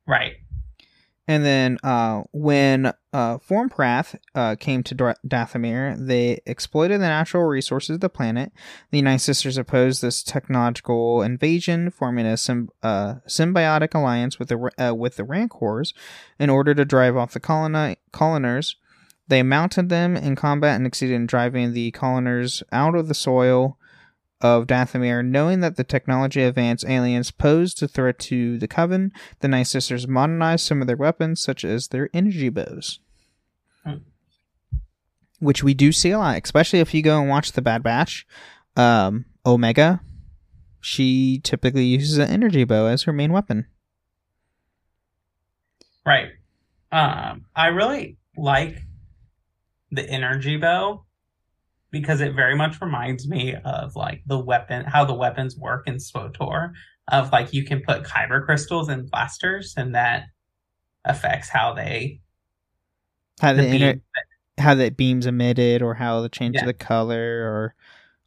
Right. 0.05 0.33
And 1.29 1.45
then 1.45 1.77
uh, 1.83 2.23
when 2.31 2.87
uh, 3.13 3.37
Formprath 3.37 4.17
uh, 4.33 4.55
came 4.55 4.81
to 4.81 4.95
Dathomir, 4.95 5.95
they 5.95 6.41
exploited 6.47 6.99
the 6.99 7.07
natural 7.07 7.43
resources 7.43 7.91
of 7.91 7.99
the 7.99 8.09
planet. 8.09 8.51
The 8.89 9.03
Night 9.03 9.21
Sisters 9.21 9.55
opposed 9.55 10.01
this 10.01 10.23
technological 10.23 11.21
invasion, 11.21 11.91
forming 11.91 12.25
a 12.25 12.33
symb- 12.33 12.69
uh, 12.81 13.17
symbiotic 13.27 13.93
alliance 13.93 14.39
with 14.39 14.49
the 14.49 14.71
uh, 14.79 14.95
with 14.95 15.17
the 15.17 15.23
Rancors 15.23 15.93
in 16.39 16.49
order 16.49 16.73
to 16.73 16.83
drive 16.83 17.15
off 17.15 17.33
the 17.33 17.39
coloni- 17.39 17.97
coloners. 18.11 18.77
They 19.27 19.43
mounted 19.43 19.89
them 19.89 20.17
in 20.17 20.35
combat 20.35 20.77
and 20.77 20.87
succeeded 20.87 21.13
in 21.13 21.27
driving 21.27 21.73
the 21.73 21.91
coloners 21.91 22.63
out 22.71 22.95
of 22.95 23.07
the 23.07 23.13
soil 23.13 23.77
of 24.41 24.67
Dathomir, 24.67 25.25
knowing 25.25 25.59
that 25.59 25.75
the 25.75 25.83
technology 25.83 26.41
advanced 26.41 26.85
aliens 26.87 27.31
posed 27.31 27.83
a 27.83 27.87
threat 27.87 28.19
to 28.19 28.57
the 28.57 28.67
Coven, 28.67 29.11
the 29.39 29.47
Night 29.47 29.67
Sisters 29.67 30.07
modernized 30.07 30.65
some 30.65 30.81
of 30.81 30.87
their 30.87 30.97
weapons, 30.97 31.41
such 31.41 31.65
as 31.65 31.87
their 31.87 32.09
energy 32.13 32.49
bows. 32.49 32.99
Hmm. 33.83 33.97
Which 35.39 35.63
we 35.63 35.73
do 35.73 35.91
see 35.91 36.11
a 36.11 36.19
lot, 36.19 36.41
especially 36.43 36.79
if 36.79 36.93
you 36.93 37.01
go 37.01 37.19
and 37.19 37.29
watch 37.29 37.51
The 37.51 37.61
Bad 37.61 37.83
Batch. 37.83 38.25
Um, 38.75 39.25
Omega, 39.45 40.01
she 40.79 41.41
typically 41.43 41.85
uses 41.85 42.17
an 42.17 42.29
energy 42.29 42.63
bow 42.63 42.85
as 42.85 43.03
her 43.03 43.13
main 43.13 43.33
weapon. 43.33 43.67
Right. 46.05 46.29
Um, 46.91 47.45
I 47.55 47.67
really 47.67 48.17
like 48.37 48.81
the 49.91 50.09
energy 50.09 50.57
bow 50.57 51.05
because 51.91 52.21
it 52.21 52.35
very 52.35 52.55
much 52.55 52.79
reminds 52.81 53.27
me 53.27 53.55
of 53.65 53.95
like 53.95 54.21
the 54.25 54.39
weapon, 54.39 54.85
how 54.85 55.05
the 55.05 55.13
weapons 55.13 55.57
work 55.57 55.87
in 55.87 55.95
SWTOR. 55.95 56.73
Of 57.11 57.31
like 57.31 57.53
you 57.53 57.65
can 57.65 57.81
put 57.81 58.03
kyber 58.03 58.45
crystals 58.45 58.87
in 58.87 59.07
blasters, 59.07 59.73
and 59.75 59.95
that 59.95 60.25
affects 61.05 61.49
how 61.49 61.73
they 61.73 62.21
How 63.41 63.53
the, 63.53 63.63
the 63.63 63.77
beam- 63.79 64.01
how 64.59 64.75
the 64.75 64.91
beams 64.91 65.25
emitted, 65.25 65.81
or 65.81 65.95
how 65.95 66.21
the 66.21 66.29
change 66.29 66.55
Yeah. 66.55 66.61
of 66.61 66.67
the 66.67 66.73
color, 66.75 67.17
or 67.49 67.75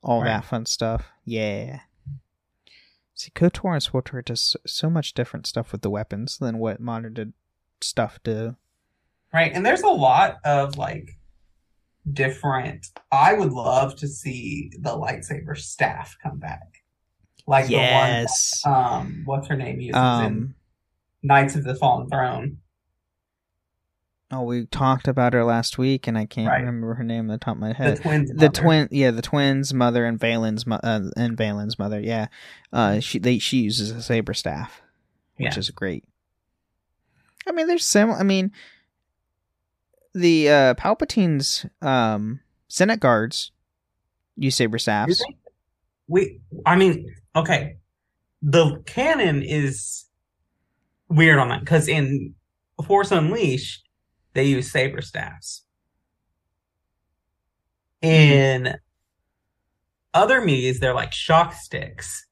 all 0.03 0.23
Right. 0.23 0.29
that 0.31 0.45
fun 0.47 0.67
stuff. 0.67 1.13
Yeah. 1.25 1.81
See, 3.15 3.31
KOTOR 3.31 3.75
and 3.75 3.83
SWTOR 3.83 4.25
does 4.25 4.41
so- 4.41 4.59
so 4.67 4.91
much 4.91 5.15
different 5.15 5.47
stuff 5.47 5.71
with 5.71 5.83
the 5.83 5.91
weapons 5.91 6.39
than 6.39 6.59
what 6.59 6.81
modern 6.81 7.15
did 7.15 7.35
stuff 7.81 8.19
do. 8.25 8.57
Right. 9.33 9.53
And 9.55 9.65
there's 9.65 9.83
a 9.83 9.89
lot 9.89 10.39
of 10.45 10.77
like 10.77 11.19
different. 12.11 12.87
I 13.11 13.35
would 13.35 13.53
love 13.53 13.97
to 13.97 14.09
see 14.09 14.71
the 14.81 14.91
lightsaber 14.97 15.57
staff 15.57 16.17
come 16.23 16.39
back. 16.39 16.83
Like 17.47 17.67
the 17.67 17.77
one 17.77 17.85
that, 17.85 18.31
um, 18.65 19.23
what's 19.25 19.49
her 19.49 19.57
name 19.57 19.81
uses 19.81 19.97
in 19.97 20.01
Um. 20.01 20.55
Knights 21.25 21.55
of 21.55 21.65
the 21.65 21.75
Fallen 21.75 22.09
Throne. 22.09 22.59
Oh, 24.35 24.43
we 24.43 24.65
talked 24.67 25.07
about 25.09 25.35
her 25.35 25.45
last 25.45 25.77
week, 25.77 26.07
and 26.07 26.17
I 26.17 26.25
can't 26.25 26.49
Right. 26.49 26.61
remember 26.61 26.95
her 26.95 27.05
name 27.05 27.21
on 27.21 27.27
the 27.27 27.39
top 27.39 27.57
of 27.57 27.61
my 27.61 27.69
The 27.69 27.75
head. 27.75 28.01
twins. 28.01 28.31
the 28.31 28.35
mother. 28.37 28.49
twin 28.49 28.89
yeah 28.91 29.11
the 29.11 29.21
twins 29.23 29.75
mother 29.75 30.07
and 30.07 30.19
Valen's 30.19 30.67
mo- 30.67 30.81
uh, 30.83 31.11
and 31.17 31.37
Valen's 31.37 31.79
mother 31.79 32.01
yeah 32.01 32.27
uh 32.73 32.99
she 33.01 33.19
they 33.19 33.39
she 33.39 33.59
uses 33.59 33.91
a 33.91 34.01
saber 34.03 34.33
staff 34.33 34.81
which 35.37 35.53
Yeah. 35.53 35.59
is 35.59 35.69
great 35.71 36.05
I 37.47 37.53
mean 37.53 37.67
there's 37.67 37.85
sim 37.85 38.11
I 38.11 38.23
mean 38.23 38.53
the 40.15 40.49
uh 40.49 40.75
Palpatine's 40.75 41.67
um 41.81 42.41
Senate 42.69 43.01
guards 43.01 43.53
use 44.37 44.57
saber 44.57 44.79
staffs 44.79 45.23
We, 46.09 46.41
I 46.67 46.77
mean, 46.77 47.07
okay. 47.35 47.77
The 48.43 48.83
canon 48.87 49.43
is 49.43 50.05
weird 51.09 51.39
on 51.39 51.49
that 51.49 51.61
because 51.61 51.89
in 51.89 52.35
Force 52.85 53.13
Unleashed, 53.13 53.87
they 54.35 54.45
use 54.45 54.71
saber 54.71 55.01
staffs. 55.01 55.65
In 58.03 58.75
other 60.13 60.41
medias, 60.41 60.81
they're 60.81 60.95
like 60.95 61.13
shock 61.13 61.55
sticks, 61.55 62.27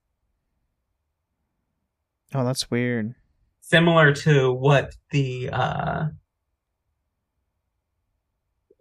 oh 2.35 2.45
that's 2.45 2.71
weird. 2.71 3.15
Similar 3.61 4.13
to 4.15 4.53
what 4.53 4.95
the 5.13 5.49
uh, 5.51 6.07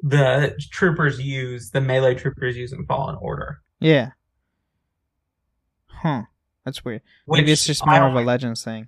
the 0.01 0.57
troopers 0.71 1.19
use, 1.21 1.71
the 1.71 1.81
melee 1.81 2.15
troopers 2.15 2.55
use 2.57 2.71
in 2.73 2.85
Fallen 2.85 3.17
Order. 3.21 3.61
yeah 3.79 4.11
huh 5.87 6.23
that's 6.65 6.83
weird 6.85 7.01
Which 7.25 7.41
maybe 7.41 7.51
it's 7.51 7.65
just 7.65 7.85
more 7.85 8.07
of 8.07 8.15
a 8.15 8.21
legends 8.21 8.63
thing 8.63 8.87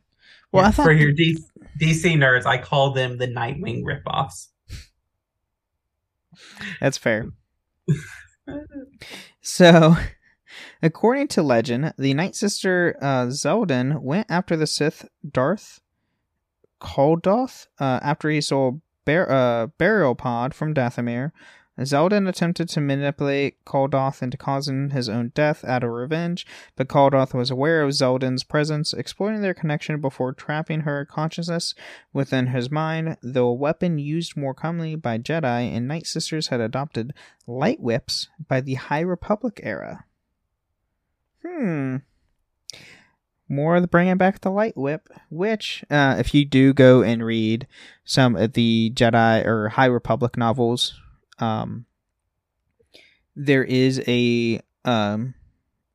well 0.51 0.64
Yeah, 0.64 0.70
I 0.70 0.72
thought 0.72 0.84
for 0.86 0.91
your 0.93 1.12
D- 1.12 1.38
DC 1.80 2.16
nerds, 2.16 2.45
I 2.45 2.57
call 2.57 2.93
them 2.93 3.18
the 3.18 3.28
Nightwing 3.28 3.84
ripoffs. 3.84 4.47
That's 6.82 6.97
fair. 6.97 7.28
So, 9.41 9.95
according 10.84 11.30
to 11.30 11.41
legend, 11.43 11.93
the 11.97 12.14
Night 12.14 12.36
Sister 12.36 12.97
uh, 13.01 13.28
Zeldin 13.28 14.01
went 14.01 14.28
after 14.30 14.57
the 14.57 14.68
Sith 14.68 15.05
Darth 15.30 15.80
Kaldoth 16.82 17.68
uh, 17.80 17.99
after 18.03 18.30
he 18.30 18.41
saw 18.41 18.74
bar- 19.06 19.32
uh, 19.32 19.68
burial 19.68 20.16
pod 20.16 20.54
from 20.54 20.74
Dathomir. 20.74 21.32
Zeldin 21.80 22.28
attempted 22.28 22.70
to 22.70 22.82
manipulate 22.82 23.64
Kaldoth 23.66 24.22
into 24.22 24.38
causing 24.38 24.89
his 24.89 25.10
own 25.10 25.32
death 25.34 25.64
out 25.64 25.84
of 25.84 25.89
revenge, 25.89 26.45
but 26.76 26.88
Kaldoth 26.88 27.34
was 27.34 27.49
aware 27.49 27.82
of 27.82 27.91
Zeldin's 27.91 28.43
presence, 28.43 28.93
exploiting 28.93 29.41
their 29.41 29.54
connection 29.54 29.99
before 30.02 30.34
trapping 30.34 30.82
her 30.82 31.06
consciousness 31.06 31.74
within 32.14 32.47
his 32.47 32.70
mind. 32.70 33.18
Though 33.24 33.47
a 33.47 33.54
weapon 33.54 33.97
used 33.97 34.38
more 34.38 34.54
commonly 34.54 34.95
by 34.95 35.18
Jedi 35.18 35.76
and 35.76 35.88
Night 35.88 36.06
Sisters 36.06 36.47
had 36.47 36.60
adopted 36.60 37.14
light 37.47 37.80
whips 37.80 38.28
by 38.47 38.62
the 38.62 38.76
High 38.76 38.99
Republic 38.99 39.60
era. 39.64 40.06
Hmm. 41.43 41.97
More 43.52 43.76
of 43.76 43.82
the 43.82 43.89
bringing 43.89 44.16
back 44.16 44.39
the 44.39 44.49
light 44.49 44.78
whip, 44.78 45.10
which, 45.30 45.84
uh, 45.91 46.16
if 46.18 46.34
you 46.34 46.45
do 46.45 46.72
go 46.74 47.02
and 47.04 47.22
read 47.22 47.68
some 48.06 48.38
of 48.38 48.54
the 48.54 48.93
Jedi 48.95 49.45
or 49.45 49.68
High 49.68 49.88
Republic 49.88 50.38
novels, 50.38 50.97
um, 51.39 51.86
there 53.36 53.66
is 53.66 54.02
a 54.08 54.62
um, 54.86 55.34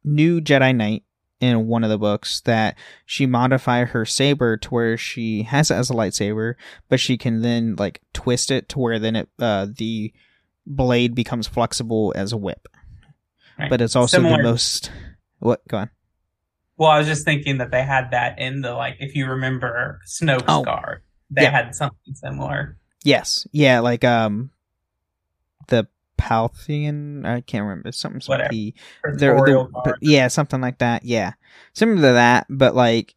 new 0.04 0.42
Jedi 0.42 0.76
Knight 0.76 1.04
in 1.40 1.66
one 1.66 1.82
of 1.82 1.88
the 1.88 1.96
books 1.96 2.42
that 2.42 2.76
she 3.06 3.24
modified 3.24 3.88
her 3.88 4.04
saber 4.04 4.58
to 4.58 4.68
where 4.68 4.98
she 4.98 5.44
has 5.44 5.70
it 5.70 5.76
as 5.76 5.88
a 5.88 5.94
lightsaber, 5.94 6.56
but 6.90 7.00
she 7.00 7.16
can 7.16 7.40
then 7.40 7.74
like 7.76 8.02
twist 8.12 8.50
it 8.50 8.68
to 8.68 8.78
where 8.78 8.98
then 8.98 9.16
it 9.16 9.30
uh, 9.38 9.66
the 9.78 10.12
blade 10.66 11.14
becomes 11.14 11.46
flexible 11.46 12.12
as 12.16 12.32
a 12.32 12.36
whip. 12.36 12.68
Right. 13.58 13.70
But 13.70 13.80
it's 13.80 13.96
also 13.96 14.18
Similar- 14.18 14.36
the 14.36 14.42
most 14.42 14.92
what 15.38 15.66
go 15.68 15.78
on. 15.78 15.90
Well, 16.78 16.90
I 16.90 16.98
was 16.98 17.06
just 17.06 17.24
thinking 17.24 17.58
that 17.58 17.70
they 17.70 17.82
had 17.82 18.10
that 18.10 18.38
in 18.38 18.60
the 18.60 18.74
like, 18.74 18.96
if 19.00 19.14
you 19.14 19.26
remember 19.26 20.00
Snoke's 20.06 20.44
Oh. 20.48 20.62
guard, 20.62 21.02
they 21.30 21.42
Yeah. 21.42 21.50
had 21.50 21.74
something 21.74 22.14
similar. 22.14 22.76
Yes. 23.04 23.46
Yeah, 23.52 23.80
like 23.80 24.04
um 24.04 24.50
the 25.68 25.86
Palthian 26.18 27.24
I 27.26 27.40
can't 27.42 27.64
remember 27.64 27.92
something 27.92 28.20
Whatever. 28.26 28.50
the 28.50 28.74
they're, 29.16 29.38
they're- 29.44 29.64
but 29.84 29.96
yeah, 30.00 30.28
something 30.28 30.60
like 30.60 30.78
that. 30.78 31.04
Yeah, 31.04 31.32
similar 31.72 31.96
to 32.08 32.12
that, 32.14 32.46
but 32.50 32.74
like 32.74 33.14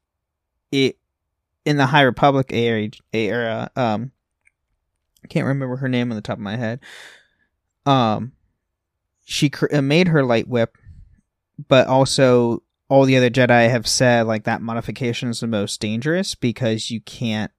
it 0.72 0.98
in 1.66 1.78
the 1.78 1.86
High 1.86 2.02
Republic 2.04 2.52
era. 2.54 2.90
era 3.14 3.70
um, 3.76 4.12
I 5.24 5.28
can't 5.28 5.46
remember 5.46 5.76
her 5.78 5.90
name 5.90 6.12
on 6.12 6.16
the 6.16 6.22
top 6.22 6.38
of 6.38 6.44
my 6.44 6.56
head. 6.56 6.80
Um, 7.86 8.32
she 9.26 9.50
cr- 9.50 9.82
made 9.82 10.08
her 10.08 10.24
light 10.24 10.48
whip, 10.48 10.78
but 11.68 11.88
also 11.88 12.64
all 12.90 13.06
the 13.06 13.16
other 13.16 13.30
Jedi 13.30 13.70
have 13.70 13.88
said 13.88 14.28
like 14.28 14.44
that 14.44 14.62
modification 14.62 15.30
is 15.30 15.40
the 15.40 15.48
most 15.48 15.80
dangerous 15.80 16.36
because 16.36 16.92
you 16.92 17.00
can't. 17.02 17.52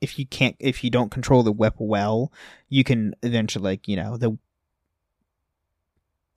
If 0.00 0.18
you 0.18 0.26
can't, 0.26 0.54
if 0.60 0.84
you 0.84 0.90
don't 0.90 1.10
control 1.10 1.42
the 1.42 1.50
whip 1.50 1.74
well, 1.78 2.32
you 2.68 2.84
can 2.84 3.14
eventually, 3.22 3.64
like 3.64 3.88
you 3.88 3.96
know, 3.96 4.16
the 4.16 4.38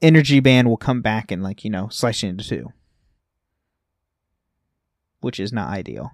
energy 0.01 0.39
band 0.39 0.67
will 0.67 0.77
come 0.77 1.01
back 1.01 1.31
and 1.31 1.43
like 1.43 1.63
you 1.63 1.69
know 1.69 1.87
slice 1.89 2.23
you 2.23 2.29
into 2.29 2.47
two 2.47 2.73
which 5.19 5.39
is 5.39 5.53
not 5.53 5.69
ideal 5.69 6.11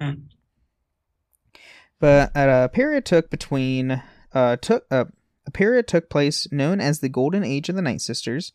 Hmm. 0.00 0.26
but 1.98 2.30
at 2.36 2.48
a 2.48 2.68
period 2.68 3.04
took 3.04 3.30
between 3.30 4.02
uh 4.32 4.56
took 4.56 4.86
uh, 4.90 5.06
a 5.46 5.50
period 5.50 5.88
took 5.88 6.08
place 6.08 6.46
known 6.52 6.80
as 6.80 7.00
the 7.00 7.08
golden 7.08 7.42
age 7.42 7.68
of 7.68 7.74
the 7.74 7.82
night 7.82 8.00
sisters 8.00 8.52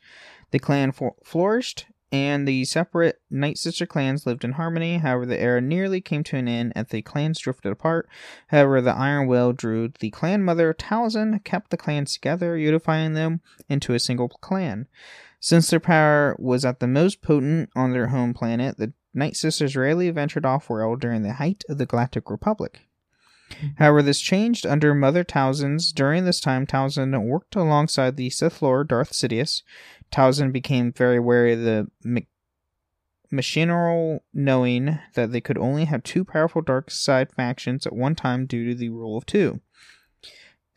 the 0.54 0.60
clan 0.60 0.92
for- 0.92 1.16
flourished 1.24 1.88
and 2.12 2.48
the 2.48 2.64
separate 2.64 3.20
Night 3.32 3.58
Sister 3.58 3.88
clans 3.88 4.28
lived 4.28 4.44
in 4.44 4.52
harmony. 4.52 5.00
However, 5.00 5.26
the 5.26 5.42
era 5.42 5.60
nearly 5.60 6.00
came 6.00 6.24
to 6.26 6.38
an 6.38 6.48
end 6.48 6.72
as 6.76 6.90
the 6.90 7.02
clans 7.02 7.40
drifted 7.40 7.72
apart. 7.72 8.08
However, 8.50 8.82
the 8.82 8.94
Iron 8.94 9.26
Will 9.26 9.52
drew 9.52 9.92
the 10.00 10.12
clan 10.12 10.44
mother 10.44 10.76
Talzin, 10.76 11.44
kept 11.44 11.72
the 11.72 11.78
clans 11.78 12.14
together, 12.14 12.56
unifying 12.56 13.16
them 13.16 13.42
into 13.68 13.96
a 13.96 14.00
single 14.00 14.30
clan. 14.30 14.88
Since 15.40 15.72
their 15.72 15.80
power 15.80 16.36
was 16.38 16.64
at 16.64 16.80
the 16.80 16.88
most 16.88 17.24
potent 17.24 17.72
on 17.76 17.94
their 17.94 18.08
home 18.08 18.36
planet, 18.36 18.78
the 18.78 18.94
Night 19.16 19.36
Sisters 19.36 19.76
rarely 19.76 20.12
ventured 20.12 20.46
off 20.46 20.70
world 20.70 21.02
during 21.02 21.24
the 21.24 21.34
height 21.34 21.64
of 21.68 21.80
the 21.80 21.88
Galactic 21.88 22.30
Republic. 22.30 22.88
Mm-hmm. 23.50 23.68
However, 23.78 24.02
this 24.02 24.20
changed 24.22 24.66
under 24.66 24.94
Mother 24.94 25.24
Talzin's. 25.24 25.92
During 25.92 26.26
this 26.26 26.40
time, 26.40 26.66
Talzin 26.66 27.20
worked 27.24 27.56
alongside 27.56 28.18
the 28.18 28.30
Sith 28.30 28.62
Lord 28.62 28.88
Darth 28.88 29.12
Sidious. 29.12 29.64
Talzin 30.14 30.52
became 30.52 30.94
very 30.94 31.20
wary 31.20 31.54
of 31.54 31.62
the 31.62 31.88
me- 32.04 32.28
machinal 33.32 34.20
knowing 34.32 35.00
that 35.16 35.32
they 35.32 35.42
could 35.42 35.58
only 35.58 35.86
have 35.86 36.04
two 36.04 36.24
powerful 36.24 36.62
dark 36.62 36.92
side 36.92 37.32
factions 37.32 37.88
at 37.88 37.96
one 37.96 38.14
time 38.14 38.46
due 38.46 38.70
to 38.70 38.76
the 38.76 38.90
rule 38.90 39.18
of 39.18 39.26
two. 39.26 39.60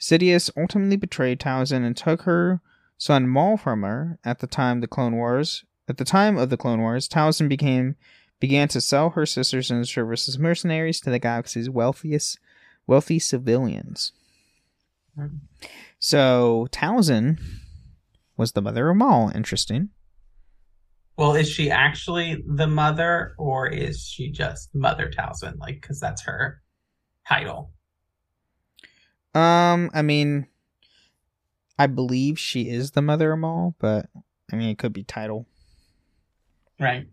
Sidious 0.01 0.51
ultimately 0.57 0.97
betrayed 0.97 1.39
Talzin 1.39 1.85
and 1.85 1.97
took 1.97 2.23
her 2.23 2.61
son 2.97 3.29
Maul 3.29 3.59
from 3.59 3.83
her. 3.83 4.19
At 4.25 4.39
the 4.39 4.47
time 4.47 4.81
the 4.81 4.87
Clone 4.87 5.17
Wars, 5.17 5.65
at 5.87 5.99
the 5.99 6.05
time 6.05 6.39
of 6.39 6.49
the 6.49 6.57
Clone 6.57 6.81
Wars, 6.81 7.07
Talzin 7.07 7.49
became 7.49 7.97
began 8.41 8.69
to 8.69 8.81
sell 8.81 9.11
her 9.11 9.27
sisters 9.27 9.71
and 9.71 9.87
service 9.87 10.29
as 10.29 10.39
mercenaries 10.39 11.01
to 11.01 11.11
the 11.11 11.19
galaxy's 11.19 11.71
wealthiest 11.71 12.39
wealthy 12.87 13.19
civilians. 13.19 14.13
Mm-hmm. 15.19 15.37
So 15.99 16.69
Talzin 16.71 17.39
was 18.37 18.53
the 18.53 18.63
mother 18.63 18.91
of 18.91 18.97
Maul. 18.97 19.31
Interesting. 19.35 19.91
Well, 21.17 21.35
is 21.35 21.49
she 21.49 21.71
actually 21.71 22.43
the 22.47 22.67
mother, 22.67 23.35
or 23.39 23.67
is 23.67 24.07
she 24.07 24.31
just 24.31 24.75
Mother 24.75 25.11
Talzin? 25.11 25.59
Like, 25.59 25.81
because 25.81 25.99
that's 25.99 26.23
her 26.25 26.61
title. 27.27 27.73
Um, 29.35 29.91
I 29.95 30.03
mean, 30.03 30.47
I 31.79 31.87
believe 31.87 32.39
she 32.39 32.69
is 32.69 32.93
the 32.93 33.03
mother 33.03 33.33
of 33.33 33.39
Maul, 33.39 33.75
but 33.79 34.09
I 34.53 34.57
mean, 34.57 34.69
it 34.69 34.79
could 34.79 34.93
be 34.93 35.05
title. 35.05 35.47
Right. 36.79 37.07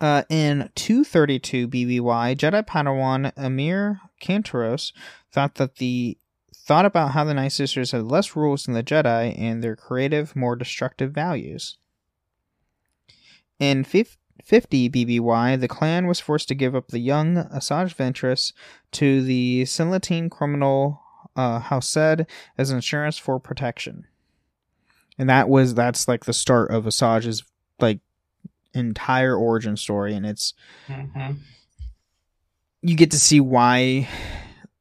Uh, 0.00 0.22
in 0.28 0.70
232 0.74 1.68
BBY, 1.68 2.36
Jedi 2.36 2.66
Padawan 2.66 3.32
Imri 3.38 3.96
Cantaros 4.20 4.92
thought 5.30 5.56
that 5.56 5.76
the 5.76 6.16
thought 6.70 6.86
about 6.86 7.10
how 7.10 7.24
the 7.24 7.34
Night 7.34 7.50
Sisters 7.50 7.90
had 7.90 8.04
less 8.12 8.36
rules 8.36 8.62
than 8.62 8.74
the 8.74 8.82
Jedi 8.84 9.36
and 9.36 9.60
their 9.60 9.74
creative, 9.74 10.36
more 10.36 10.54
destructive 10.54 11.10
values. 11.10 11.78
In 13.58 13.82
50 13.82 14.16
BBY, 14.88 15.58
the 15.58 15.66
clan 15.66 16.06
was 16.06 16.20
forced 16.20 16.46
to 16.46 16.54
give 16.54 16.76
up 16.76 16.86
the 16.86 17.00
young 17.00 17.34
Asajj 17.34 17.96
Ventress 17.96 18.52
to 18.92 19.20
the 19.20 19.64
Silatine 19.64 20.30
criminal 20.30 21.02
uh, 21.34 21.58
Howsed 21.58 22.26
as 22.56 22.70
insurance 22.70 23.18
for 23.18 23.40
protection. 23.40 24.06
And 25.18 25.28
that 25.28 25.48
was 25.48 25.74
that's 25.74 26.06
like 26.06 26.24
the 26.24 26.32
start 26.32 26.70
of 26.70 26.84
Asajj's 26.84 27.42
like 27.80 27.98
entire 28.74 29.34
origin 29.34 29.76
story 29.76 30.14
and 30.14 30.24
it's 30.24 30.54
Mm-hmm. 30.86 31.32
you 32.82 32.94
get 32.94 33.10
to 33.10 33.18
see 33.18 33.40
why 33.40 34.08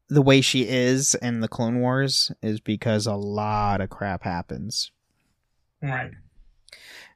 the 0.09 0.21
way 0.21 0.41
she 0.41 0.67
is 0.67 1.15
in 1.15 1.39
the 1.39 1.47
Clone 1.47 1.79
Wars 1.79 2.31
is 2.41 2.59
because 2.59 3.05
a 3.05 3.15
lot 3.15 3.79
of 3.79 3.89
crap 3.89 4.23
happens. 4.23 4.91
Right. 5.81 6.11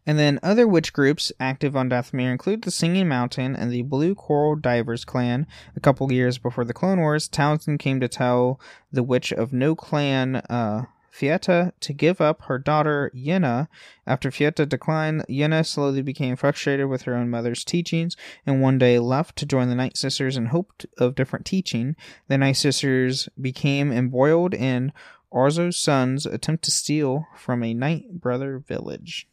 And 0.06 0.20
then 0.20 0.40
other 0.44 0.68
witch 0.68 0.92
groups 0.92 1.32
active 1.40 1.76
on 1.76 1.90
Dathomir 1.90 2.32
include 2.32 2.64
the 2.64 2.72
Singing 2.72 3.08
Mountain 3.08 3.56
and 3.56 3.72
the 3.72 3.84
Blue 3.84 4.16
Coral 4.16 4.56
Divers 4.56 5.06
clan. 5.06 5.48
A 5.76 5.80
couple 5.80 6.12
years 6.12 6.38
before 6.38 6.66
the 6.66 6.74
Clone 6.74 7.00
Wars, 7.00 7.28
Townsend 7.28 7.80
came 7.80 8.00
to 8.02 8.10
tell 8.10 8.60
the 8.92 9.04
Witch 9.04 9.32
of 9.32 9.54
No 9.54 9.76
Clan, 9.76 10.38
uh, 10.50 10.84
Fietta, 11.14 11.74
to 11.80 11.94
give 11.94 12.20
up 12.20 12.44
her 12.44 12.58
daughter 12.58 13.12
Yena. 13.16 13.68
After 14.08 14.32
Fietta 14.32 14.68
declined, 14.68 15.26
Yena 15.30 15.66
slowly 15.66 16.02
became 16.02 16.36
frustrated 16.36 16.88
with 16.88 17.04
her 17.04 17.16
own 17.16 17.30
mother's 17.30 17.64
teachings 17.64 18.18
and 18.46 18.62
one 18.62 18.78
day 18.78 18.98
left 19.00 19.36
to 19.38 19.46
join 19.46 19.70
the 19.70 19.76
Night 19.76 19.96
Sisters 19.96 20.36
in 20.38 20.48
hope 20.48 20.84
of 20.98 21.16
different 21.16 21.46
teaching. 21.46 21.96
The 22.28 22.38
Night 22.38 22.54
Sisters 22.54 23.30
became 23.40 23.92
embroiled 23.92 24.54
in 24.54 24.92
Arzo's 25.32 25.78
son's 25.78 26.26
attempt 26.26 26.64
to 26.66 26.72
steal 26.72 27.28
from 27.38 27.64
a 27.64 27.74
Night 27.74 28.20
Brother 28.20 28.58
village. 28.58 29.28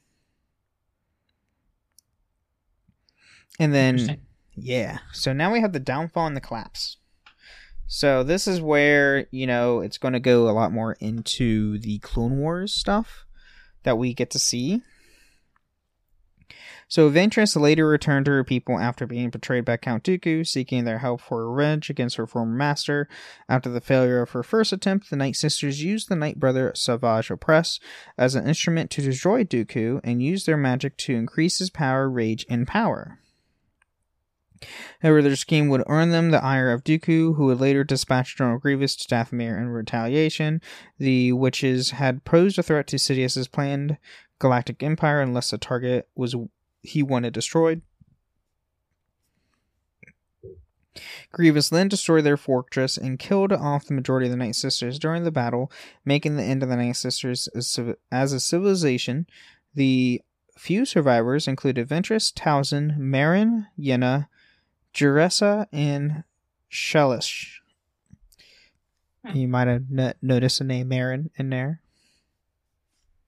And 3.59 3.75
then, 3.75 4.21
yeah. 4.55 4.99
So 5.13 5.33
now 5.33 5.53
we 5.53 5.61
have 5.61 5.73
the 5.73 5.81
downfall 5.81 6.27
and 6.27 6.37
the 6.37 6.41
collapse. 6.41 6.97
So 7.93 8.23
this 8.23 8.47
is 8.47 8.61
where, 8.61 9.27
you 9.33 9.49
know, 9.49 9.81
it's 9.81 9.99
going 9.99 10.15
to 10.15 10.21
go 10.21 10.49
a 10.49 10.55
lot 10.55 10.71
more 10.73 10.93
into 11.01 11.77
the 11.79 11.99
Clone 11.99 12.39
Wars 12.39 12.73
stuff 12.73 13.27
that 13.83 13.99
we 13.99 14.15
get 14.15 14.31
to 14.31 14.39
see. 14.39 14.83
So 16.87 17.11
Ventress 17.11 17.61
later 17.61 17.89
returned 17.89 18.27
to 18.27 18.31
her 18.31 18.45
people 18.45 18.79
after 18.79 19.09
being 19.09 19.31
betrayed 19.31 19.65
by 19.65 19.77
Count 19.77 20.05
Dooku, 20.05 20.47
seeking 20.47 20.85
their 20.85 20.99
help 20.99 21.21
for 21.21 21.51
revenge 21.51 21.91
against 21.91 22.15
her 22.15 22.29
former 22.29 22.55
master. 22.55 23.09
After 23.49 23.69
the 23.69 23.81
failure 23.81 24.23
of 24.23 24.31
her 24.31 24.45
first 24.45 24.73
attempt, 24.73 25.11
the 25.11 25.17
Night 25.17 25.35
Sisters 25.35 25.83
used 25.83 26.09
the 26.09 26.15
Night 26.15 26.39
Brother 26.39 26.71
Savage 26.77 27.29
Oppress 27.29 27.81
as 28.17 28.37
an 28.37 28.47
instrument 28.47 28.93
to 28.93 29.03
destroy 29.03 29.43
Dooku 29.43 30.01
and 30.05 30.23
used 30.23 30.47
their 30.47 30.57
magic 30.57 30.97
to 30.99 31.17
increase 31.17 31.59
his 31.59 31.71
power, 31.71 32.09
rage, 32.09 32.47
and 32.49 32.69
power. 32.69 33.19
However, 35.01 35.23
their 35.23 35.37
scheme 35.37 35.69
would 35.69 35.85
earn 35.87 36.11
them 36.11 36.31
the 36.31 36.43
ire 36.43 36.71
of 36.71 36.85
Dooku, 36.85 37.37
who 37.37 37.47
would 37.47 37.61
later 37.61 37.85
dispatch 37.85 38.37
General 38.37 38.59
Grievous 38.59 38.95
to 38.97 39.09
Dathomir 39.09 39.59
in 39.59 39.69
retaliation. 39.69 40.61
The 40.99 41.33
witches 41.33 41.93
had 41.93 42.25
posed 42.25 42.59
a 42.59 42.63
threat 42.63 42.87
to 42.89 42.99
Sidious's 42.99 43.49
planned 43.49 43.97
galactic 44.39 44.83
empire 44.83 45.21
unless 45.21 45.51
the 45.51 45.59
target 45.59 46.09
was 46.15 46.35
he 46.83 47.03
wanted 47.03 47.33
destroyed. 47.33 47.83
Grievous 51.33 51.69
then 51.69 51.89
destroyed 51.89 52.25
their 52.25 52.37
fortress 52.37 52.97
and 52.97 53.19
killed 53.19 53.53
off 53.53 53.87
the 53.87 53.95
majority 53.95 54.27
of 54.27 54.31
the 54.31 54.37
Night 54.37 54.57
Sisters 54.57 54.99
during 54.99 55.25
the 55.25 55.31
battle, 55.31 55.71
making 56.05 56.37
the 56.37 56.43
end 56.43 56.63
of 56.63 56.69
the 56.69 56.77
Night 56.77 56.97
Sisters 56.97 57.49
as, 57.55 57.79
a 58.33 58.41
civilization. 58.41 59.27
The 59.75 60.23
few 60.59 60.85
survivors 60.85 61.47
included 61.47 61.89
Ventress, 61.89 62.33
Towson, 62.33 62.97
Marin, 62.97 63.69
Yenna, 63.79 64.27
Juressa, 64.95 65.67
and 65.73 66.25
Shelish. 66.71 67.61
Hmm. 69.25 69.37
You 69.37 69.49
might 69.49 69.69
have 69.69 69.91
no- 69.91 70.13
noticed 70.23 70.59
the 70.59 70.65
name 70.65 70.89
Marin 70.89 71.31
in 71.37 71.51
there. 71.51 71.81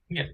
Yeah. 0.09 0.27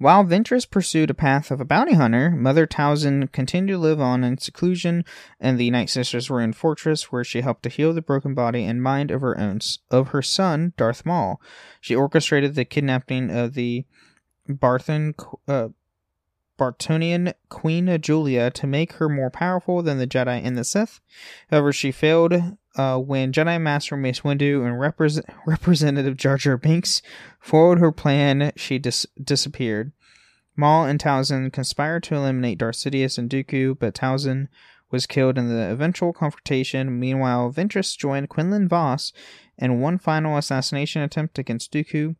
While 0.00 0.24
Ventress 0.24 0.64
pursued 0.64 1.10
a 1.10 1.14
path 1.14 1.50
of 1.50 1.60
a 1.60 1.64
bounty 1.66 1.92
hunter, 1.92 2.30
Mother 2.30 2.66
Towson 2.66 3.30
continued 3.32 3.74
to 3.74 3.78
live 3.78 4.00
on 4.00 4.24
in 4.24 4.38
seclusion, 4.38 5.04
and 5.38 5.58
the 5.58 5.70
Night 5.70 5.90
Sisters 5.90 6.30
were 6.30 6.40
in 6.40 6.54
fortress 6.54 7.12
where 7.12 7.22
she 7.22 7.42
helped 7.42 7.64
to 7.64 7.68
heal 7.68 7.92
the 7.92 8.00
broken 8.00 8.32
body 8.32 8.64
and 8.64 8.82
mind 8.82 9.10
of 9.10 9.20
her 9.20 9.38
own 9.38 9.58
of 9.90 10.08
her 10.08 10.22
son 10.22 10.72
Darth 10.78 11.04
Maul. 11.04 11.38
She 11.82 11.94
orchestrated 11.94 12.54
the 12.54 12.64
kidnapping 12.64 13.30
of 13.30 13.52
the 13.52 13.84
Barthan 14.48 15.12
uh, 15.46 15.68
Bartonian 16.60 17.32
Queen 17.48 17.98
Julia 18.02 18.50
to 18.50 18.66
make 18.66 18.92
her 18.92 19.08
more 19.08 19.30
powerful 19.30 19.82
than 19.82 19.96
the 19.96 20.06
Jedi 20.06 20.44
and 20.44 20.58
the 20.58 20.62
Sith. 20.62 21.00
However, 21.50 21.72
she 21.72 21.90
failed 21.90 22.34
uh, 22.76 22.98
when 22.98 23.32
Jedi 23.32 23.58
Master 23.58 23.96
Mace 23.96 24.20
Windu 24.20 24.66
and 24.66 24.78
Repres- 24.78 25.24
Representative 25.46 26.18
Jar 26.18 26.36
Jar 26.36 26.58
Binks 26.58 27.00
foiled 27.40 27.78
her 27.78 27.90
plan. 27.90 28.52
She 28.56 28.78
dis- 28.78 29.06
disappeared. 29.24 29.92
Maul 30.54 30.84
and 30.84 31.00
Towson 31.00 31.50
conspired 31.50 32.02
to 32.02 32.14
eliminate 32.14 32.58
Darth 32.58 32.76
Sidious 32.76 33.16
and 33.16 33.30
Dooku, 33.30 33.78
but 33.78 33.94
Towson 33.94 34.48
was 34.90 35.06
killed 35.06 35.38
in 35.38 35.48
the 35.48 35.70
eventual 35.70 36.12
confrontation. 36.12 37.00
Meanwhile, 37.00 37.54
Ventress 37.54 37.96
joined 37.96 38.28
Quinlan 38.28 38.68
Vos 38.68 39.14
in 39.56 39.80
one 39.80 39.96
final 39.96 40.36
assassination 40.36 41.00
attempt 41.00 41.38
against 41.38 41.72
Dooku, 41.72 42.16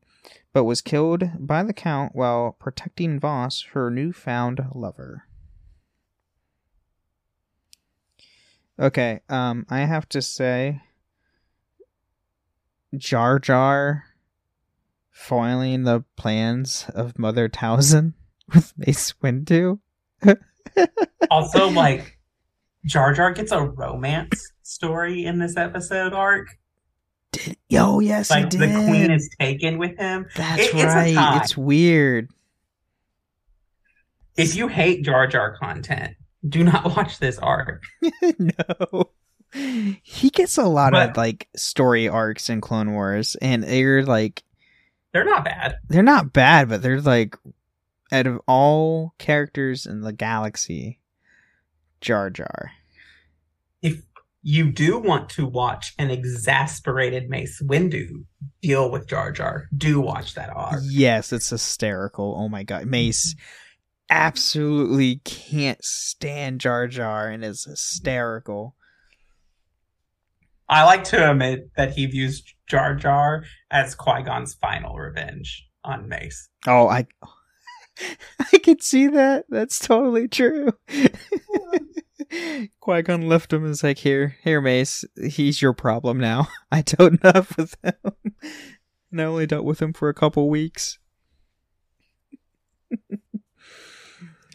but 0.53 0.65
was 0.65 0.81
killed 0.81 1.25
by 1.39 1.63
the 1.63 1.73
Count 1.73 2.15
while 2.15 2.57
protecting 2.59 3.21
Vos, 3.21 3.63
her 3.73 3.91
newfound 3.91 4.65
lover. 4.75 5.25
Okay, 8.79 9.21
um, 9.29 9.67
I 9.69 9.81
have 9.81 10.09
to 10.09 10.23
say, 10.23 10.81
Jar 12.97 13.39
Jar 13.39 14.05
foiling 15.11 15.85
the 15.85 16.05
plans 16.17 16.87
of 16.95 17.19
Mother 17.19 17.49
Towson 17.49 18.15
with 18.55 18.73
Mace 18.77 19.15
Windu. 19.23 19.81
Also, 21.31 21.69
like, 21.69 22.19
Jar 22.85 23.13
Jar 23.13 23.33
gets 23.33 23.53
a 23.53 23.63
romance 23.63 24.53
story 24.63 25.25
in 25.25 25.39
this 25.39 25.57
episode 25.57 26.13
arc. 26.13 26.49
Did 27.33 27.57
oh 27.75 28.01
yes, 28.01 28.31
like 28.31 28.53
he 28.53 28.59
the 28.59 28.67
queen 28.67 29.11
is 29.11 29.29
taken 29.39 29.79
with 29.79 29.97
him. 29.99 30.27
That's 30.37 30.61
It- 30.63 30.75
it's 30.75 30.85
right. 30.85 31.15
tie. 31.15 31.37
It's 31.39 31.57
weird. 31.57 32.29
If 34.37 34.55
you 34.57 34.69
hate 34.69 35.05
Jar 35.05 35.27
Jar 35.27 35.57
content, 35.57 36.17
do 36.49 36.65
not 36.65 36.85
watch 36.97 37.19
this 37.19 37.39
arc. 37.39 37.83
no. 38.39 39.11
He 39.53 40.31
gets 40.31 40.59
a 40.59 40.65
lot 40.65 40.95
of 40.95 41.17
like 41.17 41.49
story 41.57 42.09
arcs 42.09 42.49
in 42.49 42.61
Clone 42.61 42.93
Wars, 42.93 43.37
and 43.43 43.65
they're 43.65 44.05
like 44.05 44.43
They're 45.13 45.25
not 45.25 45.45
bad. 45.45 45.77
they're 45.89 46.03
not 46.03 46.33
bad, 46.33 46.69
but 46.69 46.83
they're 46.83 47.01
like 47.01 47.37
out 48.13 48.27
of 48.27 48.41
all 48.47 49.15
characters 49.19 49.87
in 49.87 50.01
the 50.03 50.13
galaxy, 50.13 51.01
Jar 52.01 52.31
Jar. 52.31 52.73
You 54.43 54.73
do 54.73 54.99
want 54.99 55.29
to 55.31 55.47
watch 55.47 55.93
an 55.99 56.11
exasperated 56.11 57.29
Mace 57.29 57.61
Windu 57.63 58.25
deal 58.63 58.91
with 58.91 59.07
Jar 59.07 59.33
Jar, 59.33 59.69
do 59.77 60.01
watch 60.01 60.35
that 60.35 60.51
arc. 60.51 60.81
Yes, 60.85 61.33
it's 61.33 61.51
hysterical. 61.51 62.35
Oh 62.39 62.49
my 62.49 62.63
god, 62.63 62.87
Mace 62.87 63.35
absolutely 64.09 65.17
can't 65.25 65.83
stand 65.85 66.61
Jar 66.61 66.87
Jar, 66.87 67.29
and 67.29 67.45
is 67.45 67.65
hysterical. 67.65 68.77
I 70.69 70.85
like 70.85 71.05
to 71.05 71.31
admit 71.31 71.71
that 71.77 71.93
he 71.95 72.07
views 72.07 72.43
Jar 72.67 72.95
Jar 72.95 73.45
as 73.71 73.95
Qui 73.95 74.23
Gon's 74.23 74.55
final 74.55 74.97
revenge 74.97 75.67
on 75.85 76.09
Mace. 76.09 76.49
Oh, 76.67 76.89
I 76.89 77.07
I 78.53 78.59
can 78.59 78.81
see 78.81 79.09
that. 79.09 79.47
That's 79.49 79.79
totally 79.79 80.29
true. 80.29 80.73
Qui 82.81 83.03
Gon 83.03 83.29
left 83.29 83.53
him 83.53 83.65
and 83.65 83.73
is 83.73 83.83
like, 83.83 83.99
"Here, 83.99 84.37
here, 84.43 84.61
Mace. 84.61 85.05
He's 85.23 85.61
your 85.61 85.73
problem 85.73 86.19
now. 86.19 86.49
I 86.73 86.83
dealt 86.83 87.13
enough 87.25 87.57
with 87.57 87.77
him, 87.83 87.95
and 89.11 89.21
I 89.21 89.25
only 89.25 89.47
dealt 89.47 89.65
with 89.65 89.81
him 89.81 89.93
for 89.93 90.09
a 90.09 90.15
couple 90.15 90.49
weeks." 90.49 90.99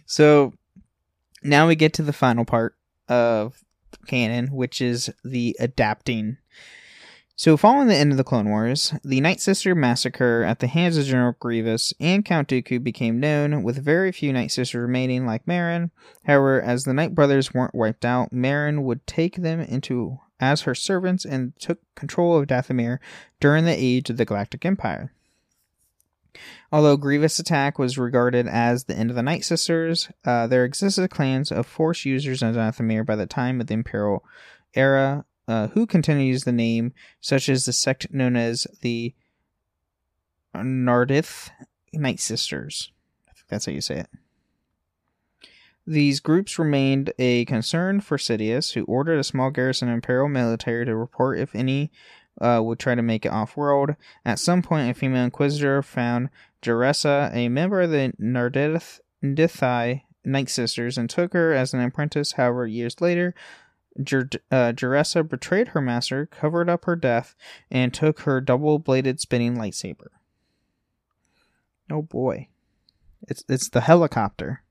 so 0.06 0.54
now 1.44 1.68
we 1.68 1.76
get 1.76 1.94
to 1.94 2.04
the 2.04 2.14
final 2.14 2.46
part 2.46 2.76
of 3.08 3.64
canon, 4.08 4.48
which 4.48 4.82
is 4.82 5.10
the 5.24 5.56
adapting. 5.60 6.38
So, 7.38 7.58
following 7.58 7.90
the 7.90 7.96
end 7.96 8.12
of 8.12 8.18
the 8.18 8.24
Clone 8.24 8.48
Wars, 8.48 8.94
the 9.04 9.20
Night 9.20 9.42
Sister 9.42 9.76
massacre 9.76 10.44
at 10.44 10.60
the 10.60 10.68
hands 10.68 10.96
of 10.96 11.04
General 11.04 11.36
Grievous 11.38 11.94
and 12.00 12.24
Count 12.24 12.48
Dooku 12.48 12.82
became 12.82 13.20
known, 13.20 13.62
with 13.62 13.84
very 13.84 14.14
few 14.14 14.32
Night 14.32 14.52
Sisters 14.52 14.80
remaining, 14.80 15.26
like 15.26 15.46
Marin. 15.46 15.92
However, 16.24 16.62
as 16.62 16.86
the 16.86 16.94
Night 16.94 17.14
Brothers 17.14 17.54
weren't 17.54 17.76
wiped 17.76 18.06
out, 18.06 18.32
Marin 18.32 18.86
would 18.86 19.06
take 19.06 19.36
them 19.36 19.60
into 19.60 20.18
as 20.40 20.62
her 20.62 20.74
servants 20.74 21.26
and 21.26 21.52
took 21.60 21.80
control 21.96 22.38
of 22.38 22.48
Dathomir 22.48 23.00
during 23.42 23.66
the 23.66 23.76
age 23.76 24.10
of 24.10 24.16
the 24.16 24.26
Galactic 24.26 24.66
Empire. 24.66 25.12
Although 26.72 26.96
Grievous' 26.96 27.38
attack 27.38 27.78
was 27.78 27.98
regarded 27.98 28.48
as 28.48 28.86
the 28.86 28.96
end 28.96 29.10
of 29.10 29.18
the 29.18 29.22
Night 29.22 29.44
Sisters, 29.44 30.08
uh, 30.24 30.48
there 30.48 30.64
existed 30.64 31.10
clans 31.10 31.52
of 31.52 31.68
Force 31.68 32.06
users 32.06 32.42
in 32.42 32.54
Dathomir 32.54 33.06
by 33.06 33.18
the 33.18 33.26
time 33.26 33.60
of 33.60 33.68
the 33.68 33.74
Imperial 33.74 34.24
era 34.74 35.26
uh, 35.48 35.68
who 35.68 35.86
continues 35.86 36.44
the 36.44 36.52
name, 36.52 36.94
such 37.22 37.50
as 37.50 37.66
the 37.66 37.74
sect 37.74 38.08
known 38.12 38.36
as 38.36 38.68
the 38.82 39.14
Nardith 40.56 41.50
Night 41.94 42.20
Sisters. 42.20 42.92
I 43.28 43.34
think 43.34 43.48
that's 43.50 43.66
how 43.66 43.72
you 43.72 43.82
say 43.82 44.00
it. 44.00 44.10
These 45.88 46.20
groups 46.20 46.58
remained 46.58 47.14
a 47.20 47.46
concern 47.46 48.02
for 48.02 48.18
Sidious, 48.18 48.74
who 48.74 48.84
ordered 48.86 49.20
a 49.20 49.24
small 49.24 49.52
garrison 49.52 49.88
of 49.88 49.94
Imperial 49.94 50.28
military 50.28 50.84
to 50.86 50.96
report 50.96 51.38
if 51.38 51.54
any 51.54 51.92
uh, 52.42 52.60
would 52.64 52.80
try 52.80 52.96
to 52.96 53.04
make 53.04 53.26
it 53.26 53.32
off 53.32 53.56
world. 53.56 53.96
At 54.26 54.40
some 54.40 54.64
point, 54.64 54.90
a 54.90 54.94
female 54.96 55.26
inquisitor 55.26 55.84
found 55.84 56.30
Jaressa, 56.64 57.30
a 57.34 57.50
member 57.50 57.82
of 57.82 57.92
the 57.92 58.14
Nardith 58.20 59.00
Night 60.26 60.50
Sisters, 60.50 60.98
and 60.98 61.10
took 61.10 61.34
her 61.34 61.54
as 61.54 61.74
an 61.74 61.82
apprentice. 61.82 62.32
However, 62.34 62.66
years 62.66 63.00
later, 63.00 63.36
Jer- 64.02 64.30
uh, 64.52 64.74
betrayed 65.24 65.70
her 65.70 65.82
master, 65.82 66.26
covered 66.26 66.70
up 66.70 66.86
her 66.86 66.96
death, 66.96 67.36
and 67.72 67.94
took 67.94 68.22
her 68.22 68.42
double 68.42 68.80
bladed 68.80 69.20
spinning 69.20 69.56
lightsaber. 69.56 70.08
Oh 71.90 72.02
boy. 72.02 72.50
It's 73.28 73.44
it's 73.48 73.70
the 73.70 73.82
helicopter. 73.82 74.64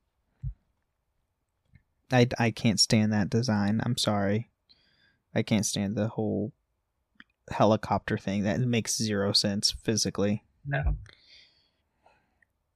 I, 2.13 2.29
I 2.39 2.51
can't 2.51 2.79
stand 2.79 3.13
that 3.13 3.31
design. 3.31 3.81
I'm 3.85 3.97
sorry. 3.97 4.51
I 5.35 5.43
can't 5.43 5.67
stand 5.67 5.97
the 5.97 6.09
whole 6.09 6.53
helicopter 7.51 8.19
thing. 8.19 8.45
That 8.45 8.61
makes 8.61 8.97
zero 8.97 9.33
sense 9.33 9.73
physically. 9.83 10.45
No. 10.67 10.97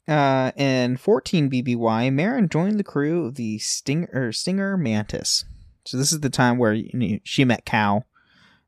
Uh, 0.08 0.52
in 0.56 0.96
14 0.96 1.50
BBY, 1.50 2.12
Marin 2.12 2.48
joined 2.48 2.80
the 2.80 2.84
crew 2.84 3.26
of 3.26 3.34
the 3.34 3.58
Stinger, 3.58 4.32
Stinger 4.32 4.76
Mantis. 4.76 5.44
So 5.88 5.96
this 5.96 6.12
is 6.12 6.20
the 6.20 6.28
time 6.28 6.58
where 6.58 6.74
you 6.74 6.90
know, 6.92 7.18
she 7.24 7.46
met 7.46 7.64
Cal 7.64 8.04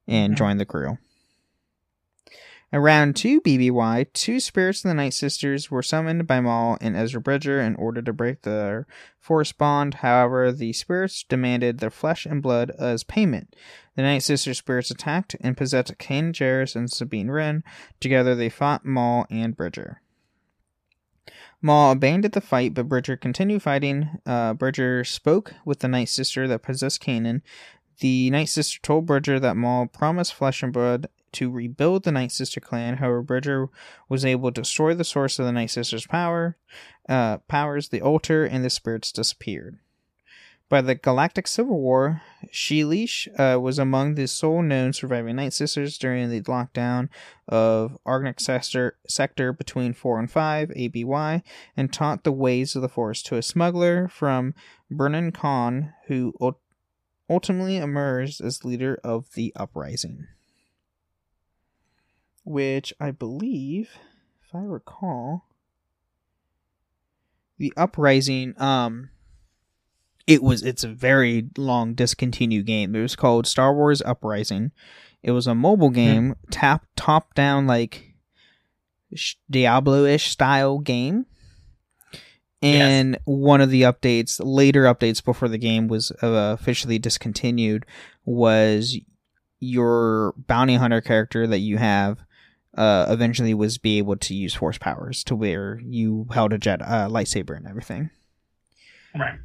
and 0.09 0.33
Mhm. 0.33 0.39
joined 0.39 0.59
the 0.59 0.65
crew. 0.65 0.97
Around 2.73 3.15
2 3.15 3.43
BBY, 3.43 4.07
two 4.15 4.41
spirits 4.41 4.83
of 4.83 4.89
the 4.89 4.95
Night 4.95 5.13
Sisters 5.13 5.71
were 5.71 5.83
summoned 5.83 6.27
by 6.27 6.41
Maul 6.41 6.79
and 6.81 6.97
Ezra 6.97 7.21
Bridger 7.21 7.61
in 7.61 7.75
order 7.75 8.01
to 8.01 8.15
break 8.15 8.41
their 8.41 8.87
force 9.19 9.53
bond. 9.53 9.97
However, 9.97 10.51
the 10.51 10.73
spirits 10.73 11.23
demanded 11.23 11.79
their 11.79 11.91
flesh 11.91 12.25
and 12.25 12.41
blood 12.41 12.71
as 12.79 13.05
payment. 13.05 13.55
The 13.97 14.03
Night 14.03 14.23
Sister 14.23 14.55
spirits 14.55 14.91
attacked 14.91 15.37
and 15.43 15.59
possessed 15.59 15.99
Kanan 15.99 16.33
Jarrus 16.33 16.75
and 16.75 16.91
Sabine 16.91 17.31
Wren. 17.31 17.65
Together, 18.01 18.35
they 18.35 18.49
fought 18.49 18.87
Maul 18.87 19.27
and 19.31 19.55
Bridger. 19.55 20.01
Maul 21.63 21.93
abandoned 21.93 22.33
the 22.33 22.41
fight, 22.41 22.75
but 22.75 22.89
Bridger 22.89 23.17
continued 23.17 23.63
fighting. 23.63 24.09
Uh, 24.25 24.55
Bridger 24.55 25.05
spoke 25.05 25.55
with 25.65 25.81
the 25.81 25.89
Night 25.89 26.09
Sister 26.09 26.49
that 26.49 26.63
possessed 26.63 27.03
Kanan. 27.03 27.43
The 28.01 28.31
Night 28.31 28.49
Sister 28.49 28.81
told 28.83 29.07
Bridger 29.07 29.39
that 29.39 29.57
Maul 29.57 29.87
promised 29.87 30.35
flesh 30.35 30.63
and 30.63 30.73
blood 30.73 31.09
to 31.33 31.51
rebuild 31.51 32.05
the 32.05 32.13
Night 32.13 32.33
Sister 32.33 32.61
clan. 32.61 32.97
However, 32.97 33.23
Bridger 33.23 33.69
was 34.09 34.25
able 34.25 34.51
to 34.51 34.63
destroy 34.63 34.95
the 34.95 35.05
source 35.05 35.39
of 35.39 35.45
the 35.45 35.53
Night 35.53 35.71
Sister's 35.71 36.07
power, 36.07 36.57
uh, 37.09 37.39
powers. 37.39 37.91
The 37.91 38.01
altar 38.01 38.45
and 38.45 38.65
the 38.65 38.71
spirits 38.71 39.13
disappeared. 39.13 39.79
By 40.71 40.83
the 40.83 40.95
Galactic 40.95 41.49
Civil 41.49 41.81
War, 41.81 42.23
Sheelish 42.53 43.27
uh, 43.37 43.59
was 43.59 43.81
among 43.81 44.15
the 44.15 44.29
sole 44.29 44.63
known 44.63 44.93
surviving 44.93 45.35
Night 45.35 45.53
Sisters 45.53 45.99
during 45.99 46.31
the 46.31 46.43
lockdown 46.43 47.09
of 47.49 47.99
Argonic 48.07 48.41
sector, 48.41 48.97
sector 49.09 49.53
between 49.53 49.93
4 49.93 50.21
and 50.21 50.31
5 50.31 50.71
ABY 50.71 51.43
and 51.77 51.93
taught 51.93 52.23
the 52.23 52.31
ways 52.31 52.77
of 52.77 52.83
the 52.83 52.89
Force 52.89 53.21
to 53.25 53.37
a 53.37 53.43
smuggler 53.43 54.07
from 54.07 54.55
Brennan 54.89 55.33
Khan, 55.33 55.93
who 56.07 56.33
ultimately 57.29 57.77
emerged 57.77 58.41
as 58.41 58.65
leader 58.65 58.97
of 59.03 59.35
the 59.35 59.53
uprising. 59.57 60.29
Which 62.45 62.95
I 63.01 63.11
believe, 63.11 63.91
if 64.45 64.55
I 64.55 64.61
recall, 64.61 65.47
the 67.59 67.73
uprising, 67.77 68.55
um, 68.57 69.11
it 70.27 70.43
was 70.43 70.63
it's 70.63 70.85
a 70.85 70.89
very 70.89 71.49
long 71.57 71.95
discontinued 71.95 72.67
game. 72.67 72.95
It 72.95 73.03
was 73.03 73.17
called 73.17 73.47
Star 73.47 73.75
Wars 73.75 74.03
Uprising. 74.03 74.73
It 75.23 75.33
was 75.33 75.47
a 75.47 75.55
mobile 75.55 75.91
game, 75.91 76.35
tap 76.51 76.87
top 76.97 77.35
down 77.35 77.67
like 77.67 78.15
sh- 79.15 79.35
Diablo-ish 79.51 80.31
style 80.31 80.79
game. 80.79 81.27
And 82.63 83.19
one 83.25 83.63
of 83.63 83.71
the 83.71 83.83
updates, 83.83 84.39
later 84.43 84.85
updates 84.85 85.25
before 85.25 85.49
the 85.49 85.59
game 85.59 85.89
was 85.89 86.11
uh, 86.23 86.57
officially 86.59 86.99
discontinued, 86.99 87.87
was 88.27 88.99
your 89.61 90.35
bounty 90.37 90.75
hunter 90.75 91.01
character 91.01 91.47
that 91.47 91.61
you 91.61 91.79
have 91.79 92.19
uh, 92.77 93.07
eventually 93.09 93.55
was 93.55 93.79
be 93.79 93.99
able 93.99 94.17
to 94.17 94.35
use 94.35 94.55
force 94.55 94.79
powers 94.79 95.25
to 95.25 95.35
where 95.35 95.81
you 95.85 96.27
held 96.33 96.53
a 96.53 96.59
jet 96.59 96.83
uh, 96.83 97.09
lightsaber 97.09 97.57
and 97.57 97.67
everything. 97.67 98.11
Right. 99.15 99.39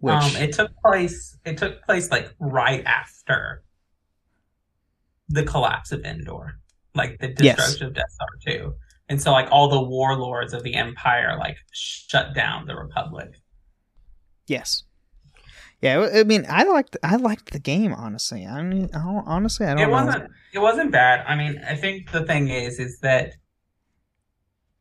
Which 0.00 0.14
Um, 0.14 0.36
it 0.36 0.52
took 0.52 0.70
place. 0.84 1.36
It 1.44 1.58
took 1.58 1.82
place 1.84 2.10
like 2.10 2.32
right 2.38 2.84
after 2.84 3.64
the 5.28 5.42
collapse 5.44 5.92
of 5.92 6.04
Endor, 6.04 6.58
like 6.94 7.18
the 7.18 7.28
Yes. 7.40 7.56
destruction 7.56 7.86
of 7.88 7.94
Death 7.94 8.10
Star 8.10 8.28
two, 8.46 8.74
and 9.08 9.20
so 9.20 9.32
like 9.32 9.48
all 9.50 9.68
the 9.68 9.80
warlords 9.82 10.52
of 10.52 10.62
the 10.62 10.74
Empire 10.74 11.36
like 11.38 11.56
shut 11.72 12.34
down 12.34 12.66
the 12.66 12.76
Republic. 12.76 13.40
Yes. 14.46 14.84
Yeah, 15.80 16.08
I 16.12 16.24
mean, 16.24 16.44
I 16.48 16.64
liked 16.64 16.96
I 17.02 17.16
liked 17.16 17.52
the 17.52 17.60
game 17.60 17.92
honestly. 17.92 18.46
I 18.46 18.62
mean, 18.62 18.90
I 18.94 18.98
don't, 19.04 19.26
honestly, 19.28 19.66
I 19.66 19.74
don't 19.74 19.82
It 19.82 19.86
know. 19.86 19.92
wasn't. 19.92 20.30
It 20.52 20.58
wasn't 20.60 20.90
bad. 20.92 21.24
I 21.26 21.36
mean, 21.36 21.60
I 21.68 21.74
think 21.76 22.10
the 22.10 22.24
thing 22.24 22.48
is, 22.48 22.78
is 22.80 22.98
that 23.00 23.34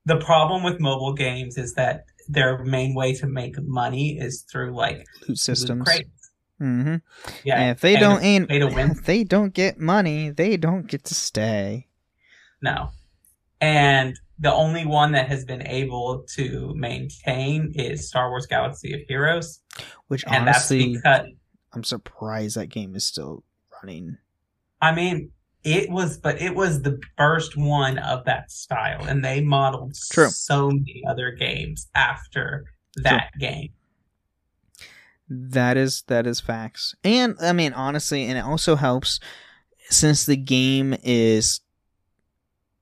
the 0.05 0.17
problem 0.17 0.63
with 0.63 0.79
mobile 0.79 1.13
games 1.13 1.57
is 1.57 1.73
that 1.73 2.05
their 2.27 2.63
main 2.63 2.93
way 2.95 3.13
to 3.15 3.27
make 3.27 3.55
money 3.61 4.17
is 4.19 4.43
through 4.51 4.75
like 4.75 5.05
loot 5.27 5.37
systems. 5.39 5.79
loot 5.79 5.85
crates. 5.87 6.31
hmm 6.59 6.95
Yeah, 7.43 7.61
and 7.61 7.71
if 7.71 7.81
they 7.81 7.95
pay 7.95 7.99
don't 8.01 8.19
to, 8.19 8.25
ain't, 8.25 8.49
pay 8.49 8.59
to 8.59 8.67
win. 8.67 8.91
if 8.91 9.03
they 9.05 9.23
don't 9.23 9.53
get 9.53 9.79
money, 9.79 10.29
they 10.29 10.57
don't 10.57 10.87
get 10.87 11.03
to 11.05 11.15
stay. 11.15 11.87
No. 12.61 12.89
And 13.61 14.19
the 14.39 14.53
only 14.53 14.85
one 14.85 15.13
that 15.13 15.27
has 15.29 15.45
been 15.45 15.65
able 15.65 16.23
to 16.35 16.73
maintain 16.75 17.71
is 17.75 18.07
Star 18.07 18.29
Wars 18.29 18.45
Galaxy 18.45 18.93
of 18.93 19.01
Heroes. 19.07 19.61
Which 20.07 20.23
And 20.25 20.47
honestly, 20.47 20.93
that's 21.03 21.23
because, 21.25 21.37
I'm 21.73 21.83
surprised 21.83 22.55
that 22.57 22.67
game 22.67 22.95
is 22.95 23.03
still 23.03 23.43
running. 23.81 24.17
I 24.81 24.93
mean, 24.93 25.31
it 25.63 25.89
was, 25.89 26.17
but 26.17 26.41
it 26.41 26.55
was 26.55 26.81
the 26.81 26.99
first 27.17 27.57
one 27.57 27.97
of 27.97 28.25
that 28.25 28.51
style. 28.51 29.03
And 29.05 29.23
they 29.23 29.41
modeled 29.41 29.95
True. 30.11 30.29
so 30.29 30.69
many 30.69 31.03
other 31.07 31.31
games 31.31 31.87
after 31.95 32.65
that 32.97 33.31
game. 33.39 33.69
That 35.29 35.75
is 35.75 36.03
that 36.07 36.25
is 36.25 36.39
facts. 36.39 36.95
And 37.03 37.35
I 37.41 37.51
mean 37.53 37.73
honestly, 37.73 38.23
and 38.25 38.37
it 38.37 38.45
also 38.45 38.75
helps 38.75 39.19
since 39.89 40.25
the 40.25 40.37
game 40.37 40.95
is 41.03 41.59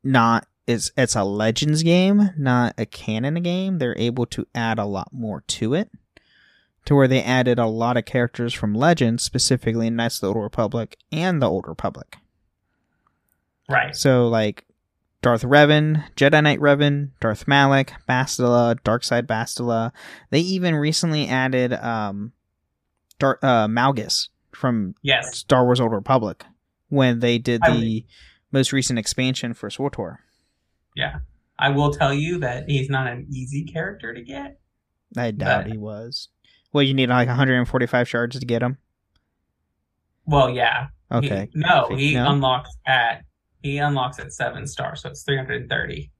not 0.03 0.45
it's 0.67 0.91
it's 0.95 1.15
a 1.15 1.23
legends 1.23 1.83
game, 1.83 2.31
not 2.37 2.75
a 2.77 2.85
canon 2.85 3.41
game, 3.41 3.79
they're 3.79 3.97
able 3.97 4.25
to 4.27 4.45
add 4.53 4.79
a 4.79 4.85
lot 4.85 5.09
more 5.11 5.41
to 5.47 5.73
it. 5.73 5.89
To 6.85 6.95
where 6.95 7.07
they 7.07 7.23
added 7.23 7.57
a 7.57 7.65
lot 7.65 7.97
of 7.97 8.05
characters 8.05 8.53
from 8.53 8.75
Legends, 8.75 9.23
specifically 9.23 9.87
in 9.87 9.95
Knights 9.95 10.17
of 10.17 10.21
the 10.21 10.27
Old 10.27 10.43
Republic 10.43 10.97
and 11.11 11.41
the 11.41 11.49
Old 11.49 11.67
Republic. 11.67 12.17
Right. 13.69 13.95
So 13.95 14.27
like 14.27 14.65
Darth 15.21 15.41
Revan, 15.43 16.03
Jedi 16.15 16.43
Knight 16.43 16.59
Revan, 16.59 17.09
Darth 17.19 17.47
Malak, 17.47 17.93
Bastila, 18.07 18.79
Darkside 18.81 19.23
Bastila. 19.27 19.91
They 20.29 20.39
even 20.41 20.75
recently 20.75 21.27
added 21.27 21.73
um 21.73 22.31
Dar- 23.19 23.39
uh 23.41 23.67
Malgus 23.67 24.29
from 24.51 24.95
Yes. 25.01 25.35
Star 25.37 25.65
Wars 25.65 25.79
Old 25.79 25.91
Republic 25.91 26.45
when 26.89 27.19
they 27.19 27.37
did 27.37 27.61
the 27.63 28.05
most 28.51 28.71
recent 28.71 28.99
expansion 28.99 29.53
for 29.53 29.69
SWTOR. 29.69 30.17
Yeah. 30.95 31.17
I 31.57 31.69
will 31.69 31.91
tell 31.91 32.13
you 32.13 32.39
that 32.39 32.65
he's 32.69 32.89
not 32.89 33.07
an 33.07 33.27
easy 33.31 33.63
character 33.65 34.13
to 34.13 34.21
get. 34.21 34.59
I 35.17 35.31
doubt 35.31 35.63
But- 35.63 35.71
he 35.71 35.77
was. 35.77 36.29
Well, 36.71 36.83
you 36.83 36.93
need 36.93 37.09
like 37.09 37.27
145 37.29 38.07
shards 38.07 38.37
to 38.39 38.45
get 38.45 38.61
him. 38.61 38.77
Well, 40.25 40.49
yeah. 40.49 40.87
He- 41.09 41.15
Okay. 41.17 41.49
no, 41.53 41.87
he 41.95 42.15
No? 42.15 42.29
unlocks 42.31 42.69
at 42.85 43.23
he 43.65 43.77
unlocks 43.79 44.19
at 44.19 44.31
seven 44.31 44.67
stars, 44.67 45.01
so 45.01 45.09
it's 45.09 45.23
three 45.23 45.37
hundred 45.37 45.61
and 45.61 45.69
thirty. 45.69 46.11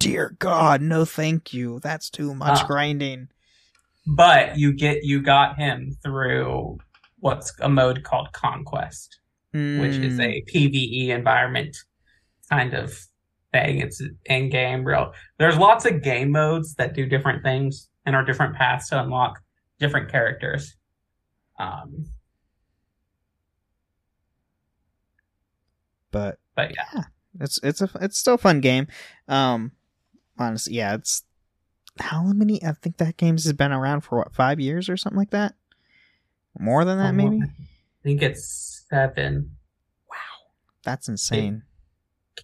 Dear 0.00 0.36
God, 0.38 0.82
no 0.82 1.04
thank 1.04 1.54
you. 1.54 1.80
That's 1.80 2.10
too 2.10 2.34
much 2.34 2.60
Ah. 2.62 2.66
grinding. 2.66 3.28
But 4.06 4.58
you 4.58 4.72
get 4.72 5.04
you 5.04 5.22
got 5.22 5.56
him 5.56 5.96
through 6.02 6.78
what's 7.20 7.52
a 7.60 7.68
mode 7.68 8.02
called 8.02 8.32
Conquest, 8.32 9.18
which 9.52 9.96
is 9.96 10.18
Mm, 10.18 10.20
a 10.20 10.42
PVE 10.52 11.08
environment 11.08 11.76
kind 12.50 12.74
of 12.74 12.92
thing. 13.52 13.78
It's 13.78 14.02
in 14.26 14.50
game 14.50 14.84
real. 14.84 15.14
There's 15.38 15.56
lots 15.56 15.86
of 15.86 16.02
game 16.02 16.30
modes 16.32 16.74
that 16.74 16.92
do 16.94 17.06
different 17.06 17.42
things 17.42 17.88
and 18.04 18.14
are 18.14 18.24
different 18.24 18.56
paths 18.56 18.88
to 18.90 19.00
unlock 19.02 19.40
different 19.78 20.10
characters. 20.10 20.76
Um, 21.58 22.04
but 26.14 26.38
but 26.54 26.72
yeah, 26.76 27.02
It's 27.40 27.58
it's 27.62 27.80
a 27.82 27.90
it's 28.00 28.16
still 28.16 28.34
a 28.34 28.38
fun 28.38 28.60
game. 28.60 28.86
Um, 29.28 29.72
honestly, 30.38 30.76
yeah, 30.76 30.94
it's 30.94 31.24
how 31.98 32.22
many? 32.22 32.62
I 32.64 32.72
think 32.72 32.98
that 32.98 33.16
games 33.16 33.42
has 33.44 33.52
been 33.52 33.72
around 33.72 34.02
for 34.02 34.18
what 34.18 34.32
five 34.32 34.60
years 34.60 34.88
or 34.88 34.96
something 34.96 35.18
like 35.18 35.30
that. 35.30 35.54
More 36.58 36.84
than 36.84 36.98
that, 36.98 37.08
Um, 37.10 37.16
maybe. 37.16 37.42
I 37.42 37.48
think 38.04 38.22
it's 38.22 38.84
seven. 38.88 39.56
Wow, 40.08 40.52
That's 40.84 41.08
insane. 41.08 41.64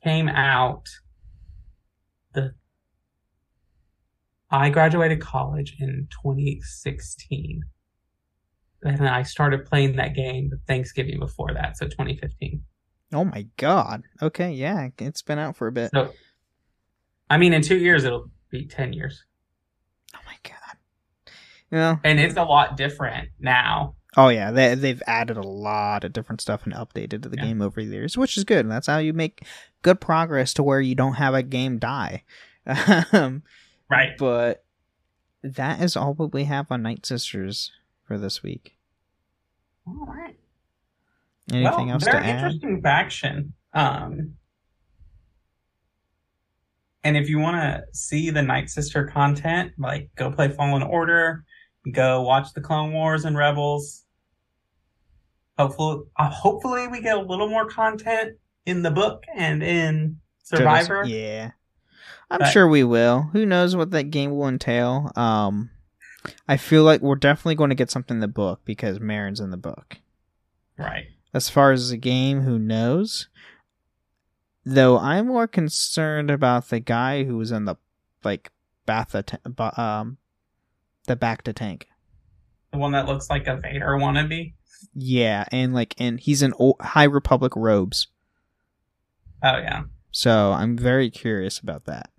came 0.03 0.29
out 0.29 0.89
the 2.33 2.55
I 4.51 4.71
graduated 4.71 5.21
college 5.21 5.77
in 5.79 6.09
2016. 6.11 7.63
And 8.83 9.07
I 9.07 9.23
started 9.25 9.67
playing 9.67 9.97
that 9.97 10.15
game 10.15 10.51
Thanksgiving 10.67 11.19
before 11.21 11.53
that, 11.53 11.77
so 11.77 11.87
2015. 11.87 12.63
Oh 13.13 13.25
my 13.25 13.47
god. 13.57 14.03
Okay, 14.23 14.53
yeah, 14.53 14.89
it's 14.99 15.23
been 15.23 15.39
out 15.39 15.57
for 15.57 15.67
a 15.67 15.73
bit. 15.73 15.91
So 15.93 16.13
I 17.29 17.39
mean 17.39 17.53
in 17.53 17.63
2 17.63 17.77
years 17.79 18.05
it'll 18.05 18.31
be 18.51 18.67
10 18.67 18.93
years. 18.93 19.25
Oh 20.15 20.19
my 20.27 20.37
god. 20.43 20.77
Well, 21.73 22.01
And 22.05 22.19
it's 22.21 22.37
a 22.37 22.43
lot 22.45 22.77
different 22.77 23.31
now. 23.39 23.95
oh 24.17 24.29
yeah, 24.29 24.51
they 24.51 24.75
they've 24.75 25.03
added 25.07 25.37
a 25.37 25.43
lot 25.43 26.05
of 26.05 26.13
different 26.13 26.41
stuff 26.41 26.65
and 26.65 26.75
updated 26.75 27.23
the 27.23 27.37
Yeah. 27.37 27.45
game 27.47 27.63
over 27.63 27.81
the 27.83 27.91
years, 27.93 28.17
which 28.19 28.37
is 28.37 28.45
good. 28.45 28.61
And 28.65 28.71
That's 28.73 28.87
how 28.89 28.99
you 28.99 29.13
make 29.13 29.45
good 29.83 30.01
progress 30.01 30.53
to 30.55 30.63
where 30.63 30.81
you 30.81 30.95
don't 30.95 31.15
have 31.15 31.35
a 31.35 31.43
game 31.43 31.79
die. 31.79 32.25
um, 33.13 33.43
Right. 33.89 34.11
but 34.19 34.65
that 35.43 35.81
is 35.81 35.97
all 35.97 36.15
what 36.15 36.33
we 36.33 36.45
have 36.45 36.67
on 36.71 36.83
Night 36.83 37.07
Sisters 37.07 37.73
for 38.05 38.19
this 38.19 38.43
week. 38.43 38.77
All 39.87 40.07
right. 40.07 40.37
Anything 41.53 41.87
well, 41.87 41.91
else 41.95 42.05
to 42.05 42.13
very 42.13 42.25
add? 42.25 42.37
interesting 42.37 42.83
faction. 42.83 43.53
Um, 43.73 44.35
and 47.03 47.17
if 47.17 47.29
you 47.29 47.39
want 47.39 47.57
to 47.57 47.83
see 47.93 48.31
the 48.31 48.43
Night 48.43 48.69
Sister 48.69 49.05
content, 49.07 49.73
like 49.79 50.11
go 50.17 50.31
play 50.31 50.49
Fallen 50.49 50.83
Order, 50.83 51.45
go 51.93 52.23
watch 52.23 52.53
the 52.53 52.61
Clone 52.61 52.93
Wars 52.93 53.25
and 53.25 53.37
Rebels. 53.37 54.05
Hopefully, 55.59 56.05
uh, 56.17 56.31
hopefully 56.31 56.89
we 56.89 57.01
get 57.01 57.17
a 57.17 57.21
little 57.23 57.49
more 57.49 57.67
content 57.67 58.37
in 58.67 58.83
the 58.83 58.91
book 58.91 59.25
and 59.35 59.63
in 59.63 60.19
Survivor. 60.43 61.05
Yeah. 61.07 61.51
I'm 62.31 62.39
But- 62.41 62.51
sure 62.51 62.69
we 62.69 62.85
will. 62.85 63.23
Who 63.33 63.45
knows 63.47 63.75
what 63.75 63.91
that 63.93 64.05
game 64.05 64.31
will 64.37 64.49
entail? 64.49 65.11
Um 65.17 65.71
I 66.47 66.59
feel 66.59 66.85
like 66.85 67.01
we're 67.01 67.15
definitely 67.15 67.55
going 67.55 67.71
to 67.71 67.75
get 67.75 67.91
something 67.91 68.19
in 68.19 68.21
the 68.21 68.29
book 68.29 68.61
because 68.67 69.01
Marin's 69.01 69.41
in 69.41 69.51
the 69.51 69.57
book. 69.57 69.97
Right. 70.77 71.07
As 71.33 71.49
far 71.49 71.73
as 71.73 71.91
the 71.91 71.97
game, 71.97 72.43
who 72.43 72.59
knows? 72.59 73.29
Though 74.65 74.99
I'm 74.99 75.29
more 75.29 75.47
concerned 75.47 76.31
about 76.31 76.69
the 76.69 76.81
guy 76.81 77.25
who 77.25 77.37
was 77.37 77.51
in 77.51 77.65
the 77.65 77.77
like 78.25 78.51
Batha 78.87 79.25
ta- 79.25 79.81
um 79.81 80.19
the 81.07 81.17
bacta 81.17 81.55
tank. 81.55 81.89
The 82.73 82.79
one 82.79 82.93
that 82.93 83.07
looks 83.07 83.31
like 83.31 83.47
a 83.47 83.57
Vader 83.57 83.97
wannabe. 83.97 84.55
Yeah, 84.95 85.45
and 85.51 85.73
like 85.75 85.95
and 85.99 86.21
he's 86.21 86.43
in 86.43 86.53
High 86.81 87.05
Republic 87.05 87.53
robes. 87.57 88.09
Oh 89.43 89.57
yeah. 89.59 89.83
So 90.11 90.53
I'm 90.53 90.77
very 90.77 91.11
curious 91.11 91.59
about 91.59 91.85
that. 91.87 92.11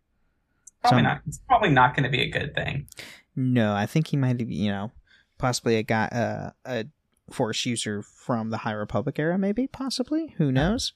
Probably 0.81 0.97
Some- 0.99 1.03
not. 1.03 1.21
It's 1.27 1.37
probably 1.47 1.69
not 1.69 1.95
going 1.95 2.03
to 2.05 2.09
be 2.09 2.21
a 2.21 2.29
good 2.29 2.55
thing. 2.55 2.87
No, 3.35 3.73
I 3.73 3.85
think 3.85 4.07
he 4.07 4.17
might 4.17 4.37
be, 4.37 4.45
you 4.45 4.71
know, 4.71 4.91
possibly 5.37 5.75
a 5.77 5.83
guy, 5.83 6.05
uh, 6.05 6.51
a 6.65 6.85
force 7.33 7.65
user 7.65 8.01
from 8.01 8.49
the 8.49 8.57
High 8.57 8.73
Republic 8.73 9.17
era, 9.19 9.37
maybe, 9.37 9.67
possibly. 9.67 10.35
Who 10.37 10.51
knows? 10.51 10.93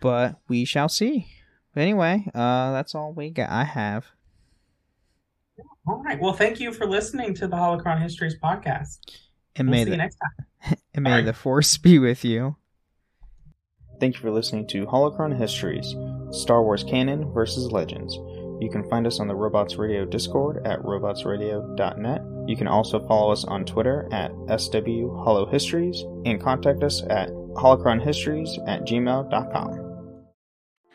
But 0.00 0.36
we 0.48 0.64
shall 0.64 0.88
see. 0.88 1.28
Anyway, 1.76 2.26
uh, 2.34 2.72
that's 2.72 2.94
all 2.94 3.12
we 3.12 3.30
got. 3.30 3.50
I 3.50 3.64
have. 3.64 4.06
All 5.86 6.02
right. 6.04 6.20
Well, 6.20 6.32
thank 6.32 6.60
you 6.60 6.72
for 6.72 6.86
listening 6.86 7.34
to 7.34 7.48
the 7.48 7.56
Holocron 7.56 8.00
Histories 8.02 8.36
podcast. 8.42 8.98
And 9.56 9.68
We'll 9.68 9.78
may 9.78 9.84
see 9.84 9.84
the, 9.84 9.90
you 9.92 9.96
next 9.96 10.16
time. 10.16 10.76
and 10.94 11.04
may 11.04 11.10
Alright. 11.10 11.26
the 11.26 11.32
force 11.32 11.76
be 11.78 11.98
with 11.98 12.24
you. 12.24 12.56
Thank 14.00 14.14
you 14.14 14.20
for 14.20 14.30
listening 14.30 14.66
to 14.68 14.86
Holocron 14.86 15.36
Histories 15.36 15.94
Star 16.30 16.62
Wars 16.62 16.84
Canon 16.84 17.32
versus 17.32 17.72
Legends. 17.72 18.16
You 18.60 18.70
can 18.70 18.88
find 18.88 19.06
us 19.06 19.20
on 19.20 19.28
the 19.28 19.34
Robots 19.34 19.76
Radio 19.76 20.04
Discord 20.04 20.66
at 20.66 20.82
robotsradio.net. 20.82 22.22
You 22.46 22.56
can 22.56 22.66
also 22.66 23.06
follow 23.06 23.30
us 23.32 23.44
on 23.44 23.64
Twitter 23.64 24.08
at 24.10 24.32
SW 24.60 25.08
Holo 25.22 25.46
Histories 25.46 26.02
and 26.24 26.40
contact 26.40 26.82
us 26.82 27.02
at 27.08 27.28
holocronhistories 27.28 28.58
at 28.66 28.82
gmail.com. 28.82 29.87